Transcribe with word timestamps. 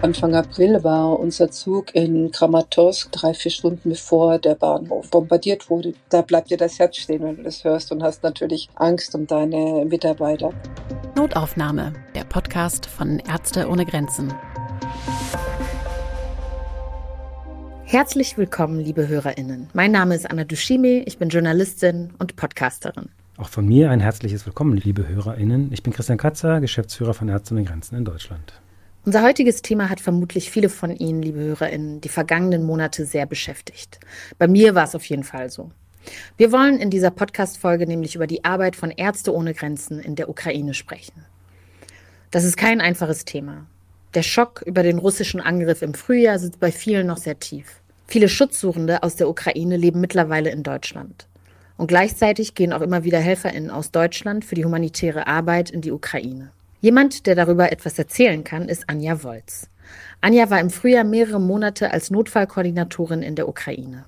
Anfang 0.00 0.34
April 0.36 0.82
war 0.84 1.18
unser 1.18 1.50
Zug 1.50 1.94
in 1.94 2.30
Kramatorsk, 2.30 3.10
drei, 3.10 3.34
vier 3.34 3.50
Stunden 3.50 3.90
bevor 3.90 4.38
der 4.38 4.54
Bahnhof 4.54 5.10
bombardiert 5.10 5.68
wurde. 5.68 5.92
Da 6.08 6.22
bleibt 6.22 6.50
dir 6.50 6.56
das 6.56 6.78
Herz 6.78 6.98
stehen, 6.98 7.22
wenn 7.24 7.36
du 7.36 7.42
das 7.42 7.64
hörst 7.64 7.90
und 7.90 8.02
hast 8.02 8.22
natürlich 8.22 8.68
Angst 8.76 9.14
um 9.16 9.26
deine 9.26 9.84
Mitarbeiter. 9.84 10.52
Notaufnahme, 11.16 11.92
der 12.14 12.22
Podcast 12.22 12.86
von 12.86 13.18
Ärzte 13.18 13.68
ohne 13.68 13.84
Grenzen. 13.84 14.32
Herzlich 17.82 18.38
willkommen, 18.38 18.78
liebe 18.78 19.08
HörerInnen. 19.08 19.68
Mein 19.72 19.90
Name 19.90 20.14
ist 20.14 20.30
Anna 20.30 20.44
Dushime, 20.44 21.02
ich 21.06 21.18
bin 21.18 21.28
Journalistin 21.28 22.10
und 22.18 22.36
Podcasterin. 22.36 23.08
Auch 23.36 23.48
von 23.48 23.66
mir 23.66 23.90
ein 23.90 24.00
herzliches 24.00 24.46
Willkommen, 24.46 24.76
liebe 24.76 25.08
HörerInnen. 25.08 25.72
Ich 25.72 25.82
bin 25.82 25.92
Christian 25.92 26.18
Katzer, 26.18 26.60
Geschäftsführer 26.60 27.14
von 27.14 27.28
Ärzte 27.28 27.54
ohne 27.54 27.64
Grenzen 27.64 27.96
in 27.96 28.04
Deutschland. 28.04 28.52
Unser 29.08 29.22
heutiges 29.22 29.62
Thema 29.62 29.88
hat 29.88 30.02
vermutlich 30.02 30.50
viele 30.50 30.68
von 30.68 30.94
Ihnen, 30.94 31.22
liebe 31.22 31.38
HörerInnen, 31.40 32.02
die 32.02 32.10
vergangenen 32.10 32.62
Monate 32.62 33.06
sehr 33.06 33.24
beschäftigt. 33.24 34.00
Bei 34.36 34.46
mir 34.46 34.74
war 34.74 34.84
es 34.84 34.94
auf 34.94 35.06
jeden 35.06 35.24
Fall 35.24 35.48
so. 35.48 35.70
Wir 36.36 36.52
wollen 36.52 36.78
in 36.78 36.90
dieser 36.90 37.10
Podcast-Folge 37.10 37.86
nämlich 37.86 38.16
über 38.16 38.26
die 38.26 38.44
Arbeit 38.44 38.76
von 38.76 38.90
Ärzte 38.90 39.34
ohne 39.34 39.54
Grenzen 39.54 39.98
in 39.98 40.14
der 40.14 40.28
Ukraine 40.28 40.74
sprechen. 40.74 41.24
Das 42.30 42.44
ist 42.44 42.58
kein 42.58 42.82
einfaches 42.82 43.24
Thema. 43.24 43.64
Der 44.12 44.22
Schock 44.22 44.62
über 44.66 44.82
den 44.82 44.98
russischen 44.98 45.40
Angriff 45.40 45.80
im 45.80 45.94
Frühjahr 45.94 46.38
sitzt 46.38 46.60
bei 46.60 46.70
vielen 46.70 47.06
noch 47.06 47.16
sehr 47.16 47.38
tief. 47.38 47.80
Viele 48.06 48.28
Schutzsuchende 48.28 49.02
aus 49.02 49.16
der 49.16 49.30
Ukraine 49.30 49.78
leben 49.78 50.02
mittlerweile 50.02 50.50
in 50.50 50.62
Deutschland. 50.62 51.28
Und 51.78 51.86
gleichzeitig 51.86 52.54
gehen 52.54 52.74
auch 52.74 52.82
immer 52.82 53.04
wieder 53.04 53.20
HelferInnen 53.20 53.70
aus 53.70 53.90
Deutschland 53.90 54.44
für 54.44 54.54
die 54.54 54.66
humanitäre 54.66 55.26
Arbeit 55.26 55.70
in 55.70 55.80
die 55.80 55.92
Ukraine. 55.92 56.50
Jemand, 56.80 57.26
der 57.26 57.34
darüber 57.34 57.72
etwas 57.72 57.98
erzählen 57.98 58.44
kann, 58.44 58.68
ist 58.68 58.88
Anja 58.88 59.24
Wolz. 59.24 59.68
Anja 60.20 60.48
war 60.48 60.60
im 60.60 60.70
Frühjahr 60.70 61.04
mehrere 61.04 61.40
Monate 61.40 61.90
als 61.90 62.10
Notfallkoordinatorin 62.10 63.22
in 63.22 63.34
der 63.34 63.48
Ukraine. 63.48 64.04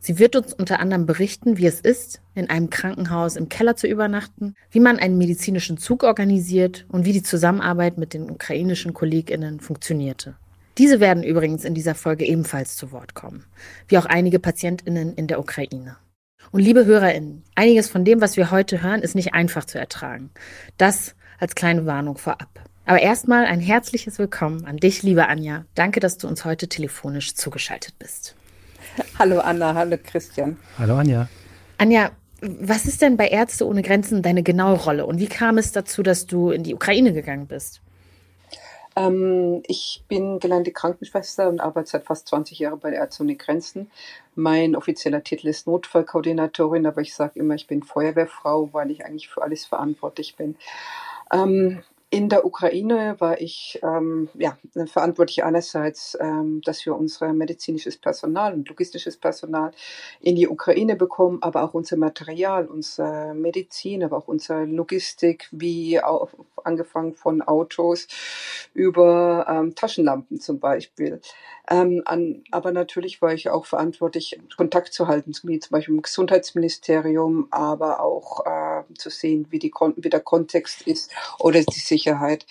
Sie 0.00 0.18
wird 0.18 0.34
uns 0.34 0.52
unter 0.52 0.80
anderem 0.80 1.06
berichten, 1.06 1.58
wie 1.58 1.66
es 1.66 1.80
ist, 1.80 2.20
in 2.34 2.50
einem 2.50 2.70
Krankenhaus 2.70 3.36
im 3.36 3.48
Keller 3.48 3.76
zu 3.76 3.86
übernachten, 3.86 4.56
wie 4.72 4.80
man 4.80 4.98
einen 4.98 5.16
medizinischen 5.16 5.78
Zug 5.78 6.02
organisiert 6.02 6.86
und 6.88 7.04
wie 7.04 7.12
die 7.12 7.22
Zusammenarbeit 7.22 7.98
mit 7.98 8.14
den 8.14 8.28
ukrainischen 8.28 8.94
Kolleginnen 8.94 9.60
funktionierte. 9.60 10.34
Diese 10.78 10.98
werden 10.98 11.22
übrigens 11.22 11.64
in 11.64 11.74
dieser 11.74 11.94
Folge 11.94 12.26
ebenfalls 12.26 12.76
zu 12.76 12.90
Wort 12.90 13.14
kommen, 13.14 13.44
wie 13.86 13.98
auch 13.98 14.06
einige 14.06 14.40
Patientinnen 14.40 15.14
in 15.14 15.28
der 15.28 15.38
Ukraine. 15.38 15.96
Und 16.50 16.60
liebe 16.60 16.84
Hörerinnen, 16.84 17.44
einiges 17.54 17.88
von 17.88 18.04
dem, 18.04 18.20
was 18.20 18.36
wir 18.36 18.50
heute 18.50 18.82
hören, 18.82 19.02
ist 19.02 19.14
nicht 19.14 19.34
einfach 19.34 19.66
zu 19.66 19.78
ertragen. 19.78 20.30
Das 20.78 21.14
als 21.42 21.56
kleine 21.56 21.84
Warnung 21.86 22.16
vorab. 22.16 22.48
Aber 22.86 23.00
erstmal 23.00 23.46
ein 23.46 23.58
herzliches 23.58 24.18
Willkommen 24.18 24.64
an 24.64 24.76
dich, 24.76 25.02
liebe 25.02 25.26
Anja. 25.26 25.64
Danke, 25.74 25.98
dass 25.98 26.16
du 26.16 26.28
uns 26.28 26.44
heute 26.44 26.68
telefonisch 26.68 27.34
zugeschaltet 27.34 27.98
bist. 27.98 28.36
Hallo 29.18 29.40
Anna, 29.40 29.74
hallo 29.74 29.96
Christian. 30.02 30.56
Hallo 30.78 30.96
Anja. 30.96 31.28
Anja, 31.78 32.12
was 32.40 32.86
ist 32.86 33.02
denn 33.02 33.16
bei 33.16 33.26
Ärzte 33.26 33.66
ohne 33.66 33.82
Grenzen 33.82 34.22
deine 34.22 34.44
genaue 34.44 34.76
Rolle 34.76 35.04
und 35.04 35.18
wie 35.18 35.26
kam 35.26 35.58
es 35.58 35.72
dazu, 35.72 36.04
dass 36.04 36.26
du 36.26 36.50
in 36.50 36.62
die 36.62 36.74
Ukraine 36.74 37.12
gegangen 37.12 37.48
bist? 37.48 37.80
Ähm, 38.94 39.62
ich 39.66 40.04
bin 40.06 40.38
gelernte 40.38 40.70
Krankenschwester 40.70 41.48
und 41.48 41.60
arbeite 41.60 41.90
seit 41.90 42.04
fast 42.04 42.28
20 42.28 42.58
Jahren 42.60 42.78
bei 42.78 42.92
Ärzte 42.92 43.22
ohne 43.24 43.34
Grenzen. 43.34 43.90
Mein 44.36 44.76
offizieller 44.76 45.24
Titel 45.24 45.48
ist 45.48 45.66
Notfallkoordinatorin, 45.66 46.86
aber 46.86 47.00
ich 47.00 47.14
sage 47.14 47.40
immer, 47.40 47.54
ich 47.54 47.66
bin 47.66 47.82
Feuerwehrfrau, 47.82 48.68
weil 48.72 48.90
ich 48.92 49.04
eigentlich 49.04 49.28
für 49.28 49.42
alles 49.42 49.64
verantwortlich 49.64 50.36
bin. 50.36 50.56
Ähm, 51.32 51.82
in 52.12 52.28
der 52.28 52.44
Ukraine 52.44 53.16
war 53.20 53.40
ich 53.40 53.80
ähm, 53.82 54.28
ja, 54.34 54.58
verantwortlich 54.84 55.44
einerseits, 55.44 56.14
ähm, 56.20 56.60
dass 56.60 56.84
wir 56.84 56.94
unser 56.94 57.32
medizinisches 57.32 57.96
Personal 57.96 58.52
und 58.52 58.68
logistisches 58.68 59.16
Personal 59.16 59.70
in 60.20 60.36
die 60.36 60.46
Ukraine 60.46 60.94
bekommen, 60.94 61.38
aber 61.40 61.64
auch 61.64 61.72
unser 61.72 61.96
Material, 61.96 62.66
unsere 62.66 63.32
Medizin, 63.32 64.04
aber 64.04 64.18
auch 64.18 64.28
unsere 64.28 64.66
Logistik, 64.66 65.48
wie 65.52 66.02
auch 66.02 66.28
angefangen 66.64 67.14
von 67.14 67.40
Autos 67.40 68.08
über 68.74 69.46
ähm, 69.48 69.74
Taschenlampen 69.74 70.38
zum 70.38 70.60
Beispiel. 70.60 71.22
Ähm, 71.70 72.02
an, 72.04 72.42
aber 72.50 72.72
natürlich 72.72 73.22
war 73.22 73.32
ich 73.32 73.48
auch 73.48 73.64
verantwortlich, 73.64 74.38
Kontakt 74.56 74.92
zu 74.92 75.08
halten, 75.08 75.32
wie 75.44 75.60
zum 75.60 75.70
Beispiel 75.70 75.94
im 75.94 76.02
Gesundheitsministerium, 76.02 77.48
aber 77.50 78.00
auch 78.00 78.44
äh, 78.44 78.71
zu 78.96 79.10
sehen, 79.10 79.46
wie, 79.50 79.58
die, 79.58 79.72
wie 79.96 80.10
der 80.10 80.20
Kontext 80.20 80.82
ist 80.82 81.10
oder 81.38 81.62
die 81.62 81.80
Sicherheit. 81.80 82.46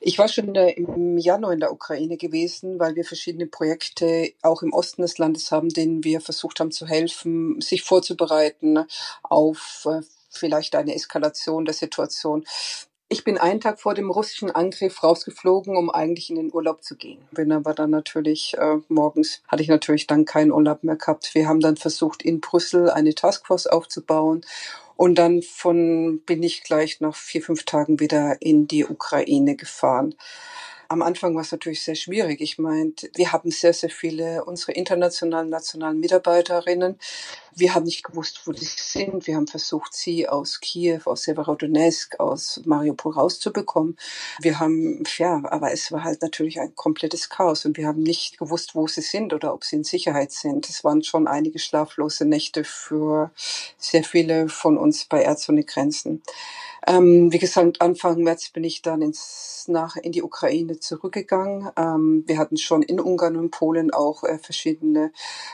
Ich 0.00 0.18
war 0.18 0.28
schon 0.28 0.54
im 0.54 1.18
Januar 1.18 1.52
in 1.52 1.60
der 1.60 1.72
Ukraine 1.72 2.16
gewesen, 2.16 2.78
weil 2.78 2.94
wir 2.94 3.04
verschiedene 3.04 3.46
Projekte 3.46 4.32
auch 4.42 4.62
im 4.62 4.72
Osten 4.72 5.02
des 5.02 5.18
Landes 5.18 5.50
haben, 5.52 5.68
denen 5.68 6.04
wir 6.04 6.20
versucht 6.20 6.60
haben 6.60 6.70
zu 6.70 6.86
helfen, 6.86 7.60
sich 7.60 7.82
vorzubereiten 7.82 8.84
auf 9.22 9.86
äh, 9.86 10.02
vielleicht 10.30 10.74
eine 10.74 10.94
Eskalation 10.94 11.64
der 11.64 11.74
Situation. 11.74 12.44
Ich 13.08 13.22
bin 13.22 13.38
einen 13.38 13.60
Tag 13.60 13.80
vor 13.80 13.94
dem 13.94 14.10
russischen 14.10 14.50
Angriff 14.50 15.04
rausgeflogen, 15.04 15.76
um 15.76 15.90
eigentlich 15.90 16.28
in 16.28 16.36
den 16.36 16.52
Urlaub 16.52 16.82
zu 16.82 16.96
gehen. 16.96 17.20
Bin 17.30 17.52
aber 17.52 17.72
dann 17.72 17.90
natürlich 17.90 18.56
äh, 18.58 18.78
morgens 18.88 19.42
hatte 19.46 19.62
ich 19.62 19.68
natürlich 19.68 20.08
dann 20.08 20.24
keinen 20.24 20.50
Urlaub 20.50 20.82
mehr 20.82 20.96
gehabt. 20.96 21.32
Wir 21.32 21.46
haben 21.46 21.60
dann 21.60 21.76
versucht 21.76 22.22
in 22.22 22.40
Brüssel 22.40 22.90
eine 22.90 23.14
Taskforce 23.14 23.68
aufzubauen 23.68 24.44
und 24.96 25.16
dann 25.16 25.42
von 25.42 26.20
bin 26.26 26.42
ich 26.42 26.62
gleich 26.62 27.00
nach 27.00 27.14
vier 27.14 27.42
fünf 27.42 27.64
Tagen 27.64 28.00
wieder 28.00 28.40
in 28.40 28.66
die 28.66 28.84
Ukraine 28.84 29.56
gefahren. 29.56 30.14
Am 30.88 31.02
Anfang 31.02 31.34
war 31.34 31.42
es 31.42 31.52
natürlich 31.52 31.82
sehr 31.82 31.96
schwierig. 31.96 32.40
Ich 32.40 32.58
meine, 32.58 32.92
wir 33.14 33.32
haben 33.32 33.50
sehr, 33.50 33.72
sehr 33.72 33.90
viele 33.90 34.44
unsere 34.44 34.72
internationalen, 34.72 35.48
nationalen 35.48 35.98
Mitarbeiterinnen. 35.98 36.98
Wir 37.54 37.74
haben 37.74 37.84
nicht 37.84 38.04
gewusst, 38.04 38.42
wo 38.44 38.52
die 38.52 38.64
sind. 38.64 39.26
Wir 39.26 39.36
haben 39.36 39.46
versucht, 39.46 39.94
sie 39.94 40.28
aus 40.28 40.60
Kiew, 40.60 41.00
aus 41.06 41.24
Severodonetsk, 41.24 42.20
aus 42.20 42.60
Mariupol 42.66 43.14
rauszubekommen. 43.14 43.96
Wir 44.40 44.60
haben, 44.60 45.02
ja, 45.18 45.42
aber 45.44 45.72
es 45.72 45.90
war 45.90 46.04
halt 46.04 46.22
natürlich 46.22 46.60
ein 46.60 46.74
komplettes 46.74 47.30
Chaos 47.30 47.64
und 47.64 47.76
wir 47.76 47.86
haben 47.86 48.02
nicht 48.02 48.38
gewusst, 48.38 48.74
wo 48.74 48.86
sie 48.86 49.00
sind 49.00 49.32
oder 49.32 49.54
ob 49.54 49.64
sie 49.64 49.76
in 49.76 49.84
Sicherheit 49.84 50.32
sind. 50.32 50.68
Es 50.68 50.84
waren 50.84 51.02
schon 51.02 51.26
einige 51.26 51.58
schlaflose 51.58 52.26
Nächte 52.26 52.62
für 52.62 53.30
sehr 53.78 54.04
viele 54.04 54.48
von 54.48 54.78
uns 54.78 55.06
bei 55.06 55.22
Ärzte 55.22 55.52
ohne 55.52 55.64
Grenzen. 55.64 56.22
Ähm, 56.86 57.32
wie 57.32 57.38
gesagt, 57.38 57.80
Anfang 57.80 58.22
März 58.22 58.50
bin 58.50 58.62
ich 58.62 58.80
dann 58.80 59.02
ins, 59.02 59.64
nach, 59.68 59.96
in 59.96 60.12
die 60.12 60.22
Ukraine 60.22 60.78
zurückgegangen. 60.78 61.68
Ähm, 61.76 62.24
wir 62.26 62.38
hatten 62.38 62.56
schon 62.56 62.82
in 62.82 63.00
Ungarn 63.00 63.36
und 63.36 63.50
Polen 63.50 63.92
auch 63.92 64.22
äh, 64.22 64.38
verschiedene 64.38 65.10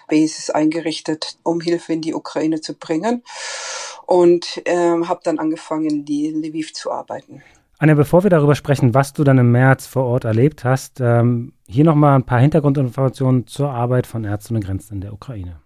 Bases 0.08 0.50
eingerichtet, 0.50 1.38
um 1.42 1.60
Hilfe 1.60 1.94
in 1.94 2.02
die 2.02 2.14
Ukraine 2.14 2.60
zu 2.60 2.74
bringen. 2.74 3.22
Und 4.06 4.60
ähm, 4.66 5.08
habe 5.08 5.20
dann 5.24 5.38
angefangen, 5.38 6.04
in 6.06 6.42
Lviv 6.42 6.74
zu 6.74 6.90
arbeiten. 6.90 7.42
Anja, 7.78 7.94
bevor 7.94 8.22
wir 8.22 8.30
darüber 8.30 8.54
sprechen, 8.54 8.94
was 8.94 9.12
du 9.12 9.24
dann 9.24 9.38
im 9.38 9.50
März 9.50 9.86
vor 9.86 10.04
Ort 10.04 10.24
erlebt 10.24 10.64
hast, 10.64 11.00
ähm, 11.00 11.52
hier 11.66 11.84
nochmal 11.84 12.14
ein 12.14 12.24
paar 12.24 12.40
Hintergrundinformationen 12.40 13.46
zur 13.46 13.70
Arbeit 13.70 14.06
von 14.06 14.22
Ärzte 14.24 14.52
ohne 14.52 14.60
Grenzen 14.60 14.94
in 14.94 15.00
der 15.00 15.12
Ukraine. 15.12 15.60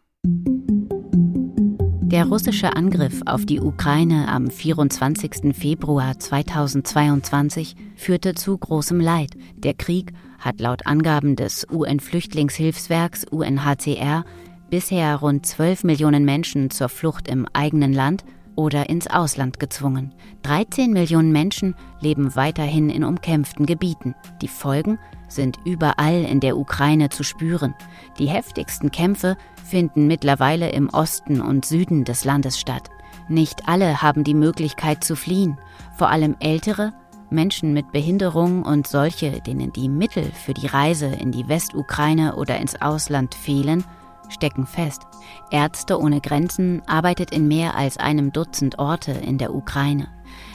Der 2.07 2.27
russische 2.27 2.77
Angriff 2.77 3.21
auf 3.27 3.45
die 3.47 3.61
Ukraine 3.61 4.29
am 4.29 4.49
24. 4.49 5.53
Februar 5.53 6.17
2022 6.17 7.75
führte 7.97 8.35
zu 8.37 8.57
großem 8.57 9.01
Leid. 9.01 9.33
Der 9.57 9.75
Krieg 9.75 10.13
hat 10.39 10.61
laut 10.61 10.87
Angaben 10.87 11.35
des 11.35 11.67
UN-Flüchtlingshilfswerks 11.69 13.25
UNHCR 13.25 14.25
bisher 14.71 15.17
rund 15.17 15.47
12 15.47 15.83
Millionen 15.83 16.25
Menschen 16.25 16.71
zur 16.71 16.89
Flucht 16.89 17.27
im 17.27 17.45
eigenen 17.53 17.93
Land 17.93 18.25
oder 18.55 18.89
ins 18.89 19.09
Ausland 19.09 19.59
gezwungen. 19.59 20.15
13 20.43 20.93
Millionen 20.93 21.33
Menschen 21.33 21.75
leben 22.01 22.37
weiterhin 22.37 22.89
in 22.89 23.03
umkämpften 23.03 23.67
Gebieten. 23.67 24.15
Die 24.43 24.49
Folgen 24.49 25.01
sind 25.29 25.59
überall 25.65 26.25
in 26.25 26.41
der 26.41 26.57
Ukraine 26.57 27.09
zu 27.09 27.23
spüren. 27.23 27.75
Die 28.19 28.29
heftigsten 28.29 28.91
Kämpfe 28.91 29.37
finden 29.65 30.07
mittlerweile 30.07 30.71
im 30.71 30.89
Osten 30.89 31.41
und 31.41 31.65
Süden 31.65 32.05
des 32.05 32.25
Landes 32.25 32.59
statt. 32.59 32.91
Nicht 33.29 33.69
alle 33.69 34.03
haben 34.03 34.25
die 34.25 34.35
Möglichkeit 34.35 35.03
zu 35.03 35.17
fliehen, 35.17 35.59
vor 35.97 36.11
allem 36.11 36.37
ältere, 36.39 36.93
Menschen 37.29 37.73
mit 37.73 37.91
Behinderung 37.91 38.63
und 38.63 38.87
solche, 38.87 39.41
denen 39.41 39.73
die 39.73 39.89
Mittel 39.89 40.25
für 40.25 40.55
die 40.55 40.69
Reise 40.69 41.07
in 41.07 41.33
die 41.33 41.49
Westukraine 41.49 42.37
oder 42.37 42.59
ins 42.59 42.81
Ausland 42.81 43.35
fehlen, 43.35 43.85
stecken 44.29 44.67
fest. 44.67 45.03
Ärzte 45.51 46.01
ohne 46.01 46.21
Grenzen 46.21 46.83
arbeitet 46.87 47.33
in 47.33 47.49
mehr 47.49 47.77
als 47.77 47.97
einem 47.97 48.33
Dutzend 48.33 48.79
Orte 48.79 49.13
in 49.13 49.39
der 49.39 49.55
Ukraine. 49.55 50.09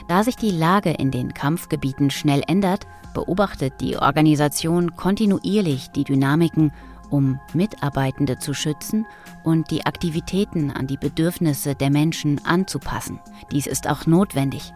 Da 0.08 0.24
sich 0.24 0.36
die 0.36 0.50
Lage 0.50 0.90
in 0.90 1.10
den 1.10 1.34
Kampfgebieten 1.34 2.10
schnell 2.10 2.42
ändert, 2.46 2.86
beobachtet 3.14 3.80
die 3.80 3.96
Organisation 3.96 4.96
kontinuierlich 4.96 5.90
die 5.90 6.04
Dynamiken 6.04 6.72
um 7.10 7.38
Mitarbeitende 7.52 8.38
zu 8.38 8.54
schützen 8.54 9.06
und 9.44 9.70
die 9.70 9.84
Aktivitäten 9.84 10.70
an 10.70 10.86
die 10.86 10.96
Bedürfnisse 10.96 11.74
der 11.74 11.90
Menschen 11.90 12.40
anzupassen. 12.44 13.20
Dies 13.50 13.66
ist 13.66 13.88
auch 13.88 14.06
notwendig. 14.06 14.72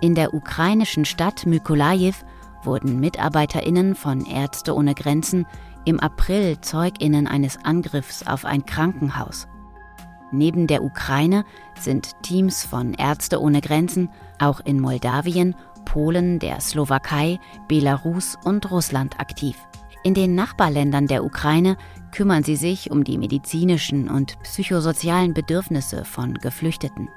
In 0.00 0.14
der 0.14 0.32
ukrainischen 0.32 1.04
Stadt 1.04 1.46
Mykolajiw, 1.46 2.14
wurden 2.62 3.00
Mitarbeiterinnen 3.00 3.94
von 3.94 4.24
Ärzte 4.24 4.74
ohne 4.74 4.94
Grenzen 4.94 5.46
im 5.84 6.00
April 6.00 6.58
Zeuginnen 6.60 7.26
eines 7.26 7.58
Angriffs 7.62 8.26
auf 8.26 8.44
ein 8.44 8.64
Krankenhaus. 8.64 9.46
Neben 10.32 10.66
der 10.66 10.82
Ukraine 10.82 11.44
sind 11.78 12.12
Teams 12.22 12.64
von 12.64 12.94
Ärzte 12.94 13.40
ohne 13.40 13.60
Grenzen 13.60 14.08
auch 14.40 14.60
in 14.60 14.80
Moldawien, 14.80 15.54
Polen, 15.84 16.38
der 16.38 16.60
Slowakei, 16.60 17.38
Belarus 17.68 18.36
und 18.44 18.70
Russland 18.70 19.20
aktiv. 19.20 19.56
In 20.02 20.14
den 20.14 20.34
Nachbarländern 20.34 21.06
der 21.06 21.24
Ukraine 21.24 21.76
kümmern 22.12 22.44
sie 22.44 22.56
sich 22.56 22.90
um 22.90 23.04
die 23.04 23.18
medizinischen 23.18 24.08
und 24.08 24.38
psychosozialen 24.42 25.34
Bedürfnisse 25.34 26.04
von 26.04 26.34
Geflüchteten. 26.34 27.08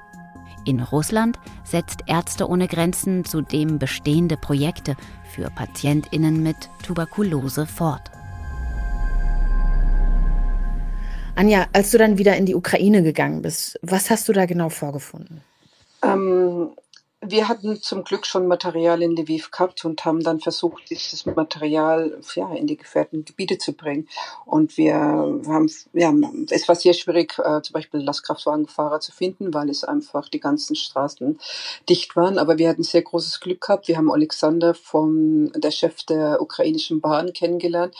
In 0.64 0.80
Russland 0.80 1.38
setzt 1.64 2.00
Ärzte 2.06 2.48
ohne 2.48 2.66
Grenzen 2.66 3.24
zudem 3.24 3.78
bestehende 3.78 4.36
Projekte 4.36 4.96
für 5.34 5.50
Patientinnen 5.50 6.42
mit 6.42 6.56
Tuberkulose 6.82 7.66
fort. 7.66 8.10
Anja, 11.36 11.66
als 11.72 11.92
du 11.92 11.98
dann 11.98 12.18
wieder 12.18 12.36
in 12.36 12.46
die 12.46 12.56
Ukraine 12.56 13.02
gegangen 13.02 13.42
bist, 13.42 13.78
was 13.82 14.10
hast 14.10 14.28
du 14.28 14.32
da 14.32 14.44
genau 14.44 14.70
vorgefunden? 14.70 15.40
Ähm, 16.02 16.70
wir 17.20 17.48
hatten 17.48 17.82
zum 17.82 18.04
Glück 18.04 18.26
schon 18.26 18.46
Material 18.46 19.02
in 19.02 19.16
Lviv 19.16 19.50
gehabt 19.50 19.84
und 19.84 20.04
haben 20.04 20.22
dann 20.22 20.38
versucht, 20.38 20.88
dieses 20.88 21.26
Material 21.26 22.20
ja, 22.34 22.52
in 22.54 22.68
die 22.68 22.76
gefährdeten 22.76 23.24
Gebiete 23.24 23.58
zu 23.58 23.72
bringen. 23.72 24.08
Und 24.44 24.76
wir 24.76 24.94
haben, 24.94 25.68
ja, 25.92 26.12
es 26.50 26.68
war 26.68 26.76
sehr 26.76 26.94
schwierig, 26.94 27.36
äh, 27.38 27.60
zum 27.62 27.72
Beispiel 27.72 28.00
Lastkraftwagenfahrer 28.00 29.00
zu 29.00 29.10
finden, 29.10 29.52
weil 29.52 29.68
es 29.68 29.82
einfach 29.82 30.28
die 30.28 30.40
ganzen 30.40 30.76
Straßen 30.76 31.40
dicht 31.88 32.14
waren. 32.14 32.38
Aber 32.38 32.56
wir 32.56 32.68
hatten 32.68 32.84
sehr 32.84 33.02
großes 33.02 33.40
Glück 33.40 33.62
gehabt. 33.62 33.88
Wir 33.88 33.96
haben 33.96 34.12
Alexander 34.12 34.74
vom, 34.74 35.50
der 35.52 35.72
Chef 35.72 36.04
der 36.04 36.40
ukrainischen 36.40 37.00
Bahn 37.00 37.32
kennengelernt. 37.32 37.96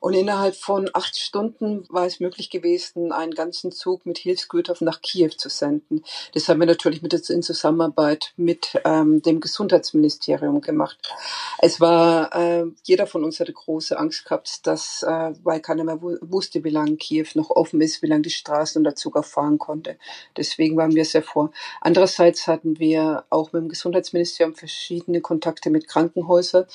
Und 0.00 0.14
innerhalb 0.14 0.54
von 0.54 0.88
acht 0.92 1.16
Stunden 1.16 1.84
war 1.88 2.06
es 2.06 2.20
möglich 2.20 2.50
gewesen, 2.50 3.12
einen 3.12 3.32
ganzen 3.32 3.72
Zug 3.72 4.06
mit 4.06 4.18
Hilfsgütern 4.18 4.76
nach 4.80 5.00
Kiew 5.00 5.30
zu 5.30 5.48
senden. 5.48 6.04
Das 6.34 6.48
haben 6.48 6.60
wir 6.60 6.66
natürlich 6.66 7.02
mit, 7.02 7.12
in 7.30 7.42
Zusammenarbeit 7.42 8.32
mit 8.36 8.80
ähm, 8.84 9.22
dem 9.22 9.40
Gesundheitsministerium 9.40 10.60
gemacht. 10.60 10.98
Es 11.58 11.80
war, 11.80 12.34
äh, 12.34 12.66
jeder 12.84 13.06
von 13.06 13.24
uns 13.24 13.40
hatte 13.40 13.52
große 13.52 13.98
Angst 13.98 14.24
gehabt, 14.24 14.66
dass, 14.66 15.02
äh, 15.02 15.32
weil 15.42 15.60
keiner 15.60 15.84
mehr 15.84 16.00
wusste, 16.00 16.64
wie 16.64 16.70
lange 16.70 16.96
Kiew 16.96 17.26
noch 17.34 17.50
offen 17.50 17.80
ist, 17.80 18.02
wie 18.02 18.06
lange 18.06 18.22
die 18.22 18.30
Straßen 18.30 18.80
und 18.80 18.84
der 18.84 18.94
Zug 18.94 19.16
auch 19.16 19.24
fahren 19.24 19.58
konnte. 19.58 19.98
Deswegen 20.36 20.76
waren 20.76 20.94
wir 20.94 21.04
sehr 21.04 21.22
vor. 21.22 21.50
Andererseits 21.80 22.46
hatten 22.46 22.78
wir 22.78 23.24
auch 23.30 23.52
mit 23.52 23.62
dem 23.62 23.68
Gesundheitsministerium 23.68 24.54
verschiedene 24.54 25.20
Kontakte 25.20 25.70
mit 25.70 25.88
Krankenhäusern 25.88 26.66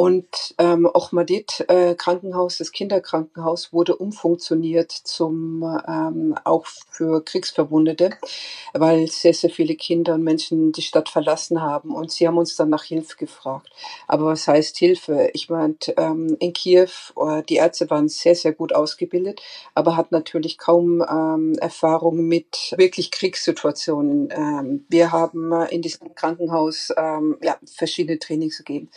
und 0.00 0.54
ähm, 0.56 0.88
Ochmadit 0.90 1.66
äh, 1.68 1.94
Krankenhaus, 1.94 2.56
das 2.56 2.72
Kinderkrankenhaus, 2.72 3.70
wurde 3.70 3.94
umfunktioniert 3.94 4.90
zum 4.90 5.62
ähm, 5.86 6.34
auch 6.44 6.64
für 6.88 7.22
Kriegsverwundete, 7.22 8.12
weil 8.72 9.08
sehr, 9.08 9.34
sehr 9.34 9.50
viele 9.50 9.74
Kinder 9.74 10.14
und 10.14 10.22
Menschen 10.22 10.72
die 10.72 10.80
Stadt 10.80 11.10
verlassen 11.10 11.60
haben. 11.60 11.94
Und 11.94 12.12
sie 12.12 12.26
haben 12.26 12.38
uns 12.38 12.56
dann 12.56 12.70
nach 12.70 12.84
Hilfe 12.84 13.18
gefragt. 13.18 13.68
Aber 14.08 14.24
was 14.24 14.48
heißt 14.48 14.78
Hilfe? 14.78 15.28
Ich 15.34 15.50
meine, 15.50 15.74
ähm, 15.98 16.34
in 16.40 16.54
Kiew, 16.54 16.88
äh, 17.20 17.42
die 17.42 17.56
Ärzte 17.56 17.90
waren 17.90 18.08
sehr, 18.08 18.34
sehr 18.34 18.54
gut 18.54 18.74
ausgebildet, 18.74 19.42
aber 19.74 19.98
hat 19.98 20.12
natürlich 20.12 20.56
kaum 20.56 21.04
ähm, 21.06 21.58
Erfahrung 21.60 22.26
mit 22.26 22.74
wirklich 22.78 23.10
Kriegssituationen. 23.10 24.30
Ähm, 24.30 24.86
wir 24.88 25.12
haben 25.12 25.52
äh, 25.52 25.66
in 25.66 25.82
diesem 25.82 26.14
Krankenhaus 26.14 26.88
ähm, 26.96 27.36
ja, 27.42 27.58
verschiedene 27.66 28.18
Trainings 28.18 28.56
gegeben. 28.56 28.88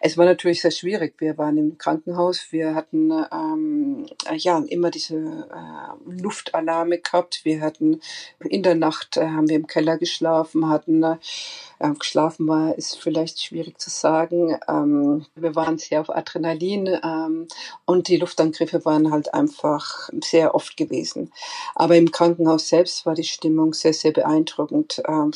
Es 0.00 0.16
war 0.16 0.24
natürlich 0.24 0.51
natürlich 0.52 0.62
sehr 0.62 0.70
schwierig. 0.70 1.14
Wir 1.18 1.38
waren 1.38 1.56
im 1.56 1.78
Krankenhaus, 1.78 2.48
wir 2.50 2.74
hatten 2.74 3.10
ähm, 3.10 4.06
ja 4.36 4.62
immer 4.68 4.90
diese 4.90 5.16
äh, 5.16 6.20
Luftalarme 6.20 6.98
gehabt. 6.98 7.40
Wir 7.44 7.62
hatten 7.62 8.00
in 8.44 8.62
der 8.62 8.74
Nacht 8.74 9.16
äh, 9.16 9.28
haben 9.28 9.48
wir 9.48 9.56
im 9.56 9.66
Keller 9.66 9.96
geschlafen, 9.96 10.68
hatten 10.68 11.02
äh, 11.02 11.16
geschlafen 11.98 12.46
war, 12.48 12.76
ist 12.76 12.98
vielleicht 12.98 13.40
schwierig 13.42 13.80
zu 13.80 13.88
sagen. 13.88 14.58
Ähm, 14.68 15.24
wir 15.34 15.54
waren 15.54 15.78
sehr 15.78 16.02
auf 16.02 16.10
Adrenalin 16.10 16.98
ähm, 17.02 17.48
und 17.86 18.08
die 18.08 18.18
Luftangriffe 18.18 18.84
waren 18.84 19.10
halt 19.10 19.32
einfach 19.32 20.10
sehr 20.22 20.54
oft 20.54 20.76
gewesen. 20.76 21.32
Aber 21.74 21.96
im 21.96 22.10
Krankenhaus 22.12 22.68
selbst 22.68 23.06
war 23.06 23.14
die 23.14 23.24
Stimmung 23.24 23.72
sehr, 23.72 23.94
sehr 23.94 24.12
beeindruckend. 24.12 25.02
Ähm, 25.08 25.32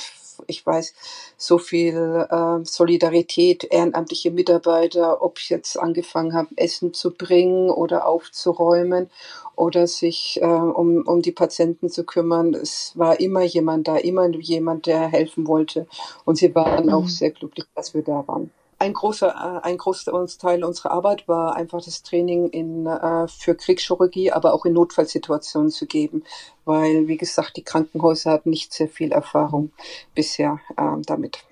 ich 0.46 0.64
weiß, 0.64 0.94
so 1.36 1.58
viel 1.58 2.26
äh, 2.30 2.64
Solidarität, 2.64 3.64
ehrenamtliche 3.64 4.30
Mitarbeiter, 4.30 5.22
ob 5.22 5.38
ich 5.38 5.48
jetzt 5.48 5.78
angefangen 5.78 6.34
habe, 6.34 6.48
Essen 6.56 6.94
zu 6.94 7.12
bringen 7.12 7.70
oder 7.70 8.06
aufzuräumen 8.06 9.10
oder 9.54 9.86
sich 9.86 10.40
äh, 10.42 10.46
um, 10.46 11.02
um 11.06 11.22
die 11.22 11.32
Patienten 11.32 11.88
zu 11.88 12.04
kümmern. 12.04 12.54
Es 12.54 12.92
war 12.94 13.20
immer 13.20 13.42
jemand 13.42 13.88
da, 13.88 13.96
immer 13.96 14.28
jemand, 14.28 14.86
der 14.86 15.08
helfen 15.08 15.46
wollte. 15.46 15.86
Und 16.24 16.36
sie 16.36 16.54
waren 16.54 16.86
mhm. 16.86 16.92
auch 16.92 17.08
sehr 17.08 17.30
glücklich, 17.30 17.66
dass 17.74 17.94
wir 17.94 18.02
da 18.02 18.24
waren 18.26 18.50
ein 18.78 18.92
großer, 18.92 19.60
äh, 19.62 19.66
ein 19.66 19.78
großer 19.78 20.12
Teil 20.38 20.64
unserer 20.64 20.90
Arbeit 20.90 21.26
war 21.28 21.56
einfach 21.56 21.82
das 21.82 22.02
Training 22.02 22.48
in, 22.48 22.86
äh, 22.86 23.26
für 23.28 23.54
Kriegschirurgie, 23.54 24.32
aber 24.32 24.52
auch 24.52 24.64
in 24.64 24.74
Notfallsituationen 24.74 25.70
zu 25.70 25.86
geben, 25.86 26.24
weil, 26.64 27.08
wie 27.08 27.16
gesagt, 27.16 27.56
die 27.56 27.62
Krankenhäuser 27.62 28.32
hatten 28.32 28.50
nicht 28.50 28.72
sehr 28.72 28.88
viel 28.88 29.12
Erfahrung 29.12 29.72
bisher 30.14 30.60
äh, 30.76 31.00
damit. 31.06 31.44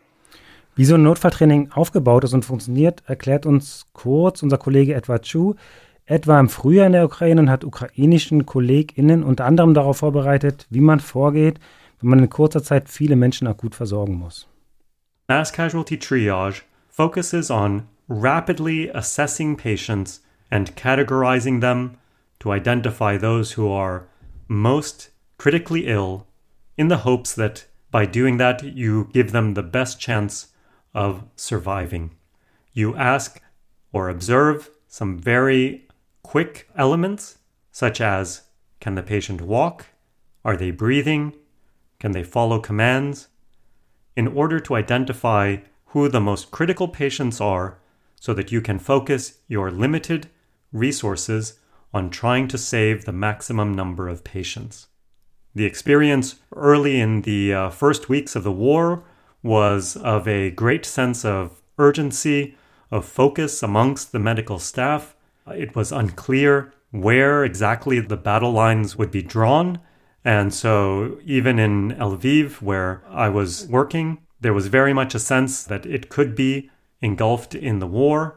Wie 0.77 0.85
so 0.85 0.97
ein 0.97 1.03
Notfalltraining 1.03 1.71
aufgebaut 1.73 2.25
ist 2.25 2.35
und 2.35 2.45
funktioniert, 2.45 3.03
erklärt 3.07 3.47
uns 3.47 3.87
kurz 3.93 4.43
unser 4.43 4.59
Kollege 4.59 4.95
Edward 4.95 5.25
Chu. 5.25 5.55
Etwa 6.05 6.39
im 6.39 6.51
Frühjahr 6.51 6.87
in 6.87 6.93
der 6.93 7.05
Ukraine 7.05 7.41
und 7.41 7.49
hat 7.49 7.65
ukrainischen 7.65 8.45
KollegInnen 8.45 9.23
unter 9.23 9.47
anderem 9.47 9.73
darauf 9.73 9.99
vorbereitet, 9.99 10.67
wie 10.69 10.81
man 10.81 11.01
vorgeht, 11.01 11.61
wenn 12.01 12.11
man 12.11 12.19
in 12.19 12.29
kurzer 12.29 12.63
Zeit 12.63 12.91
viele 12.91 13.17
Menschen 13.17 13.47
akut 13.47 13.75
versorgen 13.75 14.15
muss. 14.17 14.47
Mass 15.29 15.53
Casualty 15.53 15.99
Triage 15.99 16.63
focuses 16.95 17.51
on 17.51 17.89
rapidly 18.07 18.89
assessing 18.91 19.57
patients 19.57 20.21
and 20.49 20.77
categorizing 20.77 21.61
them 21.61 21.99
to 22.39 22.53
identify 22.53 23.17
those 23.17 23.53
who 23.53 23.69
are 23.69 24.07
most 24.47 25.11
critically 25.37 25.89
ill 25.89 26.25
in 26.79 26.87
the 26.87 26.99
hopes 26.99 27.35
that 27.35 27.65
by 27.91 28.07
doing 28.07 28.37
that 28.37 28.63
you 28.63 29.11
give 29.13 29.33
them 29.33 29.55
the 29.55 29.63
best 29.63 29.99
chance 29.99 30.53
of 30.95 31.25
surviving. 31.35 32.15
You 32.73 32.95
ask 32.95 33.43
or 33.93 34.09
observe 34.09 34.71
some 34.87 35.19
very 35.19 35.89
quick 36.23 36.69
elements, 36.77 37.39
such 37.73 38.01
as 38.01 38.43
can 38.79 38.95
the 38.95 39.03
patient 39.03 39.41
walk? 39.41 39.87
Are 40.45 40.57
they 40.57 40.71
breathing? 40.71 41.35
Can 41.99 42.13
they 42.13 42.23
follow 42.23 42.61
commands? 42.61 43.27
In 44.15 44.29
order 44.29 44.61
to 44.61 44.77
identify 44.77 45.57
who 45.95 46.09
the 46.09 46.21
most 46.21 46.51
critical 46.51 46.89
patients 46.89 47.41
are 47.41 47.79
so 48.19 48.35
that 48.35 48.51
you 48.51 48.61
can 48.61 48.81
focus 48.81 49.39
your 49.47 49.71
limited 49.71 50.29
resources 50.73 51.61
on 51.95 52.11
trying 52.11 52.49
to 52.49 52.59
save 52.59 53.05
the 53.05 53.13
maximum 53.13 53.73
number 53.73 54.09
of 54.09 54.25
patients. 54.25 54.89
The 55.55 55.65
experience 55.65 56.35
early 56.57 57.01
in 57.01 57.23
the 57.23 57.55
uh, 57.55 57.71
first 57.71 58.09
weeks 58.09 58.35
of 58.35 58.43
the 58.43 58.51
war 58.51 59.05
was 59.41 59.97
of 59.99 60.27
a 60.27 60.51
great 60.51 60.85
sense 60.85 61.25
of 61.25 61.63
urgency, 61.79 62.57
of 62.91 63.05
focus 63.05 63.63
amongst 63.63 64.11
the 64.11 64.19
medical 64.19 64.59
staff. 64.59 65.15
It 65.47 65.77
was 65.77 65.93
unclear 65.93 66.75
where 66.91 67.45
exactly 67.45 68.01
the 68.01 68.17
battle 68.17 68.51
lines 68.51 68.97
would 68.97 69.13
be 69.13 69.23
drawn. 69.23 69.79
And 70.25 70.53
so, 70.53 71.21
even 71.25 71.61
in 71.61 71.93
Lviv, 71.93 72.61
where 72.61 73.05
I 73.09 73.29
was 73.29 73.69
working, 73.69 74.24
There 74.45 74.55
was 74.55 74.69
very 74.69 74.93
much 74.93 75.15
a 75.15 75.19
sense 75.19 75.67
that 75.71 75.87
it 75.87 76.11
could 76.11 76.35
be 76.35 76.69
engulfed 77.01 77.55
in 77.55 77.81
the 77.81 77.91
war. 77.91 78.35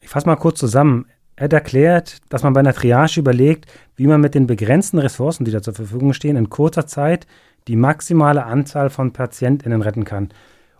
Ich 0.00 0.08
fasse 0.08 0.26
mal 0.26 0.36
kurz 0.36 0.58
zusammen. 0.58 1.04
Ed 1.36 1.52
erklärt, 1.52 2.16
dass 2.30 2.42
man 2.42 2.54
bei 2.54 2.60
einer 2.60 2.72
Triage 2.72 3.20
überlegt, 3.20 3.70
wie 3.94 4.06
man 4.06 4.22
mit 4.22 4.34
den 4.34 4.46
begrenzten 4.46 4.98
Ressourcen, 4.98 5.44
die 5.44 5.50
da 5.50 5.60
zur 5.60 5.74
Verfügung 5.74 6.14
stehen, 6.14 6.36
in 6.36 6.48
kurzer 6.48 6.86
Zeit 6.86 7.26
die 7.68 7.76
maximale 7.76 8.46
Anzahl 8.46 8.88
von 8.88 9.12
PatientInnen 9.12 9.82
retten 9.82 10.04
kann. 10.04 10.30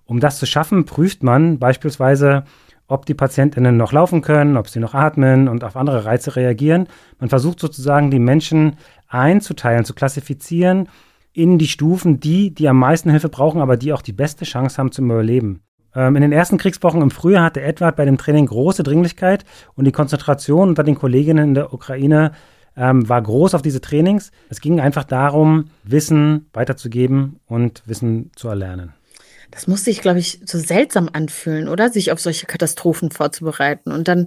Um 0.07 0.19
das 0.19 0.39
zu 0.39 0.47
schaffen, 0.47 0.87
prüft 0.87 1.23
man 1.23 1.59
beispielsweise, 1.59 2.45
ob 2.89 3.05
die 3.05 3.13
PatientInnen 3.13 3.77
noch 3.77 3.93
laufen 3.93 4.23
können, 4.23 4.57
ob 4.57 4.71
sie 4.71 4.81
noch 4.81 4.95
atmen 4.95 5.49
und 5.49 5.63
auf 5.63 5.77
andere 5.77 6.07
Reize 6.07 6.37
reagieren. 6.37 6.89
Man 7.19 7.29
versucht 7.29 7.61
sozusagen, 7.61 8.11
die 8.11 8.19
Menschen 8.19 8.79
einzuteilen, 9.09 9.85
zu 9.85 9.93
klassifizieren 9.93 10.89
in 11.33 11.59
die 11.59 11.69
Stufen, 11.69 12.21
die, 12.21 12.53
die 12.53 12.69
am 12.69 12.79
meisten 12.79 13.11
Hilfe 13.11 13.29
brauchen, 13.29 13.61
aber 13.61 13.77
die 13.77 13.93
auch 13.93 14.03
die 14.03 14.13
beste 14.13 14.45
Chance 14.45 14.79
haben 14.79 14.93
zum 14.93 15.07
Überleben. 15.11 15.63
Ähm, 15.95 16.17
in 16.17 16.23
den 16.23 16.33
ersten 16.33 16.59
Kriegswochen 16.59 17.03
im 17.03 17.11
Frühjahr 17.11 17.45
hatte 17.45 17.63
Edward 17.63 17.97
bei 17.97 18.05
dem 18.05 18.19
Training 18.19 18.47
große 18.47 18.83
Dringlichkeit 18.83 19.45
und 19.75 19.85
die 19.85 19.93
Konzentration 19.93 20.69
unter 20.69 20.85
den 20.85 20.95
Kolleginnen 20.97 21.51
in 21.51 21.55
der 21.55 21.73
Ukraine 21.73 22.33
ähm, 22.77 23.09
war 23.09 23.21
groß 23.21 23.55
auf 23.55 23.63
diese 23.63 23.81
Trainings. 23.81 24.31
Es 24.49 24.61
ging 24.61 24.81
einfach 24.81 25.05
darum, 25.05 25.71
Wissen 25.83 26.49
weiterzugeben 26.53 27.41
und 27.47 27.83
Wissen 27.87 28.31
zu 28.37 28.49
erlernen. 28.49 28.95
Das 29.51 29.67
muss 29.67 29.85
sich, 29.85 30.01
glaube 30.01 30.21
ich, 30.21 30.41
so 30.45 30.59
seltsam 30.59 31.11
anfühlen, 31.13 31.69
oder? 31.69 31.91
Sich 31.91 32.13
auf 32.13 32.21
solche 32.21 32.47
Katastrophen 32.47 33.11
vorzubereiten. 33.11 33.91
Und 33.91 34.07
dann 34.07 34.27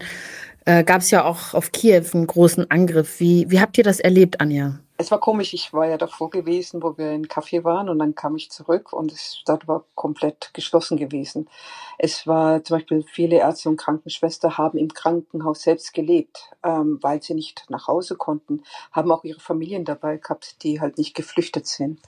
äh, 0.66 0.84
gab 0.84 1.02
es 1.02 1.12
ja 1.12 1.24
auch 1.24 1.54
auf 1.54 1.72
Kiew 1.72 2.04
einen 2.14 2.28
großen 2.28 2.70
Angriff. 2.70 3.22
Wie, 3.22 3.50
wie 3.50 3.62
habt 3.62 3.78
ihr 3.78 3.86
das 3.86 4.02
erlebt, 4.02 4.42
Anja? 4.42 4.80
Es 5.04 5.12
war 5.12 5.20
komisch, 5.20 5.54
ich 5.54 5.74
war 5.74 5.86
ja 5.86 5.98
davor 5.98 6.30
gewesen, 6.30 6.82
wo 6.82 6.98
wir 6.98 7.12
in 7.12 7.28
Café 7.28 7.66
waren 7.66 7.90
und 7.90 8.00
dann 8.00 8.16
kam 8.16 8.38
ich 8.38 8.50
zurück 8.50 8.94
und 8.94 9.12
es 9.12 9.42
dort 9.46 9.68
war 9.68 9.84
komplett 9.96 10.52
geschlossen 10.54 10.96
gewesen. 10.96 11.50
Es 11.98 12.26
war 12.26 12.64
zum 12.64 12.78
Beispiel 12.78 13.04
viele 13.04 13.36
Ärzte 13.40 13.68
und 13.68 13.76
Krankenschwestern 13.76 14.58
haben 14.58 14.78
im 14.78 14.94
Krankenhaus 14.94 15.64
selbst 15.64 15.94
gelebt, 15.94 16.52
ähm, 16.64 17.00
weil 17.02 17.22
sie 17.22 17.34
nicht 17.34 17.66
nach 17.68 17.88
Hause 17.88 18.16
konnten, 18.16 18.64
haben 18.94 19.12
auch 19.12 19.26
ihre 19.26 19.42
Familien 19.42 19.84
dabei 19.84 20.16
gehabt, 20.16 20.64
die 20.64 20.80
halt 20.80 20.98
nicht 20.98 21.16
geflüchtet 21.16 21.68
sind 21.68 22.00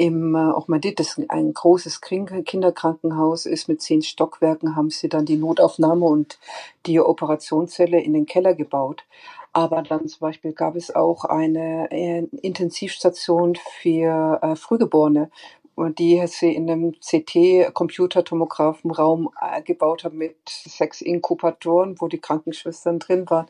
im 0.00 0.34
äh, 0.34 0.38
Ahmadid, 0.38 0.98
das 0.98 1.20
ein 1.28 1.52
großes 1.52 2.00
Kinderkrankenhaus 2.00 3.44
ist 3.44 3.68
mit 3.68 3.82
zehn 3.82 4.00
Stockwerken, 4.00 4.74
haben 4.74 4.88
sie 4.88 5.10
dann 5.10 5.26
die 5.26 5.36
Notaufnahme 5.36 6.06
und 6.06 6.38
die 6.86 7.00
Operationszelle 7.00 8.00
in 8.00 8.14
den 8.14 8.24
Keller 8.24 8.54
gebaut. 8.54 9.04
Aber 9.52 9.82
dann 9.82 10.08
zum 10.08 10.20
Beispiel 10.20 10.54
gab 10.54 10.74
es 10.74 10.94
auch 10.94 11.26
eine 11.26 11.90
äh, 11.90 12.24
Intensivstation 12.40 13.58
für 13.82 14.38
äh, 14.40 14.56
Frühgeborene, 14.56 15.30
die 15.98 16.26
sie 16.26 16.54
in 16.54 16.70
einem 16.70 16.94
CT-Computertomographenraum 17.00 19.28
äh, 19.38 19.60
gebaut 19.60 20.04
haben 20.04 20.16
mit 20.16 20.36
sechs 20.48 21.02
Inkubatoren, 21.02 22.00
wo 22.00 22.08
die 22.08 22.20
Krankenschwestern 22.20 23.00
drin 23.00 23.28
waren 23.28 23.48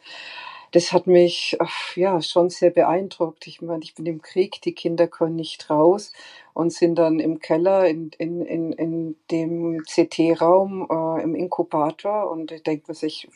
das 0.73 0.93
hat 0.93 1.07
mich 1.07 1.57
ja 1.97 2.23
schon 2.23 2.51
sehr 2.51 2.71
beeindruckt. 2.71 3.47
Ich 3.47 3.61
meine, 3.61 3.83
ich 3.83 3.95
bin 3.95 4.07
im 4.07 4.23
Krieg, 4.23 4.61
die 4.63 4.75
Kinder 4.75 5.09
können 5.09 5.37
nicht 5.37 5.69
raus 5.69 6.13
und 6.55 6.73
sind 6.73 6.97
dann 6.97 7.21
im 7.21 7.39
Keller 7.39 7.87
in, 7.87 8.11
in, 8.19 8.43
in, 8.43 8.73
in 8.73 9.17
dem 9.31 9.83
CT-Raum 9.83 10.89
äh, 10.91 11.23
im 11.23 11.35
Inkubator 11.35 12.31
und 12.31 12.53
ich 12.53 12.63
denke 12.63 12.95
sich, 12.95 13.29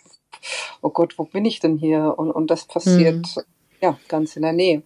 oh 0.83 0.91
Gott, 0.91 1.19
wo 1.19 1.25
bin 1.25 1.45
ich 1.45 1.61
denn 1.61 1.77
hier? 1.77 2.15
Und, 2.17 2.31
und 2.31 2.51
das 2.51 2.67
passiert 2.67 3.37
mhm. 3.37 3.43
ja 3.81 3.99
ganz 4.09 4.37
in 4.37 4.43
der 4.43 4.53
Nähe. 4.53 4.83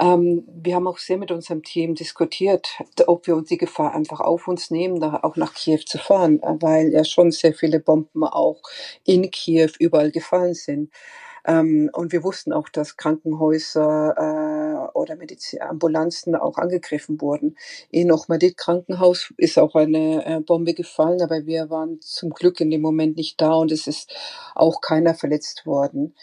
Ähm, 0.00 0.44
wir 0.46 0.76
haben 0.76 0.88
auch 0.88 0.96
sehr 0.96 1.18
mit 1.18 1.30
unserem 1.30 1.62
Team 1.62 1.94
diskutiert, 1.94 2.70
ob 3.06 3.26
wir 3.26 3.36
uns 3.36 3.48
die 3.48 3.58
Gefahr 3.58 3.94
einfach 3.94 4.20
auf 4.20 4.48
uns 4.48 4.70
nehmen, 4.70 4.98
da 4.98 5.20
auch 5.22 5.36
nach 5.36 5.52
Kiew 5.52 5.80
zu 5.84 5.98
fahren, 5.98 6.40
weil 6.42 6.90
ja 6.90 7.04
schon 7.04 7.30
sehr 7.30 7.52
viele 7.52 7.80
Bomben 7.80 8.24
auch 8.24 8.62
in 9.04 9.30
Kiew 9.30 9.70
überall 9.78 10.10
gefallen 10.10 10.54
sind. 10.54 10.90
Ähm, 11.46 11.90
und 11.92 12.12
wir 12.12 12.22
wussten 12.22 12.52
auch, 12.52 12.68
dass 12.70 12.96
Krankenhäuser 12.96 14.14
äh, 14.16 14.59
oder 15.00 15.16
Medizin 15.16 15.62
Ambulanzen 15.62 16.34
auch 16.36 16.58
angegriffen 16.58 17.20
wurden. 17.20 17.56
In 17.90 18.12
Ochmadit 18.12 18.56
Krankenhaus 18.56 19.32
ist 19.36 19.58
auch 19.58 19.74
eine 19.74 20.24
äh, 20.24 20.40
Bombe 20.40 20.74
gefallen, 20.74 21.22
aber 21.22 21.46
wir 21.46 21.70
waren 21.70 22.00
zum 22.00 22.30
Glück 22.30 22.60
in 22.60 22.70
dem 22.70 22.82
Moment 22.82 23.16
nicht 23.16 23.40
da 23.40 23.54
und 23.54 23.72
es 23.72 23.86
ist 23.86 24.12
auch 24.54 24.80
keiner 24.80 25.14
verletzt 25.14 25.66
worden. 25.66 26.14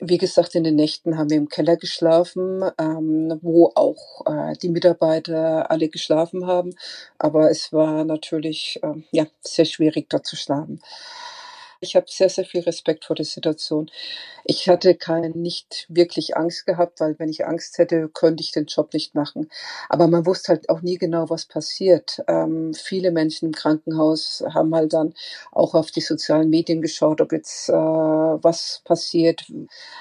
Wie 0.00 0.18
gesagt, 0.18 0.54
in 0.54 0.62
den 0.62 0.76
Nächten 0.76 1.18
haben 1.18 1.30
wir 1.30 1.36
im 1.36 1.48
Keller 1.48 1.76
geschlafen, 1.76 2.62
ähm, 2.78 3.38
wo 3.42 3.72
auch 3.74 4.26
äh, 4.26 4.56
die 4.56 4.68
Mitarbeiter 4.68 5.70
alle 5.72 5.88
geschlafen 5.88 6.46
haben. 6.46 6.74
Aber 7.18 7.50
es 7.50 7.72
war 7.72 8.04
natürlich 8.04 8.78
äh, 8.82 9.02
ja, 9.10 9.26
sehr 9.40 9.64
schwierig, 9.64 10.08
dort 10.08 10.24
zu 10.24 10.36
schlafen. 10.36 10.80
Ich 11.80 11.94
habe 11.94 12.06
sehr, 12.08 12.28
sehr 12.28 12.44
viel 12.44 12.62
Respekt 12.62 13.04
vor 13.04 13.14
der 13.14 13.24
Situation. 13.24 13.88
Ich 14.44 14.68
hatte 14.68 14.96
kein, 14.96 15.30
nicht 15.32 15.86
wirklich 15.88 16.36
Angst 16.36 16.66
gehabt, 16.66 16.98
weil 17.00 17.16
wenn 17.20 17.28
ich 17.28 17.46
Angst 17.46 17.78
hätte, 17.78 18.08
könnte 18.08 18.42
ich 18.42 18.50
den 18.50 18.66
Job 18.66 18.92
nicht 18.94 19.14
machen. 19.14 19.48
Aber 19.88 20.08
man 20.08 20.26
wusste 20.26 20.54
halt 20.54 20.70
auch 20.70 20.80
nie 20.82 20.98
genau, 20.98 21.30
was 21.30 21.46
passiert. 21.46 22.20
Ähm, 22.26 22.74
viele 22.74 23.12
Menschen 23.12 23.46
im 23.46 23.52
Krankenhaus 23.52 24.42
haben 24.52 24.74
halt 24.74 24.92
dann 24.92 25.14
auch 25.52 25.74
auf 25.74 25.92
die 25.92 26.00
sozialen 26.00 26.50
Medien 26.50 26.82
geschaut, 26.82 27.20
ob 27.20 27.30
jetzt 27.30 27.68
äh, 27.68 27.72
was 27.72 28.82
passiert. 28.84 29.44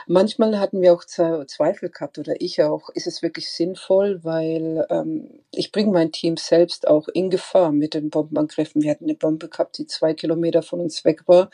Manchmal 0.07 0.60
hatten 0.60 0.81
wir 0.81 0.93
auch 0.93 1.05
Zweifel 1.05 1.89
gehabt 1.89 2.17
oder 2.17 2.41
ich 2.41 2.63
auch. 2.63 2.89
Ist 2.89 3.05
es 3.05 3.22
wirklich 3.22 3.51
sinnvoll? 3.51 4.22
Weil 4.24 4.88
ähm, 4.89 5.41
ich 5.51 5.72
bringe 5.72 5.91
mein 5.91 6.12
Team 6.12 6.38
selbst 6.38 6.88
auch 6.88 7.07
in 7.10 7.29
Gefahr 7.29 7.72
mit 7.72 7.93
den 7.93 8.10
Bombenangriffen. 8.10 8.81
Wir 8.81 8.91
hatten 8.91 9.03
eine 9.05 9.15
Bombe 9.15 9.48
gehabt, 9.48 9.77
die 9.77 9.86
zwei 9.86 10.15
Kilometer 10.15 10.63
von 10.63 10.79
uns 10.79 11.05
weg 11.05 11.27
war 11.27 11.51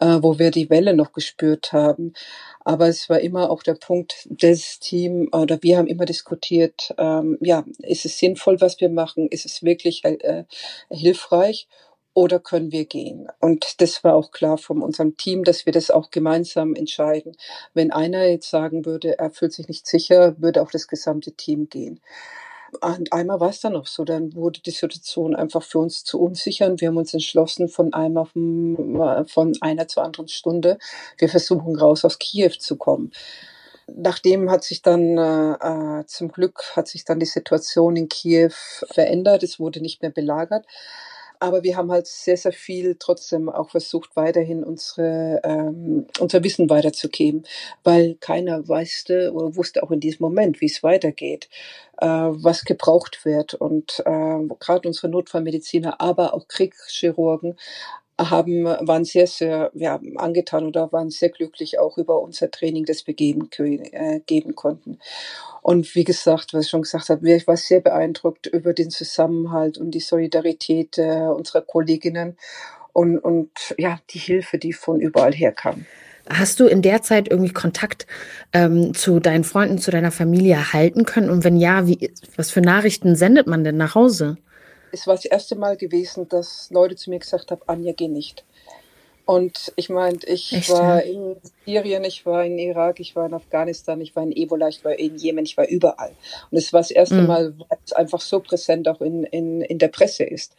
äh, 0.00 0.18
wo 0.20 0.38
wir 0.38 0.50
die 0.50 0.70
Welle 0.70 0.94
noch 0.94 1.12
gespürt 1.12 1.72
haben. 1.72 2.12
Aber 2.64 2.88
es 2.88 3.08
war 3.08 3.20
immer 3.20 3.50
auch 3.50 3.62
der 3.62 3.74
Punkt 3.74 4.26
des 4.30 4.78
Team 4.80 5.28
oder 5.32 5.62
wir 5.62 5.78
haben 5.78 5.86
immer 5.86 6.04
diskutiert, 6.04 6.94
ähm, 6.98 7.38
ja, 7.40 7.64
ist 7.78 8.04
es 8.04 8.18
sinnvoll, 8.18 8.60
was 8.60 8.80
wir 8.80 8.90
machen? 8.90 9.28
Ist 9.28 9.46
es 9.46 9.62
wirklich 9.62 10.04
äh, 10.04 10.44
hilfreich? 10.90 11.68
Oder 12.12 12.40
können 12.40 12.72
wir 12.72 12.86
gehen? 12.86 13.28
Und 13.38 13.80
das 13.80 14.02
war 14.02 14.14
auch 14.14 14.32
klar 14.32 14.58
von 14.58 14.82
unserem 14.82 15.16
Team, 15.16 15.44
dass 15.44 15.64
wir 15.64 15.72
das 15.72 15.92
auch 15.92 16.10
gemeinsam 16.10 16.74
entscheiden. 16.74 17.36
Wenn 17.72 17.92
einer 17.92 18.26
jetzt 18.26 18.50
sagen 18.50 18.84
würde, 18.84 19.16
er 19.18 19.30
fühlt 19.30 19.52
sich 19.52 19.68
nicht 19.68 19.86
sicher, 19.86 20.34
würde 20.38 20.60
auch 20.60 20.72
das 20.72 20.88
gesamte 20.88 21.32
Team 21.32 21.68
gehen. 21.68 22.00
Und 22.80 23.12
einmal 23.12 23.40
war 23.40 23.50
es 23.50 23.60
dann 23.60 23.76
auch 23.76 23.86
so, 23.86 24.04
dann 24.04 24.34
wurde 24.34 24.60
die 24.60 24.70
Situation 24.70 25.34
einfach 25.34 25.62
für 25.62 25.78
uns 25.78 26.04
zu 26.04 26.20
unsicher 26.20 26.66
und 26.66 26.80
wir 26.80 26.88
haben 26.88 26.96
uns 26.96 27.12
entschlossen, 27.12 27.68
von 27.68 27.92
einem 27.92 28.16
auf 28.16 28.30
von 28.32 29.52
einer 29.60 29.88
zur 29.88 30.04
anderen 30.04 30.28
Stunde, 30.28 30.78
wir 31.18 31.28
versuchen 31.28 31.76
raus 31.76 32.04
aus 32.04 32.18
Kiew 32.18 32.52
zu 32.58 32.76
kommen. 32.76 33.12
Nachdem 33.86 34.50
hat 34.50 34.62
sich 34.62 34.82
dann 34.82 35.18
äh, 35.18 36.04
zum 36.06 36.30
Glück 36.30 36.76
hat 36.76 36.88
sich 36.88 37.04
dann 37.04 37.18
die 37.18 37.26
Situation 37.26 37.96
in 37.96 38.08
Kiew 38.08 38.52
verändert. 38.92 39.42
Es 39.42 39.58
wurde 39.58 39.80
nicht 39.80 40.02
mehr 40.02 40.12
belagert. 40.12 40.64
Aber 41.40 41.62
wir 41.62 41.76
haben 41.76 41.90
halt 41.90 42.06
sehr, 42.06 42.36
sehr 42.36 42.52
viel 42.52 42.96
trotzdem 42.98 43.48
auch 43.48 43.70
versucht, 43.70 44.14
weiterhin 44.14 44.62
unsere, 44.62 45.40
ähm, 45.42 46.06
unser 46.20 46.44
Wissen 46.44 46.68
weiterzugeben, 46.68 47.44
weil 47.82 48.16
keiner 48.20 48.68
wusste 48.68 49.32
oder 49.32 49.56
wusste 49.56 49.82
auch 49.82 49.90
in 49.90 50.00
diesem 50.00 50.22
Moment, 50.22 50.60
wie 50.60 50.66
es 50.66 50.82
weitergeht, 50.82 51.48
äh, 51.98 52.06
was 52.06 52.64
gebraucht 52.64 53.24
wird. 53.24 53.54
Und 53.54 54.02
äh, 54.04 54.38
gerade 54.60 54.86
unsere 54.86 55.08
Notfallmediziner, 55.08 56.00
aber 56.00 56.34
auch 56.34 56.46
Kriegschirurgen 56.46 57.56
haben, 58.28 58.64
waren 58.64 59.04
sehr, 59.04 59.26
sehr 59.26 59.70
ja, 59.74 60.00
angetan 60.16 60.66
oder 60.66 60.92
waren 60.92 61.10
sehr 61.10 61.30
glücklich 61.30 61.78
auch 61.78 61.96
über 61.96 62.20
unser 62.20 62.50
Training, 62.50 62.84
das 62.84 63.06
wir 63.06 63.14
geben, 63.14 63.48
äh, 63.58 64.20
geben 64.26 64.54
konnten. 64.54 64.98
Und 65.62 65.94
wie 65.94 66.04
gesagt, 66.04 66.52
was 66.52 66.64
ich 66.64 66.70
schon 66.70 66.82
gesagt 66.82 67.08
habe, 67.08 67.30
ich 67.30 67.46
war 67.46 67.56
sehr 67.56 67.80
beeindruckt 67.80 68.46
über 68.46 68.72
den 68.72 68.90
Zusammenhalt 68.90 69.78
und 69.78 69.92
die 69.92 70.00
Solidarität 70.00 70.98
äh, 70.98 71.26
unserer 71.26 71.62
Kolleginnen 71.62 72.36
und, 72.92 73.18
und 73.18 73.50
ja, 73.78 73.98
die 74.10 74.18
Hilfe, 74.18 74.58
die 74.58 74.72
von 74.72 75.00
überall 75.00 75.32
herkam. 75.32 75.86
Hast 76.28 76.60
du 76.60 76.66
in 76.66 76.82
der 76.82 77.02
Zeit 77.02 77.28
irgendwie 77.28 77.52
Kontakt 77.52 78.06
ähm, 78.52 78.94
zu 78.94 79.20
deinen 79.20 79.44
Freunden, 79.44 79.78
zu 79.78 79.90
deiner 79.90 80.12
Familie 80.12 80.54
erhalten 80.54 81.04
können? 81.04 81.28
Und 81.28 81.44
wenn 81.44 81.56
ja, 81.56 81.86
wie, 81.86 82.12
was 82.36 82.50
für 82.50 82.60
Nachrichten 82.60 83.16
sendet 83.16 83.46
man 83.46 83.64
denn 83.64 83.76
nach 83.76 83.94
Hause? 83.94 84.36
Es 84.92 85.06
war 85.06 85.14
das 85.14 85.24
erste 85.24 85.56
Mal 85.56 85.76
gewesen, 85.76 86.28
dass 86.28 86.68
Leute 86.70 86.96
zu 86.96 87.10
mir 87.10 87.18
gesagt 87.18 87.50
haben, 87.50 87.62
Anja, 87.66 87.92
geh 87.92 88.08
nicht. 88.08 88.44
Und 89.30 89.72
ich 89.76 89.88
meinte, 89.88 90.26
ich 90.26 90.52
Echt, 90.52 90.70
war 90.70 91.04
in 91.04 91.36
Syrien, 91.64 92.02
ich 92.02 92.26
war 92.26 92.44
in 92.44 92.58
Irak, 92.58 92.98
ich 92.98 93.14
war 93.14 93.26
in 93.26 93.34
Afghanistan, 93.34 94.00
ich 94.00 94.16
war 94.16 94.24
in 94.24 94.32
Ebola, 94.32 94.66
ich 94.66 94.84
war 94.84 94.98
in 94.98 95.16
Jemen, 95.18 95.44
ich 95.44 95.56
war 95.56 95.68
überall. 95.68 96.16
Und 96.50 96.58
es 96.58 96.72
war 96.72 96.80
das 96.80 96.90
erste 96.90 97.14
mhm. 97.14 97.26
Mal, 97.28 97.54
weil 97.56 97.78
es 97.84 97.92
einfach 97.92 98.20
so 98.20 98.40
präsent 98.40 98.88
auch 98.88 99.00
in, 99.00 99.22
in, 99.22 99.60
in 99.60 99.78
der 99.78 99.86
Presse 99.86 100.24
ist. 100.24 100.56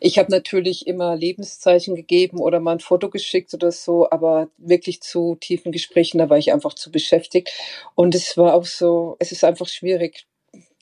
Ich 0.00 0.18
habe 0.18 0.30
natürlich 0.30 0.86
immer 0.86 1.16
Lebenszeichen 1.16 1.94
gegeben 1.94 2.40
oder 2.40 2.60
mal 2.60 2.72
ein 2.72 2.80
Foto 2.80 3.08
geschickt 3.08 3.54
oder 3.54 3.72
so, 3.72 4.10
aber 4.10 4.48
wirklich 4.58 5.00
zu 5.00 5.36
tiefen 5.40 5.72
Gesprächen, 5.72 6.18
da 6.18 6.28
war 6.28 6.36
ich 6.36 6.52
einfach 6.52 6.74
zu 6.74 6.92
beschäftigt. 6.92 7.48
Und 7.94 8.14
es 8.14 8.36
war 8.36 8.52
auch 8.52 8.66
so, 8.66 9.16
es 9.18 9.32
ist 9.32 9.44
einfach 9.44 9.66
schwierig 9.66 10.26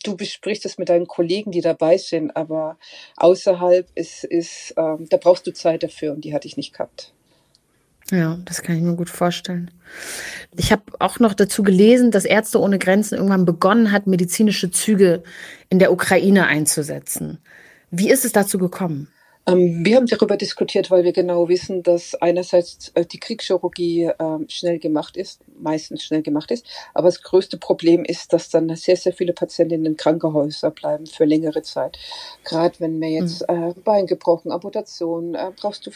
du 0.04 0.16
besprichst 0.16 0.64
es 0.64 0.78
mit 0.78 0.88
deinen 0.88 1.06
Kollegen, 1.06 1.50
die 1.50 1.60
dabei 1.60 1.98
sind, 1.98 2.36
aber 2.36 2.78
außerhalb 3.16 3.88
ist, 3.94 4.24
ist 4.24 4.74
ähm, 4.76 5.06
da 5.08 5.16
brauchst 5.16 5.46
du 5.46 5.52
Zeit 5.52 5.82
dafür 5.82 6.12
und 6.12 6.24
die 6.24 6.34
hatte 6.34 6.46
ich 6.46 6.56
nicht 6.56 6.72
gehabt. 6.72 7.12
Ja, 8.10 8.38
das 8.44 8.62
kann 8.62 8.76
ich 8.76 8.82
mir 8.82 8.96
gut 8.96 9.10
vorstellen. 9.10 9.70
Ich 10.56 10.72
habe 10.72 10.82
auch 10.98 11.18
noch 11.18 11.34
dazu 11.34 11.62
gelesen, 11.62 12.10
dass 12.10 12.24
Ärzte 12.24 12.58
ohne 12.58 12.78
Grenzen 12.78 13.16
irgendwann 13.16 13.44
begonnen 13.44 13.92
hat, 13.92 14.06
medizinische 14.06 14.70
Züge 14.70 15.22
in 15.68 15.78
der 15.78 15.92
Ukraine 15.92 16.46
einzusetzen. 16.46 17.38
Wie 17.90 18.10
ist 18.10 18.24
es 18.24 18.32
dazu 18.32 18.58
gekommen? 18.58 19.08
Ähm, 19.46 19.84
wir 19.84 19.96
haben 19.96 20.06
darüber 20.06 20.36
diskutiert, 20.36 20.90
weil 20.90 21.04
wir 21.04 21.12
genau 21.12 21.48
wissen, 21.48 21.82
dass 21.82 22.14
einerseits 22.14 22.90
äh, 22.94 23.04
die 23.06 23.18
Kriegschirurgie 23.18 24.10
ähm, 24.18 24.46
schnell 24.48 24.78
gemacht 24.78 25.16
ist, 25.16 25.40
meistens 25.58 26.04
schnell 26.04 26.22
gemacht 26.22 26.50
ist, 26.50 26.66
aber 26.94 27.08
das 27.08 27.22
größte 27.22 27.56
Problem 27.56 28.04
ist, 28.04 28.32
dass 28.32 28.50
dann 28.50 28.74
sehr, 28.76 28.96
sehr 28.96 29.12
viele 29.12 29.32
Patienten 29.32 29.74
in 29.74 29.84
den 29.84 29.96
Krankenhäusern 29.96 30.74
bleiben 30.74 31.06
für 31.06 31.24
längere 31.24 31.62
Zeit. 31.62 31.98
Gerade 32.44 32.74
wenn 32.78 32.98
mir 32.98 33.10
jetzt 33.10 33.48
mhm. 33.48 33.70
äh, 33.70 33.74
Bein 33.84 34.06
gebrochen, 34.06 34.52
Amputation, 34.52 35.34
äh, 35.34 35.50
brauchst 35.56 35.86
du 35.86 35.90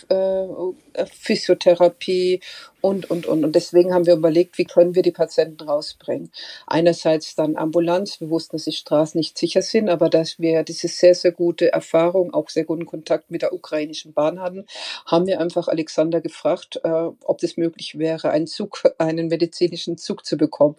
Physiotherapie 1.20 2.40
und, 2.82 3.10
und, 3.10 3.26
und. 3.26 3.44
Und 3.44 3.54
deswegen 3.54 3.94
haben 3.94 4.06
wir 4.06 4.14
überlegt, 4.14 4.58
wie 4.58 4.64
können 4.64 4.94
wir 4.94 5.02
die 5.02 5.12
Patienten 5.12 5.62
rausbringen. 5.64 6.30
Einerseits 6.66 7.34
dann 7.34 7.56
Ambulanz. 7.56 8.20
Wir 8.20 8.28
wussten, 8.28 8.56
dass 8.56 8.64
die 8.64 8.72
Straßen 8.72 9.18
nicht 9.18 9.38
sicher 9.38 9.62
sind, 9.62 9.88
aber 9.88 10.10
dass 10.10 10.38
wir 10.38 10.62
diese 10.64 10.88
sehr, 10.88 11.14
sehr 11.14 11.32
gute 11.32 11.72
Erfahrung, 11.72 12.34
auch 12.34 12.50
sehr 12.50 12.64
guten 12.64 12.84
Kontakt 12.84 13.30
mit 13.30 13.41
der 13.42 13.52
ukrainischen 13.52 14.12
Bahn 14.12 14.40
hatten, 14.40 14.66
haben 15.06 15.26
wir 15.26 15.40
einfach 15.40 15.68
Alexander 15.68 16.20
gefragt, 16.20 16.80
äh, 16.84 16.88
ob 16.88 17.38
das 17.38 17.56
möglich 17.56 17.98
wäre, 17.98 18.30
einen 18.30 18.46
Zug, 18.46 18.82
einen 18.98 19.28
medizinischen 19.28 19.98
Zug 19.98 20.24
zu 20.24 20.36
bekommen. 20.36 20.76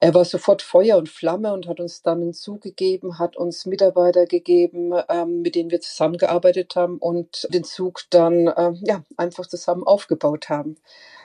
Er 0.00 0.14
war 0.14 0.24
sofort 0.24 0.62
Feuer 0.62 0.96
und 0.96 1.08
Flamme 1.08 1.52
und 1.52 1.66
hat 1.66 1.80
uns 1.80 2.02
dann 2.02 2.20
einen 2.20 2.34
Zug 2.34 2.62
gegeben, 2.62 3.18
hat 3.18 3.36
uns 3.36 3.66
Mitarbeiter 3.66 4.26
gegeben, 4.26 4.92
ähm, 5.08 5.42
mit 5.42 5.54
denen 5.54 5.70
wir 5.70 5.80
zusammengearbeitet 5.80 6.76
haben 6.76 6.98
und 6.98 7.48
den 7.52 7.64
Zug 7.64 8.02
dann 8.10 8.46
äh, 8.48 8.72
ja 8.82 9.02
einfach 9.16 9.46
zusammen 9.46 9.84
aufgebaut 9.84 10.48
haben. 10.48 10.76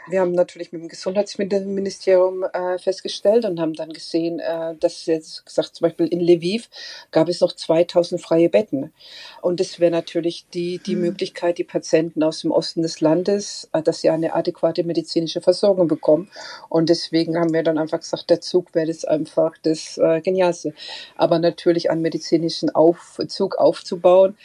Wir 0.08 0.22
haben 0.22 0.32
natürlich 0.32 0.72
mit 0.72 0.82
dem 0.82 0.88
Gesundheitsministerium 0.88 2.44
äh, 2.44 2.80
festgestellt 2.80 3.46
und 3.46 3.60
haben 3.60 3.74
dann 3.74 3.94
gesehen, 3.94 4.40
äh, 4.40 4.76
dass 4.76 5.06
jetzt 5.06 5.46
gesagt, 5.46 5.76
zum 5.76 5.86
Beispiel 5.86 6.08
in 6.08 6.20
Lviv 6.20 6.70
gab 7.12 7.30
es 7.30 7.40
noch 7.40 7.54
2000 7.54 8.20
freie 8.20 8.50
Betten. 8.50 8.94
Und 9.42 9.60
das 9.60 9.80
wäre 9.80 9.92
natürlich 9.92 10.48
die, 10.54 10.80
die 10.80 10.96
mhm. 10.96 11.02
Möglichkeit, 11.02 11.58
die 11.58 11.64
Patienten 11.64 12.24
aus 12.24 12.42
dem 12.42 12.52
Osten 12.52 12.82
des 12.82 13.02
Landes, 13.02 13.70
äh, 13.74 13.82
dass 13.82 14.02
sie 14.02 14.10
eine 14.10 14.34
adäquate 14.34 14.84
medizinische 14.84 15.42
Versorgung 15.42 15.88
bekommen. 15.88 16.30
Und 16.70 16.90
deswegen 16.90 17.38
haben 17.38 17.54
wir 17.54 17.64
dann 17.64 17.78
einfach 17.78 18.00
gesagt, 18.00 18.30
der 18.30 18.42
Zug 18.42 18.74
wäre 18.74 18.88
das 18.88 19.06
einfach 19.06 19.54
das 19.64 19.98
äh, 19.98 20.22
Genialste. 20.22 20.74
Aber 21.16 21.40
natürlich 21.40 21.90
einen 21.90 22.02
medizinischen 22.02 22.70
Aufzug 22.70 23.56
aufzubauen, 23.56 24.36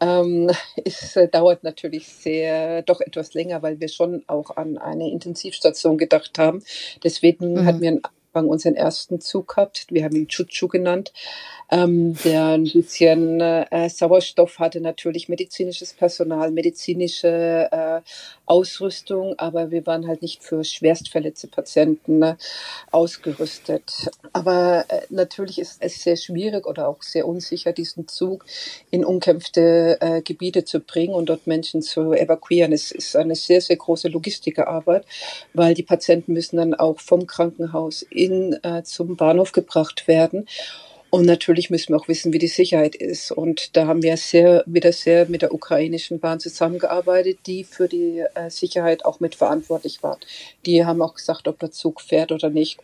ähm, 0.00 0.50
es 0.84 1.16
äh, 1.16 1.28
dauert 1.28 1.62
natürlich 1.62 2.08
sehr, 2.08 2.82
doch 2.82 3.00
etwas 3.00 3.34
länger, 3.34 3.62
weil 3.62 3.80
wir 3.80 3.88
schon 3.88 4.24
auch 4.26 4.56
an 4.56 4.78
eine 4.78 5.10
Intensivstation 5.10 5.98
gedacht 5.98 6.38
haben. 6.38 6.62
Deswegen 7.04 7.54
mhm. 7.54 7.64
hatten 7.64 7.80
wir 7.80 7.88
einen 7.88 8.02
unseren 8.32 8.74
ersten 8.74 9.20
Zug 9.20 9.48
gehabt. 9.48 9.86
Wir 9.90 10.04
haben 10.04 10.16
ihn 10.16 10.28
Chuchu 10.28 10.68
genannt, 10.68 11.12
ähm, 11.70 12.14
der 12.24 12.46
ein 12.46 12.64
bisschen 12.64 13.40
äh, 13.40 13.88
Sauerstoff 13.88 14.58
hatte, 14.58 14.80
natürlich 14.80 15.28
medizinisches 15.28 15.92
Personal, 15.92 16.50
medizinische 16.50 17.68
äh, 17.70 18.00
Ausrüstung, 18.46 19.34
aber 19.38 19.70
wir 19.70 19.86
waren 19.86 20.08
halt 20.08 20.22
nicht 20.22 20.42
für 20.42 20.64
schwerstverletzte 20.64 21.48
Patienten 21.48 22.18
ne, 22.18 22.36
ausgerüstet. 22.90 24.10
Aber 24.32 24.84
äh, 24.88 25.02
natürlich 25.10 25.58
ist 25.58 25.76
es 25.80 26.02
sehr 26.02 26.16
schwierig 26.16 26.66
oder 26.66 26.88
auch 26.88 27.02
sehr 27.02 27.26
unsicher, 27.26 27.72
diesen 27.72 28.08
Zug 28.08 28.44
in 28.90 29.04
umkämpfte 29.04 29.98
äh, 30.00 30.22
Gebiete 30.22 30.64
zu 30.64 30.80
bringen 30.80 31.14
und 31.14 31.28
dort 31.28 31.46
Menschen 31.46 31.82
zu 31.82 32.12
evakuieren. 32.12 32.72
Es 32.72 32.90
ist 32.90 33.16
eine 33.16 33.36
sehr, 33.36 33.60
sehr 33.60 33.76
große 33.76 34.08
Logistikarbeit, 34.08 35.06
weil 35.54 35.74
die 35.74 35.82
Patienten 35.82 36.32
müssen 36.32 36.56
dann 36.56 36.74
auch 36.74 36.98
vom 36.98 37.26
Krankenhaus 37.26 38.04
in, 38.20 38.58
äh, 38.62 38.82
zum 38.82 39.16
Bahnhof 39.16 39.52
gebracht 39.52 40.06
werden. 40.08 40.46
Und 41.10 41.26
natürlich 41.26 41.70
müssen 41.70 41.92
wir 41.92 41.96
auch 41.96 42.06
wissen, 42.06 42.32
wie 42.32 42.38
die 42.38 42.46
Sicherheit 42.46 42.94
ist. 42.94 43.32
Und 43.32 43.76
da 43.76 43.88
haben 43.88 44.02
wir 44.02 44.16
sehr, 44.16 44.62
wieder 44.66 44.92
sehr 44.92 45.28
mit 45.28 45.42
der 45.42 45.52
ukrainischen 45.52 46.20
Bahn 46.20 46.38
zusammengearbeitet, 46.38 47.38
die 47.46 47.64
für 47.64 47.88
die 47.88 48.24
äh, 48.34 48.48
Sicherheit 48.48 49.04
auch 49.04 49.18
mitverantwortlich 49.18 50.04
war. 50.04 50.18
Die 50.66 50.84
haben 50.84 51.02
auch 51.02 51.14
gesagt, 51.14 51.48
ob 51.48 51.58
der 51.58 51.72
Zug 51.72 52.00
fährt 52.00 52.30
oder 52.30 52.48
nicht. 52.48 52.78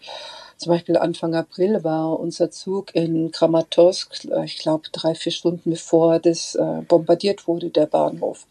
Zum 0.57 0.73
Beispiel 0.73 0.97
Anfang 0.97 1.35
April 1.35 1.85
war 1.85 2.19
unser 2.19 2.51
Zug 2.51 2.95
in 2.95 3.31
Kramatorsk, 3.31 4.25
äh, 4.31 4.45
ich 4.45 4.59
glaube 4.59 4.89
drei, 4.91 5.15
vier 5.15 5.33
Stunden 5.33 5.71
bevor 5.71 6.19
das 6.19 6.57
äh, 6.57 6.83
bombardiert 6.89 7.47
wurde, 7.47 7.71
der 7.71 7.87
Bahnhof. 7.87 8.47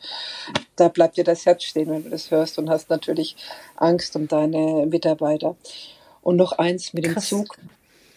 Da 0.76 0.88
bleibt 0.88 1.18
dir 1.18 1.24
das 1.24 1.46
Herz 1.46 1.64
stehen, 1.64 1.90
wenn 1.90 2.04
du 2.04 2.10
das 2.10 2.32
hörst 2.32 2.60
und 2.60 2.70
hast 2.70 2.90
natürlich 2.90 3.36
Angst 3.76 4.16
um 4.16 4.28
deine 4.28 4.86
Mitarbeiter. 4.86 5.56
Und 6.26 6.38
noch 6.38 6.54
eins 6.54 6.92
mit 6.94 7.06
dem 7.06 7.14
Krass. 7.14 7.30
Zug. 7.30 7.56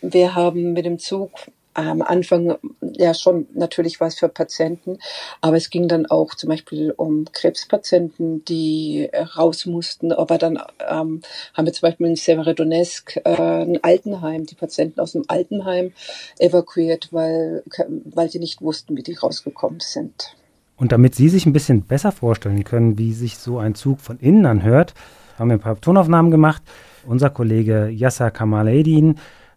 Wir 0.00 0.35
haben 0.35 0.73
mit 0.73 0.87
dem 0.87 0.99
Zug 0.99 1.31
am 1.75 2.00
Anfang 2.00 2.57
ja 2.81 3.12
schon 3.12 3.47
natürlich 3.53 4.00
was 4.00 4.19
für 4.19 4.31
Patienten, 4.31 4.99
aber 5.43 5.59
es 5.59 5.69
ging 5.69 5.88
dann 5.88 6.07
auch 6.07 6.35
zum 6.35 6.49
Beispiel 6.49 6.91
um 6.97 7.27
Krebspatienten, 7.31 8.47
die 8.47 9.11
raus 9.37 9.67
mussten. 9.67 10.11
Aber 10.12 10.38
dann 10.38 10.57
ähm, 10.88 11.21
haben 11.53 11.67
wir 11.67 11.73
zum 11.75 11.83
Beispiel 11.83 12.07
in 12.07 12.17
Severodonetsk 12.17 13.21
äh, 13.25 13.62
ein 13.62 13.79
Altenheim, 13.85 14.47
die 14.47 14.55
Patienten 14.55 15.00
aus 15.00 15.12
dem 15.12 15.25
Altenheim 15.29 15.92
evakuiert, 16.38 17.09
weil, 17.12 17.62
weil 18.07 18.31
sie 18.31 18.38
nicht 18.38 18.62
wussten, 18.62 18.97
wie 18.97 19.03
die 19.03 19.14
rausgekommen 19.14 19.81
sind. 19.81 20.35
Und 20.79 20.92
damit 20.92 21.14
Sie 21.14 21.29
sich 21.29 21.44
ein 21.44 21.53
bisschen 21.53 21.83
besser 21.83 22.11
vorstellen 22.11 22.64
können, 22.64 22.97
wie 22.97 23.12
sich 23.12 23.37
so 23.37 23.59
ein 23.59 23.75
Zug 23.75 24.01
von 24.01 24.18
innen 24.18 24.47
anhört, 24.47 24.94
haben 25.38 25.51
wir 25.51 25.59
ein 25.59 25.61
paar 25.61 25.79
Tonaufnahmen 25.79 26.31
gemacht. 26.31 26.62
Unser 27.09 27.31
Kollege 27.31 27.88
Yasser 27.88 28.31
Kamaledin 28.31 29.14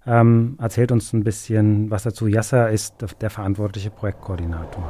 ähm, 0.08 0.56
erzählt 0.58 0.94
uns 0.94 1.12
ein 1.12 1.26
bisschen 1.26 1.92
was 1.92 2.04
dazu. 2.04 2.28
Yasser 2.28 2.70
ist 2.70 2.96
der 3.20 3.30
verantwortliche 3.30 3.90
Projektkoordinator. 3.90 4.82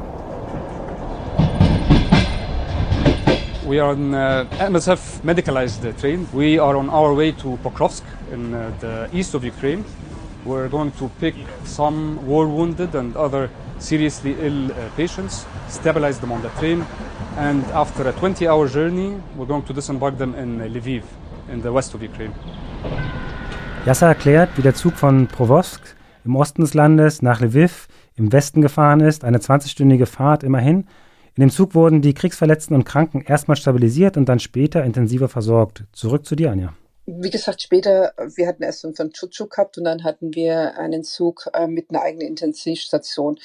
We 3.67 3.81
are 3.81 3.93
on 3.93 4.13
uh, 4.13 4.45
MSF 4.59 5.23
medicalized 5.23 5.81
train. 5.99 6.27
We 6.33 6.61
are 6.61 6.77
on 6.77 6.87
our 6.89 7.17
way 7.17 7.31
to 7.31 7.57
Pokrovsk 7.63 8.03
in 8.31 8.53
uh, 8.53 8.69
the 8.79 9.07
east 9.11 9.33
of 9.33 9.43
Ukraine. 9.43 9.83
We're 10.45 10.69
going 10.69 10.91
to 10.99 11.09
pick 11.19 11.33
some 11.65 12.19
war 12.27 12.45
wounded 12.45 12.93
and 12.93 13.15
other 13.15 13.49
seriously 13.79 14.35
ill 14.39 14.71
uh, 14.71 14.75
patients, 14.95 15.47
stabilize 15.67 16.19
them 16.19 16.31
on 16.31 16.43
the 16.43 16.49
train, 16.59 16.85
and 17.37 17.63
after 17.73 18.07
a 18.07 18.11
20 18.11 18.47
hour 18.47 18.67
journey, 18.67 19.17
we're 19.35 19.47
going 19.47 19.63
to 19.63 19.73
disembark 19.73 20.17
them 20.19 20.35
in 20.35 20.59
Lviv, 20.59 21.03
in 21.51 21.61
the 21.61 21.73
west 21.73 21.93
of 21.95 22.01
Ukraine. 22.01 22.33
Yasser 23.85 24.07
erklärt, 24.07 24.49
wie 24.57 24.61
der 24.61 24.75
Zug 24.75 24.93
von 24.93 25.27
Provosk 25.27 25.81
im 26.23 26.35
Osten 26.35 26.61
des 26.61 26.73
Landes 26.73 27.21
nach 27.21 27.41
Lviv 27.41 27.87
im 28.15 28.31
Westen 28.31 28.61
gefahren 28.61 28.99
ist, 28.99 29.23
eine 29.23 29.39
20-stündige 29.39 30.05
Fahrt 30.05 30.43
immerhin. 30.43 30.87
In 31.35 31.41
dem 31.41 31.49
Zug 31.49 31.75
wurden 31.75 32.01
die 32.01 32.13
Kriegsverletzten 32.13 32.75
und 32.75 32.83
Kranken 32.83 33.21
erstmal 33.21 33.57
stabilisiert 33.57 34.17
und 34.17 34.27
dann 34.27 34.39
später 34.39 34.83
intensiver 34.83 35.29
versorgt. 35.29 35.85
Zurück 35.93 36.25
zu 36.25 36.35
dir, 36.35 36.51
Anja 36.51 36.73
wie 37.07 37.29
gesagt, 37.29 37.61
später, 37.61 38.13
wir 38.35 38.47
hatten 38.47 38.63
erst 38.63 38.85
unseren 38.85 39.11
Chuchu 39.11 39.47
gehabt 39.47 39.77
und 39.77 39.85
dann 39.85 40.03
hatten 40.03 40.33
wir 40.35 40.77
einen 40.77 41.03
Zug 41.03 41.49
äh, 41.53 41.67
mit 41.67 41.89
einer 41.89 42.01
eigenen 42.01 42.27
Intensivstation, 42.27 43.39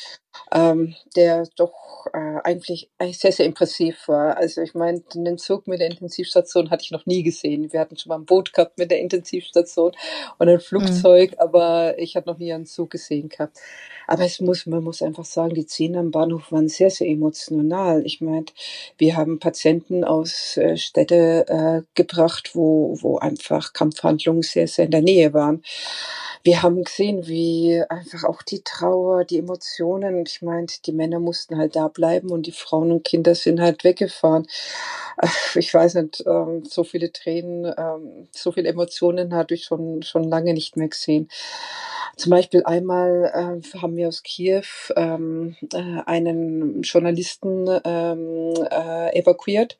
ähm, 0.53 0.94
der 1.14 1.46
doch 1.57 2.07
äh, 2.12 2.40
eigentlich, 2.44 2.88
eigentlich 2.99 3.18
sehr, 3.18 3.33
sehr 3.33 3.46
impressiv 3.46 4.09
war. 4.09 4.37
Also 4.37 4.61
ich 4.62 4.75
meine, 4.75 5.01
den 5.14 5.38
Zug 5.38 5.66
mit 5.66 5.81
der 5.81 5.90
Intensivstation 5.90 6.70
hatte 6.70 6.85
ich 6.85 6.90
noch 6.90 7.07
nie 7.07 7.22
gesehen. 7.22 7.72
Wir 7.72 7.81
hatten 7.81 7.96
schon 7.96 8.11
mal 8.11 8.16
ein 8.16 8.25
Boot 8.25 8.53
gehabt 8.53 8.79
mit 8.79 8.90
der 8.90 9.01
Intensivstation 9.01 9.92
und 10.38 10.49
ein 10.49 10.61
Flugzeug, 10.61 11.33
mhm. 11.33 11.38
aber 11.38 11.99
ich 11.99 12.16
hatte 12.16 12.29
noch 12.29 12.38
nie 12.38 12.53
einen 12.53 12.66
Zug 12.66 12.90
gesehen 12.90 13.29
gehabt. 13.29 13.59
Aber 14.07 14.25
es 14.25 14.40
muss, 14.40 14.66
man 14.66 14.85
muss 14.85 15.03
einfach 15.03 15.25
sagen, 15.25 15.55
die 15.55 15.66
Szenen 15.66 15.96
am 15.96 16.11
Bahnhof 16.11 16.53
waren 16.53 16.68
sehr, 16.68 16.90
sehr 16.90 17.09
emotional. 17.09 18.07
Ich 18.07 18.20
meine, 18.20 18.46
wir 18.99 19.16
haben 19.16 19.40
Patienten 19.40 20.05
aus 20.05 20.57
äh, 20.57 20.77
Städte 20.77 21.46
äh, 21.49 21.83
gebracht, 21.94 22.51
wo, 22.55 22.96
wo 23.01 23.18
einfach 23.18 23.72
Kampfhandlungen 23.72 24.42
sehr, 24.42 24.68
sehr 24.68 24.85
in 24.85 24.92
der 24.92 25.03
Nähe 25.03 25.35
waren. 25.35 25.62
Wir 26.42 26.62
haben 26.62 26.85
gesehen, 26.85 27.27
wie 27.27 27.83
einfach 27.88 28.25
auch 28.25 28.42
die 28.42 28.62
Trauer, 28.62 29.25
die 29.25 29.38
Emotionen, 29.38 30.25
ich 30.27 30.42
meine, 30.42 30.66
die 30.85 30.92
Männer 30.92 31.18
mussten 31.20 31.59
halt 31.59 31.77
da 31.77 31.88
bleiben 31.88 32.31
und 32.31 32.46
die 32.46 32.53
Frauen 32.53 32.90
und 32.92 33.05
Kinder 33.05 33.35
sind 33.35 33.61
halt 33.61 33.85
weggefahren. 33.85 34.46
Ich 35.55 35.72
weiß 35.72 35.94
nicht, 35.94 36.22
ähm, 36.27 36.64
so 36.64 36.85
viele 36.85 37.11
Tränen, 37.12 37.64
ähm, 37.79 38.29
so 38.33 38.53
viele 38.53 38.68
Emotionen 38.68 39.35
hatte 39.35 39.55
ich 39.55 39.64
schon, 39.64 40.03
schon 40.03 40.25
lange 40.25 40.53
nicht 40.53 40.77
mehr 40.77 40.88
gesehen. 40.88 41.29
Zum 42.16 42.31
Beispiel 42.31 42.62
einmal 42.64 43.61
äh, 43.64 43.79
haben 43.79 43.96
wir 43.96 44.09
aus 44.09 44.22
Kiew 44.22 44.62
ähm, 44.96 45.57
äh, 45.72 46.01
einen 46.07 46.83
Journalisten 46.83 47.66
ähm, 47.85 48.55
äh, 48.70 49.18
evakuiert. 49.18 49.77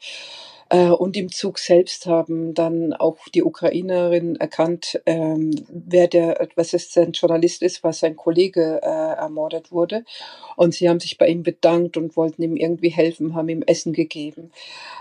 Äh, 0.69 0.89
und 0.89 1.17
im 1.17 1.31
Zug 1.31 1.59
selbst 1.59 2.07
haben 2.07 2.55
dann 2.55 2.93
auch 2.93 3.19
die 3.35 3.43
Ukrainerin 3.43 4.37
erkannt, 4.37 5.01
ähm, 5.07 5.53
wer 5.69 6.09
der, 6.09 6.49
was 6.57 6.73
es 6.73 6.97
ein 6.97 7.13
Journalist 7.13 7.63
ist, 7.63 7.85
was 7.85 8.01
sein 8.01 8.17
Kollege 8.17 8.81
äh, 8.83 8.87
ermordet 8.87 9.71
wurde. 9.71 10.05
Und 10.57 10.75
sie 10.75 10.89
haben 10.89 11.01
sich 11.01 11.19
bei 11.19 11.29
ihm 11.29 11.43
bedankt 11.43 11.97
und 11.97 12.17
wollten 12.17 12.43
ihm 12.43 12.57
irgendwie 12.57 12.89
helfen, 12.89 13.35
haben 13.35 13.49
ihm 13.49 13.63
Essen 13.63 13.93
gegeben. 13.93 14.51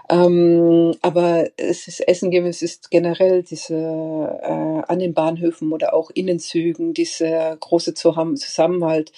Ähm, 0.09 0.95
aber 1.01 1.49
es 1.57 1.87
ist 1.87 2.07
Essen 2.07 2.29
geben, 2.29 2.45
es 2.45 2.61
ist 2.61 2.91
generell 2.91 3.41
diese 3.43 3.75
äh, 3.75 4.83
an 4.87 4.99
den 4.99 5.13
Bahnhöfen 5.13 5.71
oder 5.71 5.93
auch 5.93 6.11
Innenzügen, 6.11 6.93
diese 6.93 7.57
große 7.59 7.95
Zusammenhalt. 7.95 9.11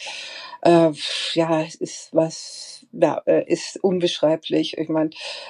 Äh, 0.62 0.92
ja, 1.34 1.62
es 1.62 1.76
ist 1.76 2.10
was 2.14 2.77
ja, 2.92 3.22
äh, 3.26 3.44
ist 3.52 3.84
unbeschreiblich. 3.84 4.78
Ich 4.78 4.90
meine, 4.90 5.10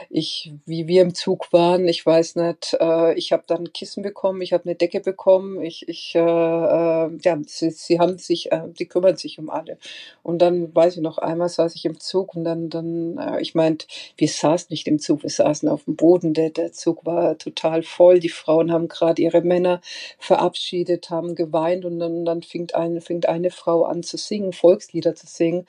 ich, 0.09 0.53
wie 0.65 0.87
wir 0.87 1.01
im 1.01 1.13
Zug 1.13 1.51
waren, 1.53 1.87
ich 1.87 2.05
weiß 2.05 2.35
nicht, 2.35 2.75
äh, 2.79 3.13
ich 3.15 3.31
habe 3.31 3.43
dann 3.47 3.73
Kissen 3.73 4.03
bekommen, 4.03 4.41
ich 4.41 4.53
habe 4.53 4.65
eine 4.65 4.75
Decke 4.75 4.99
bekommen, 4.99 5.61
ich, 5.61 5.87
ich, 5.87 6.15
äh, 6.15 6.19
äh, 6.19 7.17
ja, 7.21 7.37
sie, 7.45 7.71
sie 7.71 7.99
haben 7.99 8.17
sich, 8.17 8.51
äh, 8.51 8.63
die 8.67 8.87
kümmern 8.87 9.17
sich 9.17 9.39
um 9.39 9.49
alle. 9.49 9.77
Und 10.23 10.39
dann 10.41 10.75
weiß 10.75 10.97
ich 10.97 11.01
noch 11.01 11.17
einmal 11.17 11.49
saß 11.49 11.75
ich 11.75 11.85
im 11.85 11.99
Zug 11.99 12.35
und 12.35 12.43
dann, 12.43 12.69
dann, 12.69 13.17
äh, 13.17 13.41
ich 13.41 13.55
meinte, 13.55 13.87
wir 14.17 14.27
saßen 14.27 14.67
nicht 14.69 14.87
im 14.87 14.99
Zug, 14.99 15.23
wir 15.23 15.29
saßen 15.29 15.69
auf 15.69 15.85
dem 15.85 15.95
Boden. 15.95 16.33
Der, 16.33 16.49
der 16.49 16.73
Zug 16.73 17.05
war 17.05 17.37
total 17.37 17.83
voll. 17.83 18.19
Die 18.19 18.29
Frauen 18.29 18.71
haben 18.71 18.87
gerade 18.87 19.21
ihre 19.21 19.41
Männer 19.41 19.81
verabschiedet, 20.19 21.09
haben 21.09 21.35
geweint 21.35 21.85
und 21.85 21.99
dann, 21.99 22.25
dann 22.25 22.41
fängt 22.43 22.75
eine, 22.75 23.01
fängt 23.01 23.27
eine 23.27 23.51
Frau 23.51 23.83
an 23.83 24.03
zu 24.03 24.17
singen, 24.17 24.53
Volkslieder 24.53 25.15
zu 25.15 25.27
singen. 25.27 25.67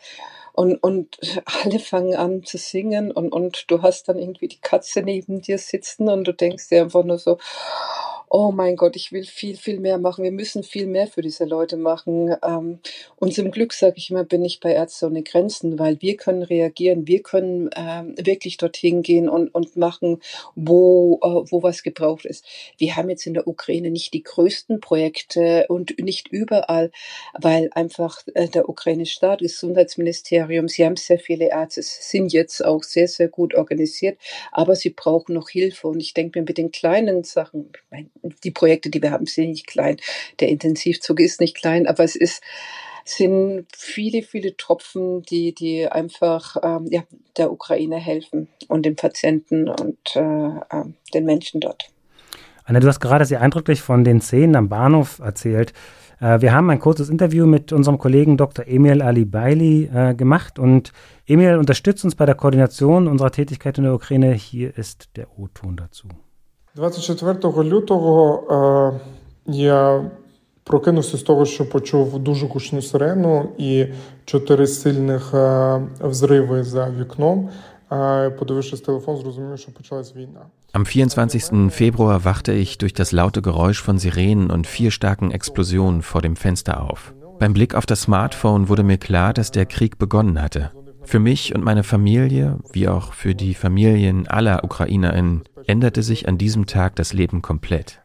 Und, 0.59 0.83
und 0.83 1.21
alle 1.45 1.79
fangen 1.79 2.17
an 2.17 2.43
zu 2.43 2.59
singen 2.59 3.13
und, 3.13 3.31
und 3.31 3.71
du 3.71 3.83
hast 3.83 4.09
dann 4.09 4.19
irgendwie 4.19 4.49
die 4.49 4.61
Katze 4.61 5.03
neben 5.03 5.41
dir 5.41 5.57
sitzen 5.57 6.09
und 6.09 6.25
du 6.25 6.35
denkst 6.35 6.69
dir 6.69 6.83
einfach 6.83 7.05
nur 7.05 7.19
so, 7.19 7.39
oh 8.31 8.53
mein 8.53 8.77
Gott, 8.77 8.97
ich 8.97 9.13
will 9.13 9.25
viel, 9.25 9.57
viel 9.57 9.81
mehr 9.81 9.99
machen. 9.99 10.25
Wir 10.25 10.33
müssen 10.33 10.63
viel 10.63 10.87
mehr 10.87 11.07
für 11.07 11.23
diese 11.23 11.45
Leute 11.45 11.77
machen. 11.77 12.35
Ähm, 12.43 12.79
und 13.17 13.35
zum 13.35 13.51
Glück, 13.51 13.73
sage 13.73 13.95
ich 13.97 14.11
immer, 14.11 14.25
bin 14.25 14.45
ich 14.45 14.61
bei 14.61 14.73
Ärzte 14.73 15.07
ohne 15.07 15.23
Grenzen, 15.23 15.79
weil 15.79 16.01
wir 16.01 16.17
können 16.17 16.43
reagieren, 16.43 17.07
wir 17.07 17.23
können 17.23 17.71
ähm, 17.77 18.15
wirklich 18.19 18.57
dorthin 18.57 19.03
gehen 19.03 19.29
und, 19.29 19.55
und 19.55 19.77
machen, 19.77 20.21
wo, 20.55 21.19
äh, 21.23 21.51
wo 21.51 21.63
was 21.63 21.83
gebraucht 21.83 22.25
ist. 22.25 22.45
Wir 22.77 22.97
haben 22.97 23.11
jetzt 23.11 23.27
in 23.27 23.35
der 23.35 23.47
Ukraine 23.47 23.91
nicht 23.91 24.13
die 24.15 24.23
größten 24.23 24.81
Projekte 24.81 25.67
und 25.69 25.99
nicht 25.99 26.29
überall, 26.29 26.91
weil 27.39 27.71
einfach 27.73 28.23
äh, 28.35 28.49
der 28.49 28.69
ukrainische 28.69 29.15
Staat, 29.15 29.41
Gesundheitsministerium, 29.41 30.69
sie 30.69 30.85
haben 30.85 30.97
sehr 30.97 31.19
viele 31.19 31.51
Ärzte, 31.51 31.83
sind 31.83 32.33
jetzt 32.33 32.65
auch 32.65 32.83
sehr, 32.83 33.09
sehr 33.09 33.29
gut 33.29 33.55
organisiert, 33.55 34.19
aber 34.53 34.75
sie 34.75 34.91
brauchen 34.91 35.35
noch 35.35 35.49
Hilfe. 35.49 35.89
Und 35.89 36.01
ich 36.01 36.15
denke 36.15 36.39
mir 36.41 36.47
mit 36.47 36.59
den 36.59 36.71
kleinen 36.71 37.25
Sachen, 37.25 37.71
mein, 37.91 38.11
die 38.45 38.51
Projekte, 38.51 38.91
die 38.91 39.03
wir 39.03 39.11
haben, 39.11 39.27
sind 39.27 39.51
nicht 39.51 39.67
klein. 39.67 39.97
Der 40.41 40.49
Intensivzug 40.49 41.21
ist 41.21 41.41
nicht 41.41 41.57
klein, 41.57 41.87
aber 41.87 42.05
es 42.05 42.17
ist 42.17 42.43
sind 43.09 43.67
viele, 43.75 44.23
viele 44.23 44.57
Tropfen, 44.57 45.23
die, 45.23 45.55
die 45.55 45.89
einfach 45.91 46.57
ähm, 46.63 46.87
ja, 46.91 47.03
der 47.37 47.51
Ukraine 47.51 47.97
helfen 47.97 48.49
und 48.69 48.85
den 48.85 48.97
Patienten 48.97 49.69
und 49.69 49.99
äh, 50.15 50.21
äh, 50.21 50.85
den 51.15 51.25
Menschen 51.25 51.61
dort. 51.61 51.89
Anna, 52.65 52.81
du 52.81 52.89
hast 52.89 53.01
gerade 53.01 53.25
sehr 53.25 53.41
eindrücklich 53.41 53.81
von 53.81 54.05
den 54.05 54.21
Szenen 54.21 54.57
am 54.57 54.69
Bahnhof 54.69 55.21
erzählt. 55.21 55.73
Äh, 56.21 56.41
wir 56.43 56.53
haben 56.53 56.69
ein 56.71 56.81
kurzes 56.81 57.09
Interview 57.09 57.47
mit 57.47 57.73
unserem 57.73 57.99
Kollegen 57.99 58.37
Dr. 58.37 58.67
Emil 58.67 59.01
Ali 59.01 59.25
Baili 59.25 59.89
äh, 59.93 60.15
gemacht 60.15 60.59
und 60.59 60.93
Emil 61.27 61.57
unterstützt 61.57 62.05
uns 62.05 62.15
bei 62.15 62.27
der 62.27 62.35
Koordination 62.35 63.09
unserer 63.09 63.31
Tätigkeit 63.31 63.79
in 63.79 63.85
der 63.85 63.95
Ukraine. 63.95 64.35
Hier 64.35 64.77
ist 64.77 65.09
der 65.17 65.39
O-Ton 65.39 65.77
dazu. 65.77 66.09
24 66.78 67.64
лютого 67.64 68.44
е, 68.52 69.52
я 69.52 70.12
прокинувся 70.64 71.18
з 71.18 71.22
того, 71.22 71.46
що 71.46 71.70
почув 71.70 72.20
дуже 72.20 72.48
гучну 72.48 72.82
сирену 72.82 73.50
і 73.58 73.86
чотири 74.26 74.68
сильних 74.68 75.34
е, 75.34 75.82
взриви 76.00 76.64
за 76.64 76.90
вікном. 76.90 77.50
Е, 77.92 78.30
подивившись 78.30 78.82
телефон, 78.82 79.18
зрозумів, 79.18 79.60
що 79.60 79.72
почалась 79.72 80.16
війна. 80.16 80.42
Am 80.74 80.86
24. 80.86 81.70
Februar 81.70 82.20
wachte 82.24 82.54
ich 82.54 82.78
durch 82.80 82.94
das 82.94 83.12
laute 83.12 83.42
Geräusch 83.42 83.82
von 83.88 84.00
Sirenen 84.00 84.50
und 84.50 84.66
vier 84.66 84.90
starken 84.90 85.30
Explosionen 85.32 86.02
vor 86.02 86.22
dem 86.22 86.36
Fenster 86.36 86.82
auf. 86.90 87.14
Beim 87.40 87.54
Blick 87.54 87.76
auf 87.76 87.86
das 87.86 88.02
Smartphone 88.02 88.70
wurde 88.70 88.84
mir 88.84 88.98
klar, 88.98 89.34
dass 89.34 89.52
der 89.52 89.68
Krieg 89.68 90.00
begonnen 90.00 90.42
hatte. 90.42 90.72
Für 91.04 91.20
mich 91.20 91.54
und 91.54 91.64
meine 91.64 91.84
Familie, 91.84 92.58
wie 92.72 92.88
auch 92.88 93.14
für 93.14 93.36
die 93.36 93.54
Familien 93.54 94.28
aller 94.28 94.64
UkrainerInnen, 94.64 95.44
änderte 95.68 96.04
sich 96.04 96.28
an 96.28 96.38
diesem 96.38 96.66
Tag 96.66 96.96
das 96.96 97.14
Leben 97.14 97.42
komplett. 97.42 98.00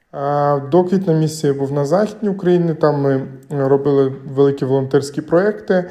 До 0.71 0.85
квітня 0.85 1.15
місяця 1.15 1.55
був 1.55 1.73
на 1.73 1.85
Західній 1.85 2.29
Україні, 2.29 2.75
там 2.75 3.01
ми 3.01 3.27
робили 3.51 4.13
великі 4.27 4.65
волонтерські 4.67 5.21
проекти. 5.21 5.91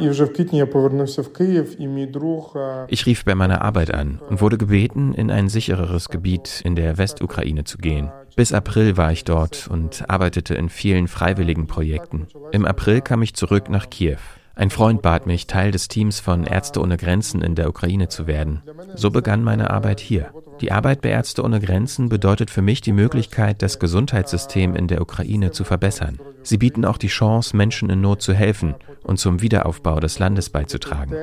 І 0.00 0.08
вже 0.08 0.24
в 0.24 0.32
квітні 0.32 0.58
я 0.58 0.66
повернувся 0.66 1.22
в 1.22 1.32
Київ, 1.32 1.76
і 1.78 1.88
мій 1.88 2.06
друг. 2.06 2.52
Ich 2.88 3.06
rief 3.06 3.24
bei 3.24 3.34
meiner 3.34 3.62
Arbeit 3.62 3.90
an 3.94 4.18
und 4.30 4.40
wurde 4.40 4.58
gebeten, 4.58 5.14
in 5.14 5.30
ein 5.30 5.48
sichereres 5.48 6.08
Gebiet 6.08 6.62
in 6.64 6.74
der 6.76 6.98
Westukraine 6.98 7.64
zu 7.64 7.78
gehen. 7.78 8.10
Bis 8.36 8.52
April 8.52 8.96
war 8.96 9.12
ich 9.12 9.24
dort 9.24 9.68
und 9.74 10.04
arbeitete 10.08 10.54
in 10.54 10.68
vielen 10.68 11.08
freiwilligen 11.08 11.66
Projekten. 11.66 12.26
Im 12.52 12.64
April 12.64 13.00
kam 13.00 13.22
ich 13.22 13.34
zurück 13.34 13.68
nach 13.68 13.86
Kiew. 13.90 14.20
Ein 14.54 14.70
Freund 14.70 15.00
bat 15.00 15.26
mich, 15.26 15.46
Teil 15.46 15.70
des 15.70 15.88
Teams 15.88 16.20
von 16.20 16.44
Ärzte 16.44 16.80
ohne 16.80 16.96
Grenzen 16.96 17.40
in 17.40 17.54
der 17.54 17.68
Ukraine 17.68 18.08
zu 18.08 18.26
werden. 18.26 18.62
So 18.94 19.10
begann 19.10 19.42
meine 19.42 19.70
Arbeit 19.70 20.00
hier. 20.00 20.32
Die 20.60 20.70
Arbeit 20.70 21.00
bei 21.00 21.08
Ärzte 21.08 21.42
ohne 21.42 21.60
Grenzen 21.60 22.10
bedeutet 22.10 22.50
für 22.50 22.60
mich 22.60 22.82
die 22.82 22.92
Möglichkeit, 22.92 23.62
das 23.62 23.78
Gesundheitssystem 23.78 24.76
in 24.76 24.86
der 24.86 25.00
Ukraine 25.00 25.50
zu 25.52 25.64
verbessern. 25.64 26.20
Sie 26.42 26.58
bieten 26.58 26.84
auch 26.84 26.98
die 26.98 27.08
Chance, 27.08 27.56
Menschen 27.56 27.88
in 27.88 28.02
Not 28.02 28.20
zu 28.20 28.34
helfen 28.34 28.74
und 29.02 29.18
zum 29.18 29.40
Wiederaufbau 29.40 29.98
des 30.00 30.18
Landes 30.18 30.50
beizutragen. 30.50 31.14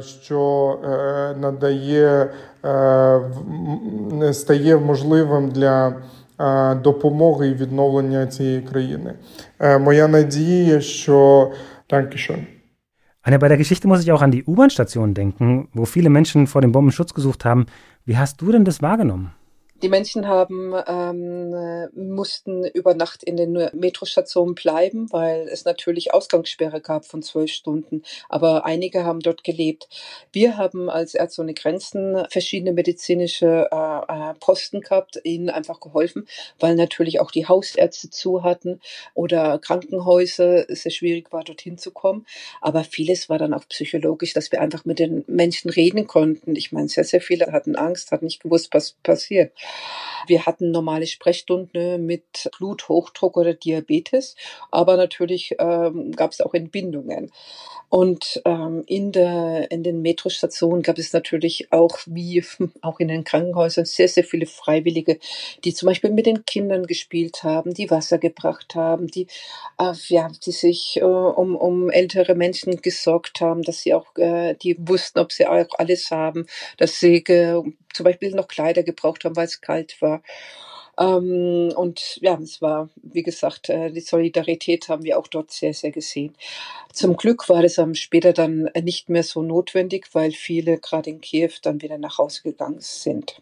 що 0.00 0.78
надає 1.40 2.30
стає 4.32 4.76
можливим 4.76 5.50
для 5.50 5.94
допомоги 6.82 7.48
і 7.48 7.54
відновлення 7.54 8.26
цієї 8.26 8.60
країни. 8.60 9.14
Моя 9.80 10.08
надія, 10.08 10.80
що 10.80 11.50
Dankeschön. 11.91 12.47
Anne, 13.21 13.37
bei 13.37 13.49
der 13.49 13.57
Geschichte 13.57 13.87
muss 13.87 14.01
ich 14.01 14.11
auch 14.13 14.21
an 14.21 14.31
die 14.31 14.45
U-Bahn-Station 14.45 15.13
denken, 15.13 15.67
wo 15.73 15.83
viele 15.85 16.09
Menschen 16.09 16.47
vor 16.47 16.61
dem 16.61 16.71
Bombenschutz 16.71 17.13
gesucht 17.13 17.43
haben. 17.43 17.65
Wie 18.05 18.17
hast 18.17 18.41
du 18.41 18.51
denn 18.51 18.63
das 18.63 18.81
wahrgenommen? 18.81 19.33
Die 19.81 19.89
Menschen 19.89 20.27
haben, 20.27 20.75
ähm, 20.87 21.89
mussten 21.95 22.65
über 22.65 22.93
Nacht 22.93 23.23
in 23.23 23.35
den 23.35 23.53
Metrostationen 23.73 24.53
bleiben, 24.53 25.11
weil 25.11 25.47
es 25.47 25.65
natürlich 25.65 26.13
Ausgangssperre 26.13 26.81
gab 26.81 27.05
von 27.05 27.23
zwölf 27.23 27.51
Stunden. 27.51 28.03
Aber 28.29 28.63
einige 28.63 29.05
haben 29.05 29.21
dort 29.21 29.43
gelebt. 29.43 29.89
Wir 30.31 30.57
haben 30.57 30.87
als 30.87 31.15
Ärzte 31.15 31.41
ohne 31.41 31.55
Grenzen 31.55 32.23
verschiedene 32.29 32.73
medizinische 32.73 33.69
äh, 33.71 34.29
äh, 34.29 34.33
Posten 34.39 34.81
gehabt, 34.81 35.19
ihnen 35.23 35.49
einfach 35.49 35.79
geholfen, 35.79 36.27
weil 36.59 36.75
natürlich 36.75 37.19
auch 37.19 37.31
die 37.31 37.47
Hausärzte 37.47 38.11
zu 38.11 38.43
hatten 38.43 38.81
oder 39.15 39.57
Krankenhäuser 39.57 40.65
sehr 40.69 40.91
schwierig 40.91 41.31
war, 41.33 41.43
dorthin 41.43 41.79
zu 41.79 41.89
kommen. 41.89 42.27
Aber 42.61 42.83
vieles 42.83 43.29
war 43.29 43.39
dann 43.39 43.55
auch 43.55 43.67
psychologisch, 43.67 44.33
dass 44.33 44.51
wir 44.51 44.61
einfach 44.61 44.85
mit 44.85 44.99
den 44.99 45.23
Menschen 45.25 45.71
reden 45.71 46.05
konnten. 46.05 46.55
Ich 46.55 46.71
meine, 46.71 46.87
sehr, 46.87 47.03
sehr 47.03 47.21
viele 47.21 47.51
hatten 47.51 47.75
Angst, 47.75 48.11
hatten 48.11 48.25
nicht 48.25 48.43
gewusst, 48.43 48.69
was 48.73 48.91
passiert. 49.01 49.51
Wir 50.27 50.45
hatten 50.45 50.71
normale 50.71 51.07
Sprechstunden 51.07 52.05
mit 52.05 52.49
Bluthochdruck 52.57 53.37
oder 53.37 53.53
Diabetes, 53.53 54.35
aber 54.69 54.97
natürlich 54.97 55.55
ähm, 55.59 56.11
gab 56.11 56.31
es 56.31 56.41
auch 56.41 56.53
Entbindungen. 56.53 57.31
Und 57.91 58.41
ähm, 58.45 58.83
in, 58.87 59.11
der, 59.11 59.69
in 59.69 59.83
den 59.83 60.01
Metrostationen 60.01 60.81
gab 60.81 60.97
es 60.97 61.11
natürlich 61.11 61.73
auch, 61.73 61.99
wie 62.05 62.41
auch 62.81 63.01
in 63.01 63.09
den 63.09 63.25
Krankenhäusern, 63.25 63.83
sehr, 63.83 64.07
sehr 64.07 64.23
viele 64.23 64.45
Freiwillige, 64.45 65.19
die 65.65 65.73
zum 65.73 65.87
Beispiel 65.87 66.11
mit 66.11 66.25
den 66.25 66.45
Kindern 66.45 66.87
gespielt 66.87 67.43
haben, 67.43 67.73
die 67.73 67.91
Wasser 67.91 68.17
gebracht 68.17 68.75
haben, 68.75 69.07
die, 69.07 69.27
äh, 69.77 69.91
ja, 70.07 70.31
die 70.45 70.53
sich 70.53 70.99
äh, 71.01 71.03
um, 71.03 71.57
um 71.57 71.89
ältere 71.89 72.33
Menschen 72.33 72.81
gesorgt 72.81 73.41
haben, 73.41 73.61
dass 73.61 73.81
sie 73.81 73.93
auch, 73.93 74.15
äh, 74.15 74.55
die 74.55 74.77
wussten, 74.79 75.19
ob 75.19 75.33
sie 75.33 75.45
auch 75.45 75.67
alles 75.77 76.11
haben, 76.11 76.45
dass 76.77 76.97
sie 76.97 77.25
zum 77.93 78.03
Beispiel 78.03 78.31
noch 78.31 78.47
Kleider 78.47 78.83
gebraucht 78.83 79.25
haben, 79.25 79.35
weil 79.35 79.45
es 79.45 79.61
kalt 79.61 80.01
war. 80.01 80.21
Ähm, 80.99 81.71
und 81.75 82.19
ja, 82.21 82.37
es 82.41 82.61
war, 82.61 82.89
wie 83.01 83.23
gesagt, 83.23 83.69
äh, 83.69 83.91
die 83.91 84.01
Solidarität 84.01 84.89
haben 84.89 85.03
wir 85.03 85.17
auch 85.17 85.27
dort 85.27 85.51
sehr, 85.51 85.73
sehr 85.73 85.91
gesehen. 85.91 86.33
Zum 86.91 87.15
Glück 87.15 87.47
war 87.49 87.63
es 87.63 87.79
später 87.93 88.33
dann 88.33 88.69
nicht 88.83 89.09
mehr 89.09 89.23
so 89.23 89.41
notwendig, 89.41 90.07
weil 90.13 90.31
viele 90.31 90.77
gerade 90.77 91.09
in 91.09 91.21
Kiew 91.21 91.51
dann 91.61 91.81
wieder 91.81 91.97
nach 91.97 92.17
Hause 92.17 92.43
gegangen 92.43 92.79
sind. 92.79 93.41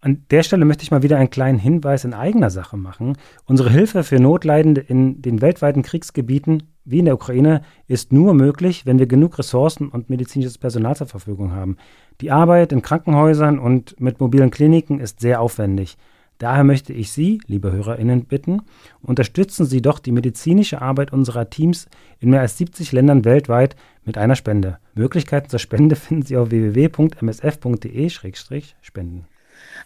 An 0.00 0.26
der 0.30 0.42
Stelle 0.42 0.66
möchte 0.66 0.82
ich 0.82 0.90
mal 0.90 1.02
wieder 1.02 1.16
einen 1.16 1.30
kleinen 1.30 1.58
Hinweis 1.58 2.04
in 2.04 2.12
eigener 2.12 2.50
Sache 2.50 2.76
machen. 2.76 3.16
Unsere 3.46 3.70
Hilfe 3.70 4.04
für 4.04 4.20
Notleidende 4.20 4.82
in 4.82 5.22
den 5.22 5.40
weltweiten 5.40 5.82
Kriegsgebieten 5.82 6.73
wie 6.84 6.98
in 6.98 7.06
der 7.06 7.14
Ukraine 7.14 7.62
ist 7.86 8.12
nur 8.12 8.34
möglich, 8.34 8.86
wenn 8.86 8.98
wir 8.98 9.06
genug 9.06 9.38
Ressourcen 9.38 9.88
und 9.88 10.10
medizinisches 10.10 10.58
Personal 10.58 10.96
zur 10.96 11.06
Verfügung 11.06 11.52
haben. 11.52 11.76
Die 12.20 12.30
Arbeit 12.30 12.72
in 12.72 12.82
Krankenhäusern 12.82 13.58
und 13.58 13.98
mit 14.00 14.20
mobilen 14.20 14.50
Kliniken 14.50 15.00
ist 15.00 15.20
sehr 15.20 15.40
aufwendig. 15.40 15.96
Daher 16.38 16.64
möchte 16.64 16.92
ich 16.92 17.12
Sie, 17.12 17.40
liebe 17.46 17.70
Hörerinnen, 17.70 18.24
bitten, 18.24 18.62
unterstützen 19.02 19.66
Sie 19.66 19.80
doch 19.80 20.00
die 20.00 20.12
medizinische 20.12 20.82
Arbeit 20.82 21.12
unserer 21.12 21.48
Teams 21.48 21.86
in 22.18 22.30
mehr 22.30 22.40
als 22.40 22.58
70 22.58 22.90
Ländern 22.92 23.24
weltweit 23.24 23.76
mit 24.04 24.18
einer 24.18 24.34
Spende. 24.34 24.78
Möglichkeiten 24.94 25.48
zur 25.48 25.60
Spende 25.60 25.94
finden 25.96 26.24
Sie 26.24 26.36
auf 26.36 26.50
www.msf.de-spenden. 26.50 29.26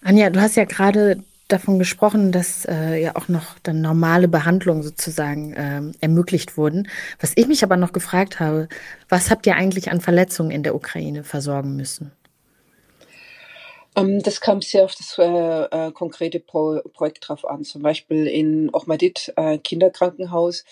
Anja, 0.02 0.30
du 0.30 0.40
hast 0.40 0.56
ja 0.56 0.64
gerade 0.64 1.22
davon 1.48 1.78
gesprochen, 1.78 2.30
dass 2.30 2.64
äh, 2.66 3.02
ja 3.02 3.16
auch 3.16 3.28
noch 3.28 3.58
dann 3.62 3.80
normale 3.80 4.28
Behandlungen 4.28 4.82
sozusagen 4.82 5.54
äh, 5.54 5.82
ermöglicht 6.00 6.56
wurden. 6.56 6.88
Was 7.20 7.32
ich 7.34 7.46
mich 7.46 7.64
aber 7.64 7.76
noch 7.76 7.92
gefragt 7.92 8.38
habe, 8.38 8.68
was 9.08 9.30
habt 9.30 9.46
ihr 9.46 9.56
eigentlich 9.56 9.90
an 9.90 10.00
Verletzungen 10.00 10.50
in 10.50 10.62
der 10.62 10.74
Ukraine 10.74 11.24
versorgen 11.24 11.76
müssen? 11.76 12.12
Ähm, 13.96 14.22
das 14.22 14.40
kam 14.40 14.60
sehr 14.62 14.84
auf 14.84 14.94
das 14.94 15.16
äh, 15.18 15.24
äh, 15.88 15.92
konkrete 15.92 16.40
Pro 16.40 16.80
Projekt 16.92 17.28
drauf 17.28 17.44
an. 17.44 17.64
Zum 17.64 17.82
Beispiel 17.82 18.26
in 18.26 18.70
Ochmadit 18.72 19.32
äh, 19.36 19.58
Kinderkrankenhaus 19.58 20.64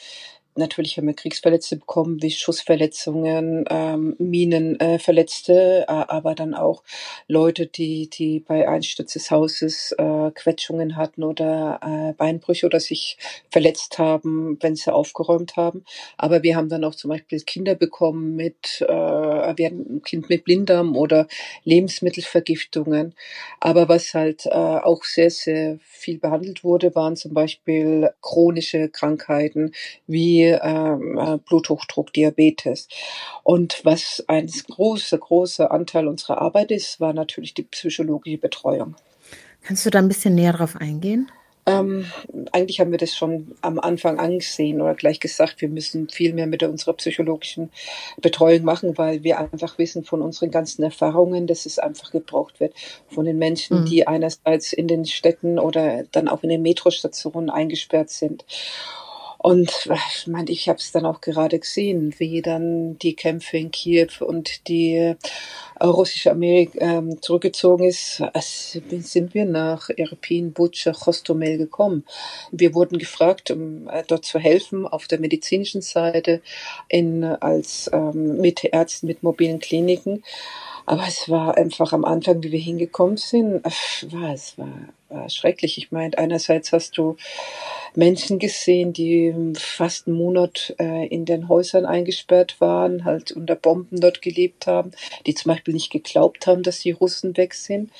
Natürlich 0.57 0.97
haben 0.97 1.07
wir 1.07 1.15
Kriegsverletzte 1.15 1.77
bekommen, 1.77 2.23
wie 2.23 2.31
Schussverletzungen, 2.31 3.67
ähm, 3.69 4.17
Minenverletzte, 4.19 5.85
äh, 5.87 5.93
aber 5.93 6.35
dann 6.35 6.55
auch 6.55 6.83
Leute, 7.29 7.67
die, 7.67 8.09
die 8.09 8.41
bei 8.41 8.67
Einsturz 8.67 9.13
des 9.13 9.31
Hauses 9.31 9.93
äh, 9.99 10.31
Quetschungen 10.31 10.97
hatten 10.97 11.25
oder 11.25 11.81
äh, 11.83 12.13
Beinbrüche 12.15 12.65
oder 12.65 12.81
sich 12.81 13.19
verletzt 13.51 13.99
haben, 13.99 14.57
wenn 14.63 14.77
sie 14.77 14.93
aufgeräumt 14.93 15.57
haben. 15.57 15.85
Aber 16.17 16.43
wir 16.43 16.57
haben 16.57 16.71
dann 16.71 16.85
auch 16.85 16.95
zum 16.95 17.11
Beispiel 17.11 17.41
Kinder 17.41 17.75
bekommen 17.75 18.35
mit, 18.35 18.81
äh, 18.81 18.87
wir 18.87 19.67
hatten 19.67 19.97
ein 19.97 20.03
Kind 20.03 20.31
mit 20.31 20.45
Blinddarm 20.45 20.97
oder 20.97 21.29
Lebensmittelvergiftungen. 21.65 23.15
Aber 23.61 23.91
was 23.91 24.15
halt 24.15 24.47
äh, 24.47 24.51
auch 24.51 25.05
sehr, 25.05 25.31
sehr 25.31 25.79
viel 25.83 26.19
behandelt 26.19 26.65
wurde, 26.65 26.95
waren 26.95 27.17
zum 27.17 27.35
Beispiel 27.35 28.11
chronische 28.23 28.89
Krankheiten 28.89 29.73
wie 30.07 30.46
äh, 30.53 31.39
Bluthochdruck, 31.47 32.13
Diabetes. 32.13 32.89
Und 33.43 33.85
was 33.85 34.25
ein 34.29 34.51
großer, 34.71 35.19
großer 35.19 35.71
Anteil 35.71 36.09
unserer 36.09 36.41
Arbeit 36.41 36.71
ist, 36.71 37.01
war 37.01 37.13
natürlich 37.13 37.55
die 37.55 37.65
psychologische 37.65 38.39
Betreuung. 38.39 38.97
Kannst 39.63 39.85
du 39.85 39.91
da 39.91 39.99
ein 39.99 40.09
bisschen 40.09 40.35
näher 40.35 40.53
drauf 40.53 40.77
eingehen? 40.77 41.31
Ähm, 41.69 42.07
eigentlich 42.53 42.79
haben 42.79 42.93
wir 42.93 42.99
das 42.99 43.17
schon 43.17 43.57
am 43.61 43.81
Anfang 43.81 44.21
angesehen 44.21 44.81
oder 44.81 44.95
gleich 44.95 45.19
gesagt, 45.19 45.61
wir 45.61 45.69
müssen 45.69 46.09
viel 46.09 46.33
mehr 46.33 46.47
mit 46.47 46.63
unserer 46.63 46.93
psychologischen 46.93 47.71
Betreuung 48.23 48.63
machen, 48.63 48.97
weil 48.97 49.25
wir 49.25 49.41
einfach 49.41 49.77
wissen 49.77 50.05
von 50.05 50.23
unseren 50.23 50.53
ganzen 50.53 50.85
Erfahrungen, 50.85 51.49
dass 51.49 51.67
es 51.67 51.81
einfach 51.81 52.13
gebraucht 52.13 52.61
wird 52.61 52.73
von 53.09 53.25
den 53.25 53.39
Menschen, 53.39 53.81
mhm. 53.81 53.87
die 53.87 54.07
einerseits 54.07 54.73
in 54.73 54.87
den 54.87 55.05
Städten 55.07 55.59
oder 55.59 56.05
dann 56.13 56.29
auch 56.29 56.45
in 56.45 56.51
den 56.51 56.63
Metrostationen 56.63 57.51
eingesperrt 57.51 58.11
sind. 58.11 58.45
Und 59.47 59.89
ich 60.11 60.27
meine, 60.27 60.51
ich 60.51 60.69
habe 60.69 60.81
es 60.81 60.91
dann 60.91 61.07
auch 61.07 61.21
gerade 61.21 61.61
gesehen, 61.61 62.13
wie 62.19 62.43
dann 62.43 62.99
die 62.99 63.15
Kämpfe 63.15 63.57
in 63.59 63.71
Kiew 63.71 64.09
und 64.19 64.67
die 64.67 64.97
äh, 64.97 65.15
russische 65.81 66.33
Armee 66.33 66.69
ähm, 66.79 67.23
zurückgezogen 67.23 67.85
ist, 67.85 68.25
als 68.33 68.73
sind 68.73 69.35
wir 69.35 69.45
nach 69.45 69.89
Irpin, 69.89 70.53
Butscha, 70.53 70.93
Hostomel 70.93 71.59
gekommen. 71.59 72.05
Wir 72.51 72.75
wurden 72.75 72.99
gefragt, 72.99 73.53
um 73.53 73.89
äh, 73.89 74.03
dort 74.09 74.25
zu 74.25 74.41
helfen 74.41 74.85
auf 74.85 75.07
der 75.07 75.21
medizinischen 75.21 75.81
Seite 75.81 76.43
in, 76.89 77.23
als 77.23 77.89
ähm, 77.93 78.41
mit 78.41 78.65
Ärzten 78.65 79.07
mit 79.07 79.23
mobilen 79.23 79.61
Kliniken. 79.61 80.25
Aber 80.87 81.05
es 81.07 81.29
war 81.29 81.57
einfach 81.57 81.93
am 81.93 82.05
Anfang, 82.05 82.43
wie 82.43 82.53
wir 82.53 82.61
hingekommen 82.61 83.17
sind, 83.17 83.65
war, 83.65 84.33
es 84.33 84.57
war, 84.57 84.69
war 85.09 85.29
schrecklich. 85.29 85.79
Ich 85.79 85.91
meine, 85.91 86.17
einerseits 86.17 86.73
hast 86.73 86.97
du 86.97 87.17
Menschen 87.97 88.39
gesehen, 88.39 88.93
die 88.93 89.35
fast 89.57 90.07
einen 90.07 90.17
Monat 90.17 90.75
äh, 90.79 91.07
in 91.09 91.25
den 91.25 91.49
Häusern 91.49 91.87
eingesperrt 91.87 92.61
waren, 92.61 93.05
halt 93.05 93.33
unter 93.33 93.57
Bomben 93.57 94.01
dort 94.01 94.23
gelebt 94.23 94.67
haben, 94.67 94.93
die 95.27 95.35
zum 95.35 95.51
Beispiel 95.53 95.75
nicht 95.75 95.91
geglaubt 95.91 96.47
haben, 96.47 96.63
dass 96.63 96.79
die 96.81 96.93
Russen 96.93 97.37
weg 97.37 97.55
sind. 97.55 97.91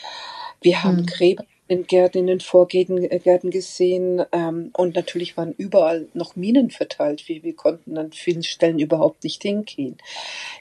Wir 0.61 0.85
haben 0.85 0.99
mhm. 0.99 1.07
Gräber 1.07 1.45
in 1.69 1.87
Gärten, 1.87 2.19
in 2.19 2.27
den 2.29 2.41
Vorgärten 2.41 3.03
äh, 3.03 3.51
gesehen 3.51 4.23
ähm, 4.31 4.71
und 4.77 4.95
natürlich 4.95 5.37
waren 5.37 5.53
überall 5.53 6.07
noch 6.15 6.37
Minen 6.37 6.71
verteilt. 6.71 7.29
Wir, 7.29 7.43
wir 7.43 7.57
konnten 7.57 7.99
an 7.99 8.13
vielen 8.13 8.45
Stellen 8.45 8.79
überhaupt 8.79 9.25
nicht 9.25 9.43
hingehen. 9.43 9.97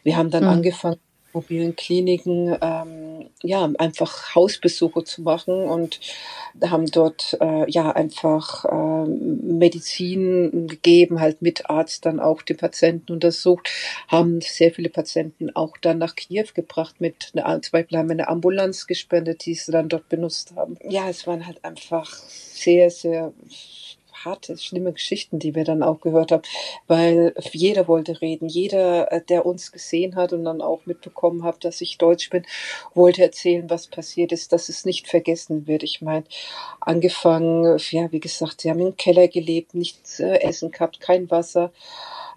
Wir 0.03 0.17
haben 0.17 0.31
dann 0.31 0.43
mhm. 0.43 0.49
angefangen, 0.49 0.99
mobilen 1.35 1.75
Kliniken 1.75 2.57
ähm, 2.61 3.29
ja 3.43 3.69
einfach 3.77 4.33
Hausbesuche 4.33 5.03
zu 5.03 5.21
machen 5.21 5.53
und 5.53 5.99
haben 6.63 6.87
dort 6.87 7.37
äh, 7.41 7.69
ja 7.69 7.91
einfach 7.91 8.65
äh, 8.65 9.07
Medizin 9.07 10.67
gegeben, 10.67 11.19
halt 11.19 11.41
mit 11.41 11.69
Arzt 11.69 12.05
dann 12.05 12.19
auch 12.19 12.41
die 12.41 12.53
Patienten 12.53 13.11
untersucht, 13.11 13.69
haben 14.07 14.41
sehr 14.41 14.71
viele 14.71 14.89
Patienten 14.89 15.55
auch 15.55 15.77
dann 15.77 15.97
nach 15.97 16.15
Kiew 16.15 16.47
gebracht 16.53 16.95
mit 16.99 17.31
einer, 17.35 17.59
Beispiel 17.71 17.97
haben 17.97 18.09
eine 18.09 18.27
Ambulanz 18.27 18.87
gespendet, 18.87 19.45
die 19.45 19.53
sie 19.53 19.71
dann 19.71 19.89
dort 19.89 20.09
benutzt 20.09 20.53
haben. 20.55 20.77
Ja, 20.87 21.09
es 21.09 21.27
waren 21.27 21.45
halt 21.45 21.63
einfach 21.63 22.11
sehr, 22.13 22.89
sehr 22.89 23.33
harte, 24.25 24.57
schlimme 24.57 24.93
Geschichten, 24.93 25.39
die 25.39 25.55
wir 25.55 25.63
dann 25.63 25.83
auch 25.83 26.01
gehört 26.01 26.31
haben, 26.31 26.43
weil 26.87 27.33
jeder 27.51 27.87
wollte 27.87 28.21
reden. 28.21 28.47
Jeder, 28.47 29.11
äh, 29.11 29.21
der 29.21 29.45
uns 29.45 29.71
gesehen 29.71 30.15
hat 30.15 30.33
und 30.33 30.43
dann 30.43 30.61
auch 30.61 30.85
mitbekommen 30.85 31.43
hat, 31.43 31.63
dass 31.63 31.81
ich 31.81 31.97
Deutsch 31.97 32.29
bin, 32.29 32.45
wollte 32.93 33.21
erzählen, 33.21 33.69
was 33.69 33.87
passiert 33.87 34.31
ist, 34.31 34.51
dass 34.51 34.69
es 34.69 34.85
nicht 34.85 35.07
vergessen 35.07 35.67
wird. 35.67 35.83
Ich 35.83 36.01
meine, 36.01 36.25
angefangen, 36.79 37.77
ja, 37.91 38.11
wie 38.11 38.19
gesagt, 38.19 38.61
sie 38.61 38.69
haben 38.69 38.79
im 38.79 38.97
Keller 38.97 39.27
gelebt, 39.27 39.73
nichts 39.75 40.19
äh, 40.19 40.39
essen 40.41 40.71
gehabt, 40.71 40.99
kein 40.99 41.29
Wasser 41.29 41.71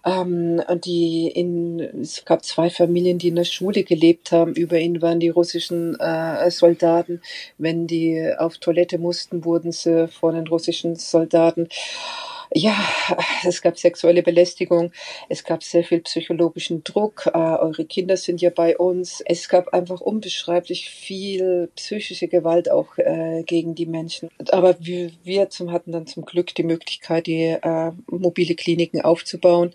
ähm, 0.08 0.62
die 0.84 1.28
in, 1.28 1.80
es 1.80 2.24
gab 2.24 2.44
zwei 2.44 2.70
Familien, 2.70 3.18
die 3.18 3.28
in 3.28 3.36
der 3.36 3.44
Schule 3.44 3.84
gelebt 3.84 4.32
haben. 4.32 4.54
Über 4.54 4.78
ihnen 4.78 5.02
waren 5.02 5.20
die 5.20 5.28
russischen 5.28 5.98
äh, 6.00 6.50
Soldaten. 6.50 7.20
Wenn 7.58 7.86
die 7.86 8.32
auf 8.38 8.58
Toilette 8.58 8.98
mussten, 8.98 9.44
wurden 9.44 9.72
sie 9.72 10.08
von 10.08 10.34
den 10.34 10.46
russischen 10.46 10.96
Soldaten 10.96 11.68
ja, 12.54 12.74
es 13.44 13.62
gab 13.62 13.78
sexuelle 13.78 14.22
Belästigung, 14.22 14.92
es 15.28 15.44
gab 15.44 15.62
sehr 15.62 15.84
viel 15.84 16.00
psychologischen 16.00 16.84
Druck, 16.84 17.26
äh, 17.26 17.38
eure 17.38 17.84
Kinder 17.84 18.16
sind 18.16 18.40
ja 18.40 18.50
bei 18.50 18.76
uns. 18.76 19.22
Es 19.24 19.48
gab 19.48 19.68
einfach 19.74 20.00
unbeschreiblich 20.00 20.90
viel 20.90 21.70
psychische 21.76 22.28
Gewalt 22.28 22.70
auch 22.70 22.98
äh, 22.98 23.42
gegen 23.44 23.74
die 23.74 23.86
Menschen. 23.86 24.30
Aber 24.50 24.76
wir, 24.80 25.10
wir 25.24 25.50
zum, 25.50 25.72
hatten 25.72 25.92
dann 25.92 26.06
zum 26.06 26.24
Glück 26.24 26.54
die 26.54 26.62
Möglichkeit, 26.62 27.26
die 27.26 27.44
äh, 27.44 27.92
mobile 28.06 28.54
Kliniken 28.54 29.00
aufzubauen 29.00 29.72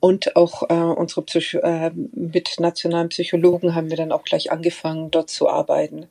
und 0.00 0.36
auch 0.36 0.68
äh, 0.68 0.74
unsere 0.74 1.22
Psycho 1.22 1.58
äh, 1.58 1.90
mit 2.12 2.58
nationalen 2.58 3.08
Psychologen 3.08 3.74
haben 3.74 3.90
wir 3.90 3.96
dann 3.96 4.12
auch 4.12 4.24
gleich 4.24 4.50
angefangen, 4.50 5.10
dort 5.10 5.30
zu 5.30 5.48
arbeiten. 5.48 6.06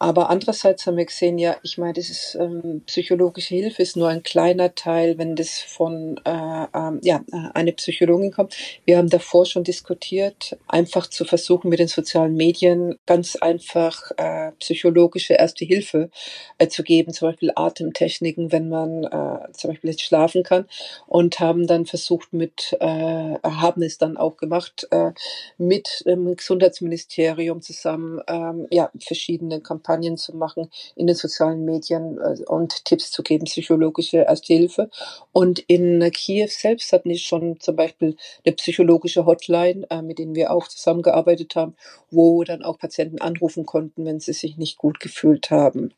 Aber 0.00 0.30
andererseits 0.30 0.86
haben 0.86 0.96
wir 0.96 1.06
gesehen, 1.06 1.38
ja, 1.38 1.56
ich 1.64 1.76
meine, 1.76 1.94
das 1.94 2.08
ist 2.08 2.36
ähm, 2.40 2.82
psychologische 2.86 3.56
Hilfe 3.56 3.82
ist 3.82 3.96
nur 3.96 4.08
ein 4.08 4.22
kleiner 4.22 4.76
Teil, 4.76 5.18
wenn 5.18 5.34
das 5.34 5.58
von 5.58 6.20
äh, 6.24 6.66
ähm, 6.72 7.00
ja 7.02 7.24
eine 7.54 7.72
Psychologin 7.72 8.30
kommt. 8.30 8.56
Wir 8.84 8.98
haben 8.98 9.10
davor 9.10 9.44
schon 9.44 9.64
diskutiert, 9.64 10.56
einfach 10.68 11.08
zu 11.08 11.24
versuchen 11.24 11.68
mit 11.68 11.80
den 11.80 11.88
sozialen 11.88 12.34
Medien 12.34 12.96
ganz 13.06 13.34
einfach 13.34 14.12
äh, 14.16 14.52
psychologische 14.60 15.34
Erste 15.34 15.64
Hilfe 15.64 16.10
äh, 16.58 16.68
zu 16.68 16.84
geben, 16.84 17.12
zum 17.12 17.30
Beispiel 17.30 17.50
Atemtechniken, 17.56 18.52
wenn 18.52 18.68
man 18.68 19.02
äh, 19.02 19.52
zum 19.52 19.70
Beispiel 19.70 19.90
nicht 19.90 20.02
schlafen 20.02 20.44
kann, 20.44 20.66
und 21.08 21.40
haben 21.40 21.66
dann 21.66 21.86
versucht 21.86 22.32
mit 22.32 22.76
äh, 22.78 22.86
haben 22.86 23.82
es 23.82 23.98
dann 23.98 24.16
auch 24.16 24.36
gemacht 24.36 24.86
äh, 24.92 25.10
mit 25.56 26.04
dem 26.06 26.36
Gesundheitsministerium 26.36 27.62
zusammen 27.62 28.20
ähm, 28.28 28.68
ja 28.70 28.92
verschiedene 29.00 29.60
Kampagnen 29.60 29.87
Kampagnen 29.88 30.16
zu 30.18 30.36
machen 30.36 30.70
in 30.96 31.06
den 31.06 31.16
sozialen 31.16 31.64
Medien 31.64 32.18
äh, 32.18 32.42
und 32.46 32.84
Tipps 32.84 33.10
zu 33.10 33.22
geben, 33.22 33.46
psychologische 33.46 34.18
Ersthilfe. 34.18 34.90
Und 35.32 35.60
in 35.60 36.10
Kiew 36.12 36.48
selbst 36.48 36.92
hatten 36.92 37.08
die 37.08 37.18
schon 37.18 37.58
zum 37.60 37.76
Beispiel 37.76 38.16
eine 38.44 38.54
psychologische 38.54 39.24
Hotline, 39.24 39.86
äh, 39.90 40.02
mit 40.02 40.18
denen 40.18 40.34
wir 40.34 40.52
auch 40.52 40.68
zusammengearbeitet 40.68 41.56
haben, 41.56 41.74
wo 42.10 42.44
dann 42.44 42.62
auch 42.62 42.78
Patienten 42.78 43.20
anrufen 43.20 43.64
konnten, 43.64 44.04
wenn 44.04 44.20
sie 44.20 44.34
sich 44.34 44.58
nicht 44.58 44.76
gut 44.76 45.00
gefühlt 45.00 45.50
haben. 45.50 45.94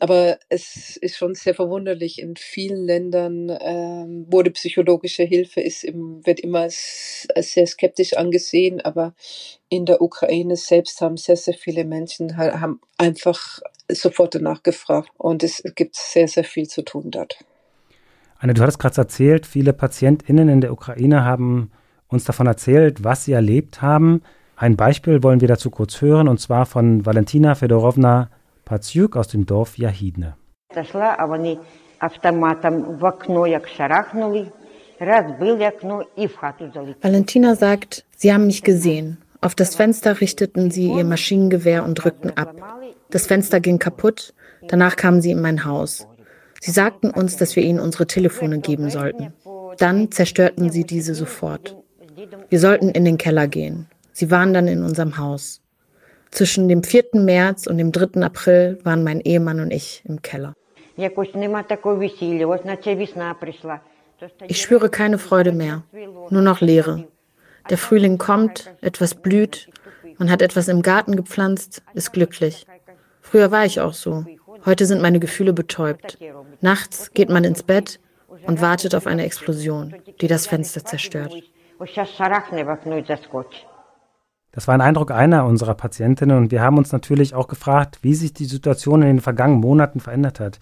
Aber 0.00 0.38
es 0.48 0.96
ist 0.96 1.16
schon 1.16 1.34
sehr 1.34 1.54
verwunderlich. 1.54 2.20
In 2.20 2.36
vielen 2.36 2.84
Ländern 2.84 3.50
ähm, 3.60 4.26
wurde 4.30 4.50
psychologische 4.52 5.24
Hilfe 5.24 5.60
ist 5.60 5.82
im, 5.82 6.24
wird 6.24 6.40
immer 6.40 6.68
sehr 6.70 7.66
skeptisch 7.66 8.16
angesehen, 8.16 8.80
aber 8.80 9.14
in 9.68 9.86
der 9.86 10.00
Ukraine 10.00 10.56
selbst 10.56 11.00
haben 11.00 11.16
sehr, 11.16 11.36
sehr 11.36 11.54
viele 11.54 11.84
Menschen 11.84 12.36
haben 12.36 12.80
einfach 12.96 13.60
sofort 13.90 14.34
danach 14.34 14.62
gefragt 14.62 15.10
und 15.16 15.42
es 15.42 15.62
gibt 15.74 15.96
sehr, 15.96 16.28
sehr 16.28 16.44
viel 16.44 16.68
zu 16.68 16.82
tun 16.82 17.10
dort. 17.10 17.38
Anne, 18.38 18.54
du 18.54 18.62
hattest 18.62 18.78
gerade 18.78 18.98
erzählt, 18.98 19.46
viele 19.46 19.72
PatientInnen 19.72 20.48
in 20.48 20.60
der 20.60 20.72
Ukraine 20.72 21.24
haben 21.24 21.72
uns 22.06 22.24
davon 22.24 22.46
erzählt, 22.46 23.02
was 23.02 23.24
sie 23.24 23.32
erlebt 23.32 23.82
haben. 23.82 24.22
Ein 24.56 24.76
Beispiel 24.76 25.22
wollen 25.22 25.40
wir 25.40 25.48
dazu 25.48 25.70
kurz 25.70 26.00
hören, 26.00 26.28
und 26.28 26.38
zwar 26.40 26.66
von 26.66 27.04
Valentina 27.04 27.54
Fedorovna 27.54 28.30
Pazjuk 28.68 29.16
aus 29.16 29.28
dem 29.28 29.46
Dorf 29.46 29.78
Jahidne. 29.78 30.36
Valentina 37.00 37.54
sagt, 37.54 38.04
sie 38.14 38.30
haben 38.30 38.46
mich 38.46 38.62
gesehen. 38.62 39.16
Auf 39.40 39.54
das 39.54 39.74
Fenster 39.74 40.20
richteten 40.20 40.70
sie 40.70 40.92
ihr 40.92 41.04
Maschinengewehr 41.04 41.82
und 41.82 41.94
drückten 41.94 42.36
ab. 42.36 42.54
Das 43.08 43.26
Fenster 43.26 43.60
ging 43.60 43.78
kaputt, 43.78 44.34
danach 44.66 44.96
kamen 44.96 45.22
sie 45.22 45.30
in 45.30 45.40
mein 45.40 45.64
Haus. 45.64 46.06
Sie 46.60 46.70
sagten 46.70 47.08
uns, 47.08 47.38
dass 47.38 47.56
wir 47.56 47.62
ihnen 47.62 47.80
unsere 47.80 48.06
Telefone 48.06 48.58
geben 48.58 48.90
sollten. 48.90 49.32
Dann 49.78 50.10
zerstörten 50.10 50.70
sie 50.70 50.84
diese 50.84 51.14
sofort. 51.14 51.74
Wir 52.50 52.60
sollten 52.60 52.90
in 52.90 53.06
den 53.06 53.16
Keller 53.16 53.48
gehen. 53.48 53.86
Sie 54.12 54.30
waren 54.30 54.52
dann 54.52 54.68
in 54.68 54.82
unserem 54.82 55.16
Haus. 55.16 55.62
Zwischen 56.30 56.68
dem 56.68 56.82
4. 56.82 57.04
März 57.14 57.66
und 57.66 57.78
dem 57.78 57.92
3. 57.92 58.22
April 58.22 58.78
waren 58.84 59.02
mein 59.02 59.20
Ehemann 59.20 59.60
und 59.60 59.72
ich 59.72 60.02
im 60.04 60.22
Keller. 60.22 60.54
Ich 64.48 64.60
spüre 64.60 64.90
keine 64.90 65.18
Freude 65.18 65.52
mehr, 65.52 65.84
nur 66.30 66.42
noch 66.42 66.60
Leere. 66.60 67.04
Der 67.70 67.78
Frühling 67.78 68.18
kommt, 68.18 68.72
etwas 68.80 69.14
blüht, 69.14 69.68
man 70.18 70.30
hat 70.30 70.42
etwas 70.42 70.66
im 70.66 70.82
Garten 70.82 71.14
gepflanzt, 71.14 71.82
ist 71.94 72.12
glücklich. 72.12 72.66
Früher 73.20 73.52
war 73.52 73.64
ich 73.64 73.80
auch 73.80 73.92
so. 73.92 74.24
Heute 74.66 74.86
sind 74.86 75.00
meine 75.00 75.20
Gefühle 75.20 75.52
betäubt. 75.52 76.18
Nachts 76.60 77.12
geht 77.12 77.28
man 77.28 77.44
ins 77.44 77.62
Bett 77.62 78.00
und 78.46 78.60
wartet 78.60 78.94
auf 78.96 79.06
eine 79.06 79.24
Explosion, 79.24 79.94
die 80.20 80.26
das 80.26 80.48
Fenster 80.48 80.84
zerstört. 80.84 81.32
Das 84.52 84.66
war 84.66 84.74
ein 84.74 84.80
Eindruck 84.80 85.10
einer 85.10 85.44
unserer 85.44 85.74
Patientinnen 85.74 86.36
und 86.36 86.50
wir 86.50 86.62
haben 86.62 86.78
uns 86.78 86.90
natürlich 86.92 87.34
auch 87.34 87.48
gefragt, 87.48 87.98
wie 88.02 88.14
sich 88.14 88.32
die 88.32 88.46
Situation 88.46 89.02
in 89.02 89.08
den 89.08 89.20
vergangenen 89.20 89.60
Monaten 89.60 90.00
verändert 90.00 90.40
hat. 90.40 90.58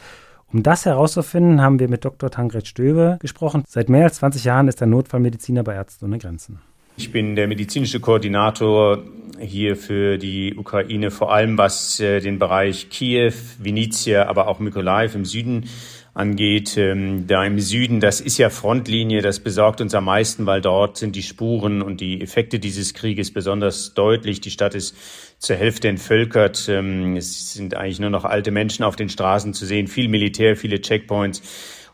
Um 0.53 0.63
das 0.63 0.87
herauszufinden, 0.87 1.61
haben 1.61 1.79
wir 1.79 1.89
mit 1.89 2.05
Dr. 2.05 2.31
Tankred 2.31 2.67
Stöbe 2.67 3.19
gesprochen. 3.21 3.65
Seit 3.67 3.89
mehr 3.89 4.05
als 4.05 4.17
20 4.17 4.45
Jahren 4.45 4.69
ist 4.69 4.81
er 4.81 4.87
Notfallmediziner 4.87 5.63
bei 5.63 5.75
Ärzte 5.75 6.05
ohne 6.05 6.19
Grenzen. 6.19 6.61
Ich 6.99 7.13
bin 7.13 7.37
der 7.37 7.47
medizinische 7.47 8.01
Koordinator 8.01 9.03
hier 9.39 9.77
für 9.77 10.17
die 10.17 10.55
Ukraine, 10.57 11.11
vor 11.11 11.31
allem 11.31 11.59
was 11.59 12.01
äh, 12.01 12.21
den 12.21 12.39
Bereich 12.39 12.89
Kiew, 12.89 13.35
Vinizia, 13.59 14.29
aber 14.29 14.49
auch 14.49 14.61
Mykolaiv 14.61 15.15
im 15.15 15.27
Süden 15.27 15.69
angeht. 16.17 16.79
Ähm, 16.79 17.27
da 17.27 17.45
im 17.45 17.61
Süden, 17.61 18.01
das 18.01 18.23
ist 18.23 18.39
ja 18.39 18.49
Frontlinie, 18.49 19.21
das 19.21 19.39
besorgt 19.39 19.83
uns 19.83 19.95
am 19.95 20.07
meisten, 20.07 20.47
weil 20.47 20.63
dort 20.63 20.97
sind 20.97 21.15
die 21.15 21.23
Spuren 21.23 21.83
und 21.83 22.01
die 22.01 22.23
Effekte 22.23 22.59
dieses 22.59 22.95
Krieges 22.95 23.33
besonders 23.33 23.93
deutlich. 23.93 24.41
Die 24.41 24.51
Stadt 24.51 24.75
ist 24.75 24.97
zur 25.39 25.57
Hälfte 25.57 25.89
entvölkert. 25.89 26.69
Ähm, 26.71 27.17
es 27.17 27.53
sind 27.53 27.77
eigentlich 27.77 28.01
nur 28.01 28.09
noch 28.11 28.25
alte 28.25 28.51
Menschen 28.51 28.83
auf 28.83 28.97
den 28.97 29.11
Straßen 29.11 29.53
zu 29.53 29.67
sehen, 29.67 29.89
viel 29.89 30.09
Militär, 30.09 30.57
viele 30.57 30.81
Checkpoints. 30.81 31.43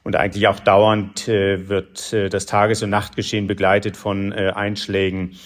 Und 0.05 0.17
eigentlich 0.17 0.47
auch 0.47 0.61
dauernd 0.61 1.27
äh, 1.27 1.69
wird 1.69 2.13
äh, 2.13 2.29
das 2.29 2.47
Tages- 2.47 2.83
und 2.83 2.91
Nachtgeschehen 2.91 3.49
begleitet 3.49 3.97
von 3.97 4.31
äh, 4.31 4.53
Einschlägen. 4.55 5.37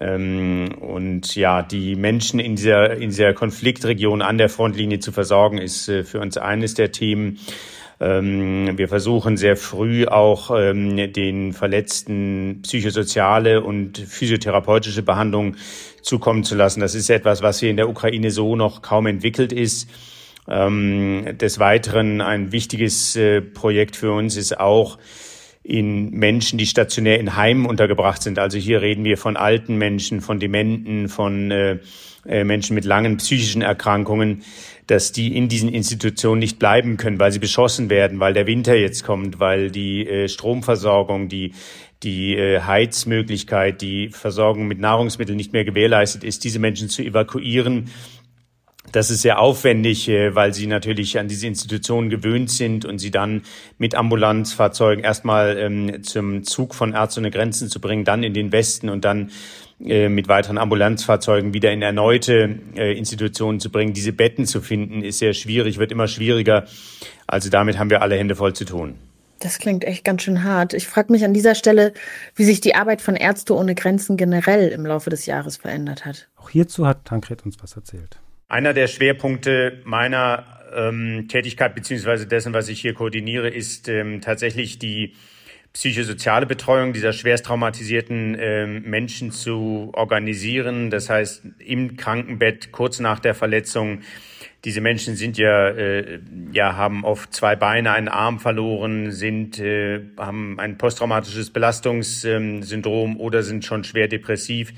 Ähm, 0.00 0.76
und 0.80 1.34
ja, 1.34 1.62
die 1.62 1.96
Menschen 1.96 2.38
in 2.38 2.54
dieser, 2.54 2.92
in 2.94 3.10
dieser 3.10 3.34
Konfliktregion 3.34 4.22
an 4.22 4.38
der 4.38 4.48
Frontlinie 4.48 5.00
zu 5.00 5.10
versorgen, 5.10 5.58
ist 5.58 5.88
äh, 5.88 6.04
für 6.04 6.20
uns 6.20 6.36
eines 6.38 6.74
der 6.74 6.92
Themen. 6.92 7.40
Ähm, 8.00 8.78
wir 8.78 8.88
versuchen 8.88 9.36
sehr 9.36 9.56
früh 9.56 10.06
auch 10.06 10.50
ähm, 10.56 11.12
den 11.12 11.52
Verletzten 11.52 12.60
psychosoziale 12.62 13.62
und 13.62 13.98
physiotherapeutische 13.98 15.02
Behandlung 15.02 15.56
zukommen 16.00 16.42
zu 16.42 16.54
lassen. 16.54 16.80
Das 16.80 16.94
ist 16.94 17.10
etwas, 17.10 17.42
was 17.42 17.60
hier 17.60 17.68
in 17.68 17.76
der 17.76 17.90
Ukraine 17.90 18.30
so 18.30 18.56
noch 18.56 18.80
kaum 18.80 19.06
entwickelt 19.06 19.52
ist. 19.52 19.88
Ähm, 20.48 21.36
des 21.36 21.58
Weiteren 21.58 22.22
ein 22.22 22.52
wichtiges 22.52 23.16
äh, 23.16 23.42
Projekt 23.42 23.96
für 23.96 24.12
uns 24.12 24.36
ist 24.36 24.58
auch 24.58 24.98
in 25.62 26.10
Menschen, 26.10 26.58
die 26.58 26.66
stationär 26.66 27.20
in 27.20 27.36
Heimen 27.36 27.66
untergebracht 27.66 28.22
sind. 28.22 28.38
Also 28.38 28.56
hier 28.56 28.80
reden 28.80 29.04
wir 29.04 29.18
von 29.18 29.36
alten 29.36 29.76
Menschen, 29.76 30.22
von 30.22 30.40
Dementen, 30.40 31.10
von 31.10 31.50
äh, 31.50 31.78
äh, 32.26 32.44
Menschen 32.44 32.74
mit 32.74 32.84
langen 32.84 33.18
psychischen 33.18 33.62
Erkrankungen, 33.62 34.42
dass 34.90 35.12
die 35.12 35.36
in 35.36 35.48
diesen 35.48 35.68
Institutionen 35.68 36.40
nicht 36.40 36.58
bleiben 36.58 36.96
können, 36.96 37.20
weil 37.20 37.32
sie 37.32 37.38
beschossen 37.38 37.90
werden, 37.90 38.18
weil 38.18 38.34
der 38.34 38.46
Winter 38.46 38.74
jetzt 38.74 39.04
kommt, 39.04 39.38
weil 39.38 39.70
die 39.70 40.06
äh, 40.06 40.28
Stromversorgung, 40.28 41.28
die 41.28 41.52
die 42.02 42.34
äh, 42.34 42.60
Heizmöglichkeit, 42.60 43.82
die 43.82 44.08
Versorgung 44.08 44.66
mit 44.66 44.80
Nahrungsmitteln 44.80 45.36
nicht 45.36 45.52
mehr 45.52 45.64
gewährleistet 45.64 46.24
ist, 46.24 46.44
diese 46.44 46.58
Menschen 46.58 46.88
zu 46.88 47.02
evakuieren 47.02 47.90
das 48.92 49.10
ist 49.10 49.22
sehr 49.22 49.38
aufwendig, 49.38 50.08
äh, 50.08 50.34
weil 50.34 50.54
sie 50.54 50.66
natürlich 50.66 51.18
an 51.18 51.28
diese 51.28 51.46
Institutionen 51.46 52.10
gewöhnt 52.10 52.50
sind 52.50 52.84
und 52.84 52.98
sie 52.98 53.10
dann 53.10 53.42
mit 53.78 53.94
Ambulanzfahrzeugen 53.94 55.04
erstmal 55.04 55.58
ähm, 55.58 56.02
zum 56.02 56.44
Zug 56.44 56.74
von 56.74 56.92
Ärzte 56.92 57.20
ohne 57.20 57.30
Grenzen 57.30 57.68
zu 57.68 57.80
bringen, 57.80 58.04
dann 58.04 58.22
in 58.22 58.34
den 58.34 58.52
Westen 58.52 58.88
und 58.88 59.04
dann 59.04 59.30
äh, 59.84 60.08
mit 60.08 60.28
weiteren 60.28 60.58
Ambulanzfahrzeugen 60.58 61.54
wieder 61.54 61.72
in 61.72 61.82
erneute 61.82 62.58
äh, 62.74 62.96
Institutionen 62.96 63.60
zu 63.60 63.70
bringen. 63.70 63.92
Diese 63.92 64.12
Betten 64.12 64.46
zu 64.46 64.60
finden, 64.60 65.02
ist 65.02 65.18
sehr 65.18 65.34
schwierig, 65.34 65.78
wird 65.78 65.92
immer 65.92 66.08
schwieriger. 66.08 66.64
Also 67.26 67.50
damit 67.50 67.78
haben 67.78 67.90
wir 67.90 68.02
alle 68.02 68.16
Hände 68.16 68.34
voll 68.34 68.54
zu 68.54 68.64
tun. 68.64 68.94
Das 69.38 69.58
klingt 69.58 69.84
echt 69.84 70.04
ganz 70.04 70.22
schön 70.22 70.44
hart. 70.44 70.74
Ich 70.74 70.86
frage 70.86 71.10
mich 71.12 71.24
an 71.24 71.32
dieser 71.32 71.54
Stelle, 71.54 71.94
wie 72.34 72.44
sich 72.44 72.60
die 72.60 72.74
Arbeit 72.74 73.00
von 73.00 73.16
Ärzte 73.16 73.54
ohne 73.54 73.74
Grenzen 73.74 74.18
generell 74.18 74.68
im 74.68 74.84
Laufe 74.84 75.08
des 75.08 75.24
Jahres 75.24 75.56
verändert 75.56 76.04
hat. 76.04 76.28
Auch 76.36 76.50
hierzu 76.50 76.86
hat 76.86 77.06
Tankred 77.06 77.46
uns 77.46 77.56
was 77.62 77.74
erzählt. 77.74 78.18
Einer 78.50 78.74
der 78.74 78.88
Schwerpunkte 78.88 79.80
meiner 79.84 80.44
ähm, 80.74 81.28
Tätigkeit 81.28 81.72
beziehungsweise 81.72 82.26
dessen, 82.26 82.52
was 82.52 82.68
ich 82.68 82.80
hier 82.80 82.94
koordiniere, 82.94 83.48
ist 83.48 83.88
ähm, 83.88 84.20
tatsächlich 84.20 84.80
die 84.80 85.14
psychosoziale 85.72 86.46
Betreuung 86.46 86.92
dieser 86.92 87.12
schwerst 87.12 87.46
traumatisierten 87.46 88.34
äh, 88.34 88.66
Menschen 88.66 89.30
zu 89.30 89.92
organisieren. 89.92 90.90
Das 90.90 91.08
heißt, 91.08 91.44
im 91.60 91.96
Krankenbett 91.96 92.72
kurz 92.72 92.98
nach 92.98 93.20
der 93.20 93.34
Verletzung. 93.36 94.00
Diese 94.64 94.80
Menschen 94.80 95.14
sind 95.14 95.38
ja, 95.38 95.68
äh, 95.68 96.18
ja, 96.52 96.74
haben 96.74 97.04
oft 97.04 97.32
zwei 97.32 97.54
Beine, 97.54 97.92
einen 97.92 98.08
Arm 98.08 98.40
verloren, 98.40 99.12
sind, 99.12 99.60
äh, 99.60 100.00
haben 100.16 100.58
ein 100.58 100.76
posttraumatisches 100.76 101.50
Belastungssyndrom 101.50 103.12
ähm, 103.12 103.20
oder 103.20 103.44
sind 103.44 103.64
schon 103.64 103.84
schwer 103.84 104.08
depressiv 104.08 104.72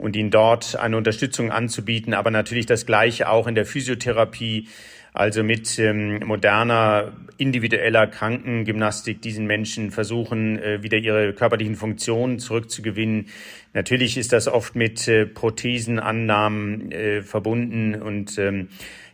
und 0.00 0.16
ihnen 0.16 0.30
dort 0.30 0.76
eine 0.76 0.96
Unterstützung 0.96 1.50
anzubieten, 1.52 2.14
aber 2.14 2.30
natürlich 2.30 2.66
das 2.66 2.86
Gleiche 2.86 3.28
auch 3.28 3.46
in 3.46 3.54
der 3.54 3.66
Physiotherapie, 3.66 4.68
also 5.12 5.42
mit 5.42 5.78
ähm, 5.78 6.20
moderner 6.24 7.12
individueller 7.36 8.06
Krankengymnastik 8.06 9.20
diesen 9.20 9.46
Menschen 9.46 9.90
versuchen, 9.90 10.58
äh, 10.58 10.82
wieder 10.82 10.98
ihre 10.98 11.32
körperlichen 11.32 11.74
Funktionen 11.74 12.38
zurückzugewinnen. 12.38 13.26
Natürlich 13.72 14.16
ist 14.16 14.32
das 14.32 14.46
oft 14.46 14.76
mit 14.76 15.08
äh, 15.08 15.26
Prothesenannahmen 15.26 16.92
äh, 16.92 17.22
verbunden 17.22 18.00
und 18.00 18.38
ähm, 18.38 18.68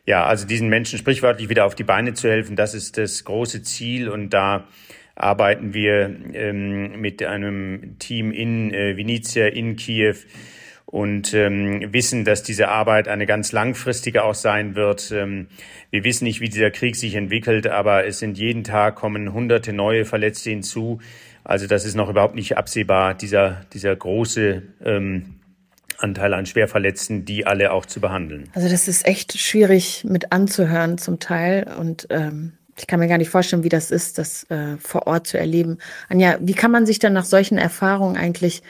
ja, 0.05 0.25
also 0.25 0.46
diesen 0.46 0.68
Menschen 0.68 0.99
sprichwörtlich 0.99 1.49
wieder 1.49 1.64
auf 1.64 1.75
die 1.75 1.83
Beine 1.83 2.14
zu 2.14 2.29
helfen, 2.29 2.57
das 2.57 2.75
ist 2.75 2.96
das 2.96 3.25
große 3.25 3.62
Ziel 3.62 4.09
und 4.09 4.31
da 4.31 4.68
arbeiten 5.16 5.72
wir 5.72 6.14
ähm, 6.35 7.01
mit 7.01 7.22
einem 7.22 7.99
Team 7.99 8.31
in 8.31 8.72
äh, 8.72 8.96
Vinizia, 8.96 9.46
in 9.46 9.77
Kiew, 9.77 10.16
und 10.87 11.35
ähm, 11.35 11.92
wissen, 11.92 12.25
dass 12.25 12.42
diese 12.42 12.68
Arbeit 12.68 13.09
eine 13.09 13.27
ganz 13.27 13.53
langfristige 13.53 14.22
auch 14.22 14.35
sein 14.35 14.77
wird. 14.77 15.11
Ähm, 15.11 15.49
wir 15.90 16.05
wissen 16.05 16.25
nicht, 16.25 16.40
wie 16.40 16.49
dieser 16.49 16.70
Krieg 16.70 16.96
sich 16.96 17.16
entwickelt, 17.16 17.66
aber 17.66 18.07
es 18.07 18.20
sind 18.20 18.38
jeden 18.38 18.64
Tag 18.64 18.94
kommen 18.94 19.33
hunderte 19.33 19.72
neue 19.72 20.05
Verletzte 20.05 20.51
hinzu. 20.51 21.01
Also 21.42 21.66
das 21.66 21.85
ist 21.85 21.96
noch 21.96 22.09
überhaupt 22.09 22.35
nicht 22.35 22.57
absehbar, 22.57 23.14
dieser, 23.14 23.66
dieser 23.72 23.94
große 23.94 24.62
ähm, 24.85 25.37
Anteil 25.99 26.35
an 26.35 26.46
Schwerverletzten, 26.46 27.25
die 27.25 27.46
alle 27.46 27.72
auch 27.72 27.87
zu 27.87 28.01
behandeln. 28.01 28.51
Also 28.53 28.68
das 28.68 28.87
ist 28.87 29.07
echt 29.07 29.38
schwierig 29.38 30.05
mit 30.05 30.33
anzuhören 30.33 30.99
zum 30.99 31.18
Teil 31.18 31.66
und 31.79 32.07
ähm, 32.11 32.53
ich 32.79 32.87
kann 32.87 33.01
mir 33.01 33.09
gar 33.09 33.19
nicht 33.19 33.31
vorstellen, 33.31 33.65
wie 33.65 33.69
das 33.69 33.91
ist, 33.91 34.19
das 34.19 34.45
äh, 34.51 34.77
vor 34.79 35.07
Ort 35.07 35.27
zu 35.27 35.39
erleben. 35.39 35.79
Anja, 36.09 36.37
wie 36.41 36.55
kann 36.55 36.71
man 36.71 36.87
sich 36.87 36.99
dann 36.99 37.12
nach 37.12 37.25
solchen 37.25 37.59
Erfahrungen 37.59 38.17
eigentlich 38.17 38.62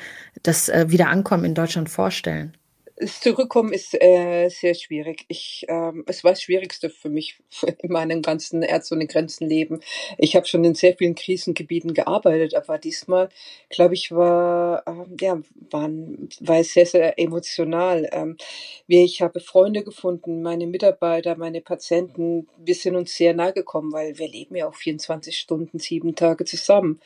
das 0.43 0.69
äh, 0.69 0.87
Wiederankommen 0.89 1.45
in 1.45 1.55
Deutschland 1.55 1.91
vorstellen? 1.91 2.55
Das 2.99 3.21
Zurückkommen 3.21 3.75
ist 3.75 3.93
äh, 4.01 4.49
sehr 4.49 4.73
schwierig. 4.73 5.27
Ich, 5.29 5.67
ähm, 5.69 6.03
es 6.07 6.25
war 6.25 6.33
das 6.33 6.41
Schwierigste 6.41 6.89
für 6.89 7.11
mich 7.11 7.39
in 7.83 7.93
meinem 7.93 8.23
ganzen 8.23 8.63
Ärzte 8.63 8.95
ohne 8.95 9.07
Grenzen 9.07 9.47
Leben. 9.47 9.81
Ich 10.17 10.35
habe 10.35 10.47
schon 10.47 10.65
in 10.65 10.75
sehr 10.75 10.97
vielen 10.97 11.15
Krisengebieten 11.15 11.93
gearbeitet, 11.93 12.55
aber 12.55 12.79
diesmal, 12.79 13.29
glaube 13.69 13.93
ich, 13.93 14.13
war 14.13 14.83
ähm, 14.87 15.15
ja 15.21 15.39
waren, 15.71 16.31
war 16.41 16.59
es 16.61 16.73
sehr 16.73 16.87
sehr 16.87 17.19
emotional. 17.19 18.09
Ähm, 18.13 18.39
ich 18.87 19.21
habe 19.21 19.41
Freunde 19.41 19.85
gefunden, 19.85 20.41
meine 20.41 20.67
Mitarbeiter, 20.67 21.37
meine 21.37 21.61
Patienten. 21.61 22.49
Wir 22.57 22.75
sind 22.75 22.97
uns 22.97 23.15
sehr 23.15 23.35
nahe 23.35 23.53
gekommen, 23.53 23.93
weil 23.93 24.17
wir 24.19 24.29
leben 24.29 24.57
ja 24.57 24.69
auch 24.69 24.75
24 24.75 25.37
Stunden, 25.39 25.79
sieben 25.79 26.15
Tage 26.15 26.47
zusammen. 26.47 27.01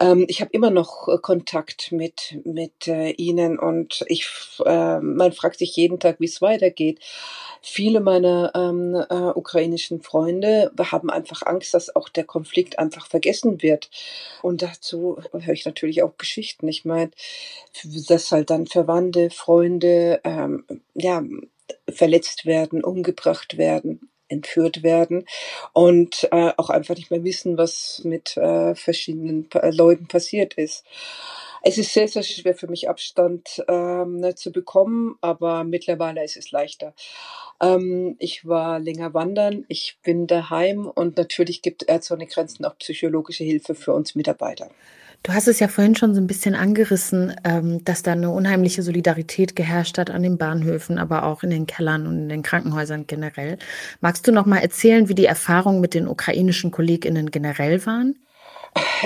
Ähm, 0.00 0.24
ich 0.28 0.40
habe 0.40 0.50
immer 0.52 0.70
noch 0.70 1.08
äh, 1.08 1.18
Kontakt 1.18 1.92
mit 1.92 2.38
mit 2.44 2.88
äh, 2.88 3.10
ihnen 3.12 3.58
und 3.58 4.04
ich 4.08 4.26
äh, 4.64 5.00
man 5.00 5.32
fragt 5.32 5.58
sich 5.58 5.76
jeden 5.76 6.00
Tag, 6.00 6.16
wie 6.20 6.24
es 6.26 6.40
weitergeht. 6.42 7.00
Viele 7.62 8.00
meiner 8.00 8.52
ähm, 8.54 8.94
äh, 8.94 9.14
ukrainischen 9.38 10.02
Freunde 10.02 10.72
haben 10.78 11.10
einfach 11.10 11.42
Angst, 11.44 11.74
dass 11.74 11.94
auch 11.94 12.08
der 12.08 12.24
Konflikt 12.24 12.78
einfach 12.78 13.06
vergessen 13.06 13.62
wird. 13.62 13.90
Und 14.42 14.62
dazu 14.62 15.18
höre 15.32 15.54
ich 15.54 15.66
natürlich 15.66 16.02
auch 16.02 16.16
Geschichten. 16.18 16.68
Ich 16.68 16.84
meine, 16.86 17.10
dass 18.08 18.32
halt 18.32 18.50
dann 18.50 18.66
Verwandte, 18.66 19.30
Freunde, 19.30 20.20
ähm, 20.24 20.64
ja, 20.94 21.22
verletzt 21.88 22.46
werden, 22.46 22.82
umgebracht 22.84 23.58
werden. 23.58 24.09
Entführt 24.30 24.82
werden 24.82 25.26
und 25.72 26.28
äh, 26.32 26.52
auch 26.56 26.70
einfach 26.70 26.96
nicht 26.96 27.10
mehr 27.10 27.24
wissen, 27.24 27.58
was 27.58 28.00
mit 28.04 28.36
äh, 28.36 28.74
verschiedenen 28.74 29.48
äh, 29.54 29.70
Leuten 29.70 30.06
passiert 30.06 30.54
ist. 30.54 30.84
Es 31.62 31.76
ist 31.76 31.92
sehr, 31.92 32.08
sehr 32.08 32.22
schwer 32.22 32.54
für 32.54 32.68
mich, 32.68 32.88
Abstand 32.88 33.62
ähm, 33.68 34.20
ne, 34.20 34.34
zu 34.34 34.50
bekommen, 34.50 35.16
aber 35.20 35.64
mittlerweile 35.64 36.24
ist 36.24 36.38
es 36.38 36.50
leichter. 36.52 36.94
Ähm, 37.60 38.16
ich 38.18 38.46
war 38.46 38.78
länger 38.78 39.12
wandern, 39.12 39.66
ich 39.68 39.98
bin 40.02 40.26
daheim 40.26 40.86
und 40.86 41.18
natürlich 41.18 41.60
gibt 41.60 41.86
Ärzte 41.86 42.14
ohne 42.14 42.26
Grenzen 42.26 42.64
auch 42.64 42.78
psychologische 42.78 43.44
Hilfe 43.44 43.74
für 43.74 43.92
uns 43.92 44.14
Mitarbeiter. 44.14 44.70
Du 45.22 45.34
hast 45.34 45.48
es 45.48 45.60
ja 45.60 45.68
vorhin 45.68 45.94
schon 45.96 46.14
so 46.14 46.20
ein 46.20 46.26
bisschen 46.26 46.54
angerissen, 46.54 47.34
ähm, 47.44 47.84
dass 47.84 48.02
da 48.02 48.12
eine 48.12 48.30
unheimliche 48.30 48.82
Solidarität 48.82 49.54
geherrscht 49.54 49.98
hat 49.98 50.10
an 50.10 50.22
den 50.22 50.38
Bahnhöfen, 50.38 50.98
aber 50.98 51.24
auch 51.24 51.42
in 51.42 51.50
den 51.50 51.66
Kellern 51.66 52.06
und 52.06 52.16
in 52.18 52.28
den 52.30 52.42
Krankenhäusern 52.42 53.06
generell. 53.06 53.58
Magst 54.00 54.26
du 54.26 54.32
noch 54.32 54.46
mal 54.46 54.58
erzählen, 54.58 55.08
wie 55.10 55.14
die 55.14 55.26
Erfahrungen 55.26 55.82
mit 55.82 55.92
den 55.92 56.08
ukrainischen 56.08 56.70
Kolleginnen 56.70 57.30
generell 57.30 57.84
waren? 57.84 58.16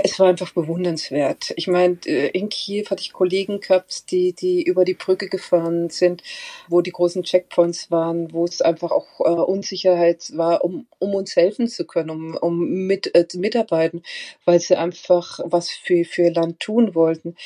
Es 0.03 0.19
war 0.19 0.29
einfach 0.29 0.53
bewundernswert. 0.53 1.53
Ich 1.57 1.67
meine, 1.67 1.99
äh, 2.07 2.29
in 2.29 2.49
Kiew 2.49 2.87
hatte 2.91 3.03
ich 3.03 3.13
Kollegen 3.13 3.61
gehabt, 3.61 4.11
die, 4.11 4.33
die 4.33 4.63
über 4.63 4.85
die 4.85 4.95
Brücke 4.95 5.29
gefahren 5.29 5.91
sind, 5.91 6.23
wo 6.69 6.81
die 6.81 6.93
großen 6.93 7.23
Checkpoints 7.23 7.91
waren, 7.91 8.33
wo 8.33 8.45
es 8.45 8.61
einfach 8.61 8.91
auch 8.91 9.21
äh, 9.21 9.29
Unsicherheit 9.29 10.37
war, 10.37 10.65
um, 10.65 10.87
um 10.99 11.15
uns 11.15 11.37
helfen 11.37 11.69
zu 11.69 11.87
können, 11.87 12.11
um, 12.11 12.37
um 12.37 12.87
mit, 12.87 13.15
äh, 13.15 13.27
mitarbeiten, 13.35 14.03
weil 14.45 14.61
sie 14.61 14.77
einfach 14.77 15.41
was 15.45 15.71
für, 15.71 16.05
für 16.05 16.31
Land 16.31 16.61
tun 16.61 16.95
wollten. 16.95 17.37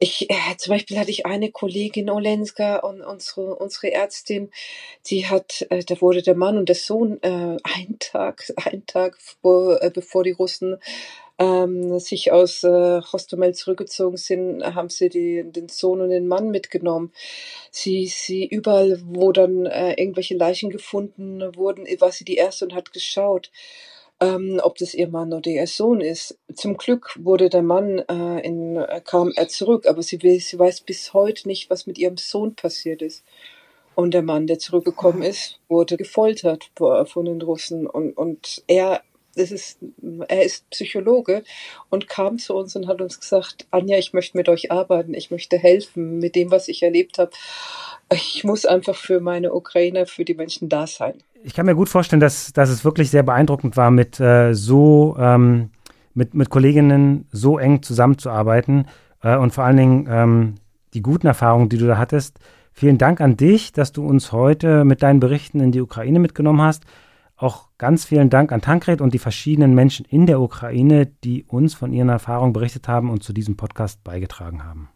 Ich, 0.00 0.28
äh, 0.28 0.56
zum 0.58 0.72
Beispiel 0.72 0.98
hatte 0.98 1.10
ich 1.10 1.24
eine 1.24 1.50
Kollegin 1.50 2.10
Olenska 2.10 2.76
und 2.76 3.00
unsere, 3.00 3.54
unsere 3.54 3.92
Ärztin, 3.92 4.50
die 5.06 5.26
hat, 5.26 5.66
äh, 5.70 5.84
da 5.84 6.00
wurde 6.00 6.20
der 6.20 6.34
Mann 6.34 6.58
und 6.58 6.68
der 6.68 6.76
Sohn 6.76 7.22
äh, 7.22 7.28
einen 7.62 7.98
Tag, 8.00 8.52
einen 8.56 8.86
Tag 8.86 9.16
vor, 9.20 9.80
äh, 9.82 9.90
bevor 9.90 10.24
die 10.24 10.32
Russen 10.32 10.78
ähm, 11.38 11.98
sich 11.98 12.32
aus 12.32 12.62
äh, 12.62 13.00
Hostomel 13.00 13.54
zurückgezogen 13.54 14.16
sind, 14.16 14.62
haben 14.62 14.88
sie 14.88 15.08
die, 15.08 15.44
den 15.44 15.68
Sohn 15.68 16.00
und 16.00 16.10
den 16.10 16.28
Mann 16.28 16.50
mitgenommen. 16.50 17.12
Sie, 17.70 18.06
sie 18.06 18.46
überall, 18.46 19.00
wo 19.04 19.32
dann 19.32 19.66
äh, 19.66 19.94
irgendwelche 19.94 20.36
Leichen 20.36 20.70
gefunden 20.70 21.42
wurden, 21.56 21.86
war 22.00 22.12
sie 22.12 22.24
die 22.24 22.36
erste 22.36 22.66
und 22.66 22.74
hat 22.74 22.92
geschaut. 22.92 23.50
Ähm, 24.20 24.60
ob 24.62 24.78
das 24.78 24.94
ihr 24.94 25.08
Mann 25.08 25.32
oder 25.32 25.50
ihr 25.50 25.66
Sohn 25.66 26.00
ist. 26.00 26.38
Zum 26.54 26.76
Glück 26.76 27.18
wurde 27.20 27.48
der 27.48 27.62
Mann 27.62 27.98
äh, 27.98 28.46
in, 28.46 28.76
äh, 28.76 29.00
kam 29.04 29.32
er 29.34 29.48
zurück, 29.48 29.88
aber 29.88 30.02
sie, 30.02 30.18
sie 30.38 30.56
weiß 30.56 30.82
bis 30.82 31.12
heute 31.14 31.48
nicht, 31.48 31.68
was 31.68 31.88
mit 31.88 31.98
ihrem 31.98 32.16
Sohn 32.16 32.54
passiert 32.54 33.02
ist. 33.02 33.24
Und 33.96 34.14
der 34.14 34.22
Mann, 34.22 34.46
der 34.46 34.60
zurückgekommen 34.60 35.22
ist, 35.22 35.58
wurde 35.68 35.96
gefoltert 35.96 36.70
von 36.76 37.24
den 37.24 37.42
Russen. 37.42 37.88
Und, 37.88 38.16
und 38.16 38.62
er 38.68 39.02
das 39.34 39.50
ist, 39.50 39.78
er 40.28 40.42
ist 40.42 40.68
Psychologe 40.70 41.42
und 41.90 42.08
kam 42.08 42.38
zu 42.38 42.54
uns 42.54 42.76
und 42.76 42.88
hat 42.88 43.00
uns 43.00 43.20
gesagt, 43.20 43.66
Anja, 43.70 43.98
ich 43.98 44.12
möchte 44.12 44.36
mit 44.36 44.48
euch 44.48 44.70
arbeiten, 44.72 45.14
ich 45.14 45.30
möchte 45.30 45.58
helfen 45.58 46.18
mit 46.18 46.34
dem, 46.34 46.50
was 46.50 46.68
ich 46.68 46.82
erlebt 46.82 47.18
habe. 47.18 47.30
Ich 48.12 48.44
muss 48.44 48.66
einfach 48.66 48.96
für 48.96 49.20
meine 49.20 49.52
Ukrainer, 49.54 50.06
für 50.06 50.24
die 50.24 50.34
Menschen 50.34 50.68
da 50.68 50.86
sein. 50.86 51.14
Ich 51.42 51.54
kann 51.54 51.66
mir 51.66 51.74
gut 51.74 51.88
vorstellen, 51.88 52.20
dass, 52.20 52.52
dass 52.52 52.70
es 52.70 52.84
wirklich 52.84 53.10
sehr 53.10 53.22
beeindruckend 53.22 53.76
war, 53.76 53.90
mit 53.90 54.20
äh, 54.20 54.54
so 54.54 55.16
ähm, 55.18 55.70
mit, 56.14 56.34
mit 56.34 56.48
Kolleginnen 56.48 57.26
so 57.32 57.58
eng 57.58 57.82
zusammenzuarbeiten 57.82 58.86
äh, 59.22 59.36
und 59.36 59.52
vor 59.52 59.64
allen 59.64 59.76
Dingen 59.76 60.08
ähm, 60.08 60.54
die 60.94 61.02
guten 61.02 61.26
Erfahrungen, 61.26 61.68
die 61.68 61.76
du 61.76 61.86
da 61.86 61.98
hattest. 61.98 62.38
Vielen 62.72 62.98
Dank 62.98 63.20
an 63.20 63.36
dich, 63.36 63.72
dass 63.72 63.92
du 63.92 64.06
uns 64.06 64.32
heute 64.32 64.84
mit 64.84 65.02
deinen 65.02 65.20
Berichten 65.20 65.60
in 65.60 65.72
die 65.72 65.80
Ukraine 65.80 66.18
mitgenommen 66.18 66.62
hast. 66.62 66.84
Auch 67.44 67.68
ganz 67.76 68.06
vielen 68.06 68.30
Dank 68.30 68.52
an 68.52 68.62
Tankred 68.62 69.02
und 69.02 69.12
die 69.12 69.18
verschiedenen 69.18 69.74
Menschen 69.74 70.06
in 70.06 70.24
der 70.24 70.40
Ukraine, 70.40 71.04
die 71.24 71.44
uns 71.44 71.74
von 71.74 71.92
ihren 71.92 72.08
Erfahrungen 72.08 72.54
berichtet 72.54 72.88
haben 72.88 73.10
und 73.10 73.22
zu 73.22 73.34
diesem 73.34 73.54
Podcast 73.58 74.02
beigetragen 74.02 74.64
haben. 74.64 74.88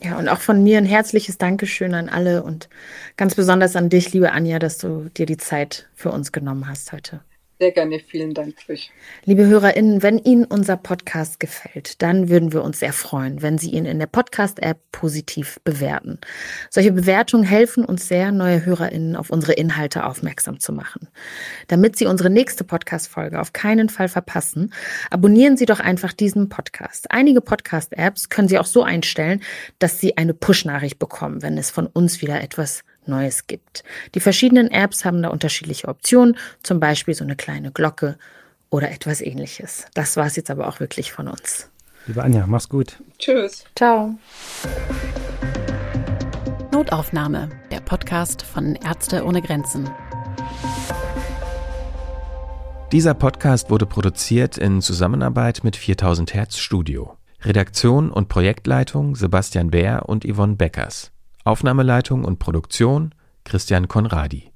Ja, 0.00 0.16
und 0.16 0.28
auch 0.28 0.38
von 0.38 0.62
mir 0.62 0.78
ein 0.78 0.84
herzliches 0.84 1.36
Dankeschön 1.36 1.94
an 1.94 2.08
alle 2.08 2.44
und 2.44 2.68
ganz 3.16 3.34
besonders 3.34 3.74
an 3.74 3.88
dich, 3.88 4.12
liebe 4.12 4.30
Anja, 4.30 4.60
dass 4.60 4.78
du 4.78 5.10
dir 5.16 5.26
die 5.26 5.38
Zeit 5.38 5.88
für 5.92 6.12
uns 6.12 6.30
genommen 6.30 6.68
hast 6.68 6.92
heute. 6.92 7.18
Sehr 7.60 7.72
gerne, 7.72 7.98
vielen 7.98 8.34
Dank. 8.34 8.54
Liebe 9.24 9.44
HörerInnen, 9.44 10.00
wenn 10.04 10.18
Ihnen 10.18 10.44
unser 10.44 10.76
Podcast 10.76 11.40
gefällt, 11.40 12.00
dann 12.02 12.28
würden 12.28 12.52
wir 12.52 12.62
uns 12.62 12.78
sehr 12.78 12.92
freuen, 12.92 13.42
wenn 13.42 13.58
Sie 13.58 13.70
ihn 13.70 13.84
in 13.84 13.98
der 13.98 14.06
Podcast-App 14.06 14.78
positiv 14.92 15.58
bewerten. 15.64 16.20
Solche 16.70 16.92
Bewertungen 16.92 17.42
helfen 17.42 17.84
uns 17.84 18.06
sehr, 18.06 18.30
neue 18.30 18.64
HörerInnen 18.64 19.16
auf 19.16 19.30
unsere 19.30 19.54
Inhalte 19.54 20.06
aufmerksam 20.06 20.60
zu 20.60 20.72
machen. 20.72 21.08
Damit 21.66 21.96
Sie 21.96 22.06
unsere 22.06 22.30
nächste 22.30 22.62
Podcast-Folge 22.62 23.40
auf 23.40 23.52
keinen 23.52 23.88
Fall 23.88 24.08
verpassen, 24.08 24.72
abonnieren 25.10 25.56
Sie 25.56 25.66
doch 25.66 25.80
einfach 25.80 26.12
diesen 26.12 26.48
Podcast. 26.48 27.10
Einige 27.10 27.40
Podcast-Apps 27.40 28.28
können 28.28 28.46
Sie 28.46 28.60
auch 28.60 28.66
so 28.66 28.84
einstellen, 28.84 29.42
dass 29.80 29.98
Sie 29.98 30.16
eine 30.16 30.32
Push-Nachricht 30.32 31.00
bekommen, 31.00 31.42
wenn 31.42 31.58
es 31.58 31.70
von 31.70 31.88
uns 31.88 32.22
wieder 32.22 32.40
etwas 32.40 32.84
Neues 33.08 33.46
gibt. 33.46 33.84
Die 34.14 34.20
verschiedenen 34.20 34.70
Apps 34.70 35.04
haben 35.04 35.22
da 35.22 35.28
unterschiedliche 35.28 35.88
Optionen, 35.88 36.36
zum 36.62 36.80
Beispiel 36.80 37.14
so 37.14 37.24
eine 37.24 37.36
kleine 37.36 37.72
Glocke 37.72 38.18
oder 38.70 38.90
etwas 38.90 39.20
ähnliches. 39.20 39.86
Das 39.94 40.16
war 40.16 40.26
es 40.26 40.36
jetzt 40.36 40.50
aber 40.50 40.68
auch 40.68 40.80
wirklich 40.80 41.12
von 41.12 41.28
uns. 41.28 41.70
Liebe 42.06 42.22
Anja, 42.22 42.46
mach's 42.46 42.68
gut. 42.68 42.98
Tschüss. 43.18 43.64
Ciao. 43.76 44.18
Notaufnahme, 46.72 47.50
der 47.70 47.80
Podcast 47.80 48.42
von 48.42 48.76
Ärzte 48.76 49.24
ohne 49.24 49.42
Grenzen. 49.42 49.90
Dieser 52.92 53.12
Podcast 53.12 53.68
wurde 53.68 53.84
produziert 53.84 54.56
in 54.56 54.80
Zusammenarbeit 54.80 55.64
mit 55.64 55.76
4000 55.76 56.32
Hertz 56.32 56.56
Studio. 56.56 57.18
Redaktion 57.42 58.10
und 58.10 58.28
Projektleitung 58.28 59.14
Sebastian 59.14 59.70
Bär 59.70 60.08
und 60.08 60.24
Yvonne 60.24 60.56
Beckers. 60.56 61.12
Aufnahmeleitung 61.48 62.26
und 62.26 62.38
Produktion 62.38 63.14
Christian 63.44 63.88
Konradi 63.88 64.52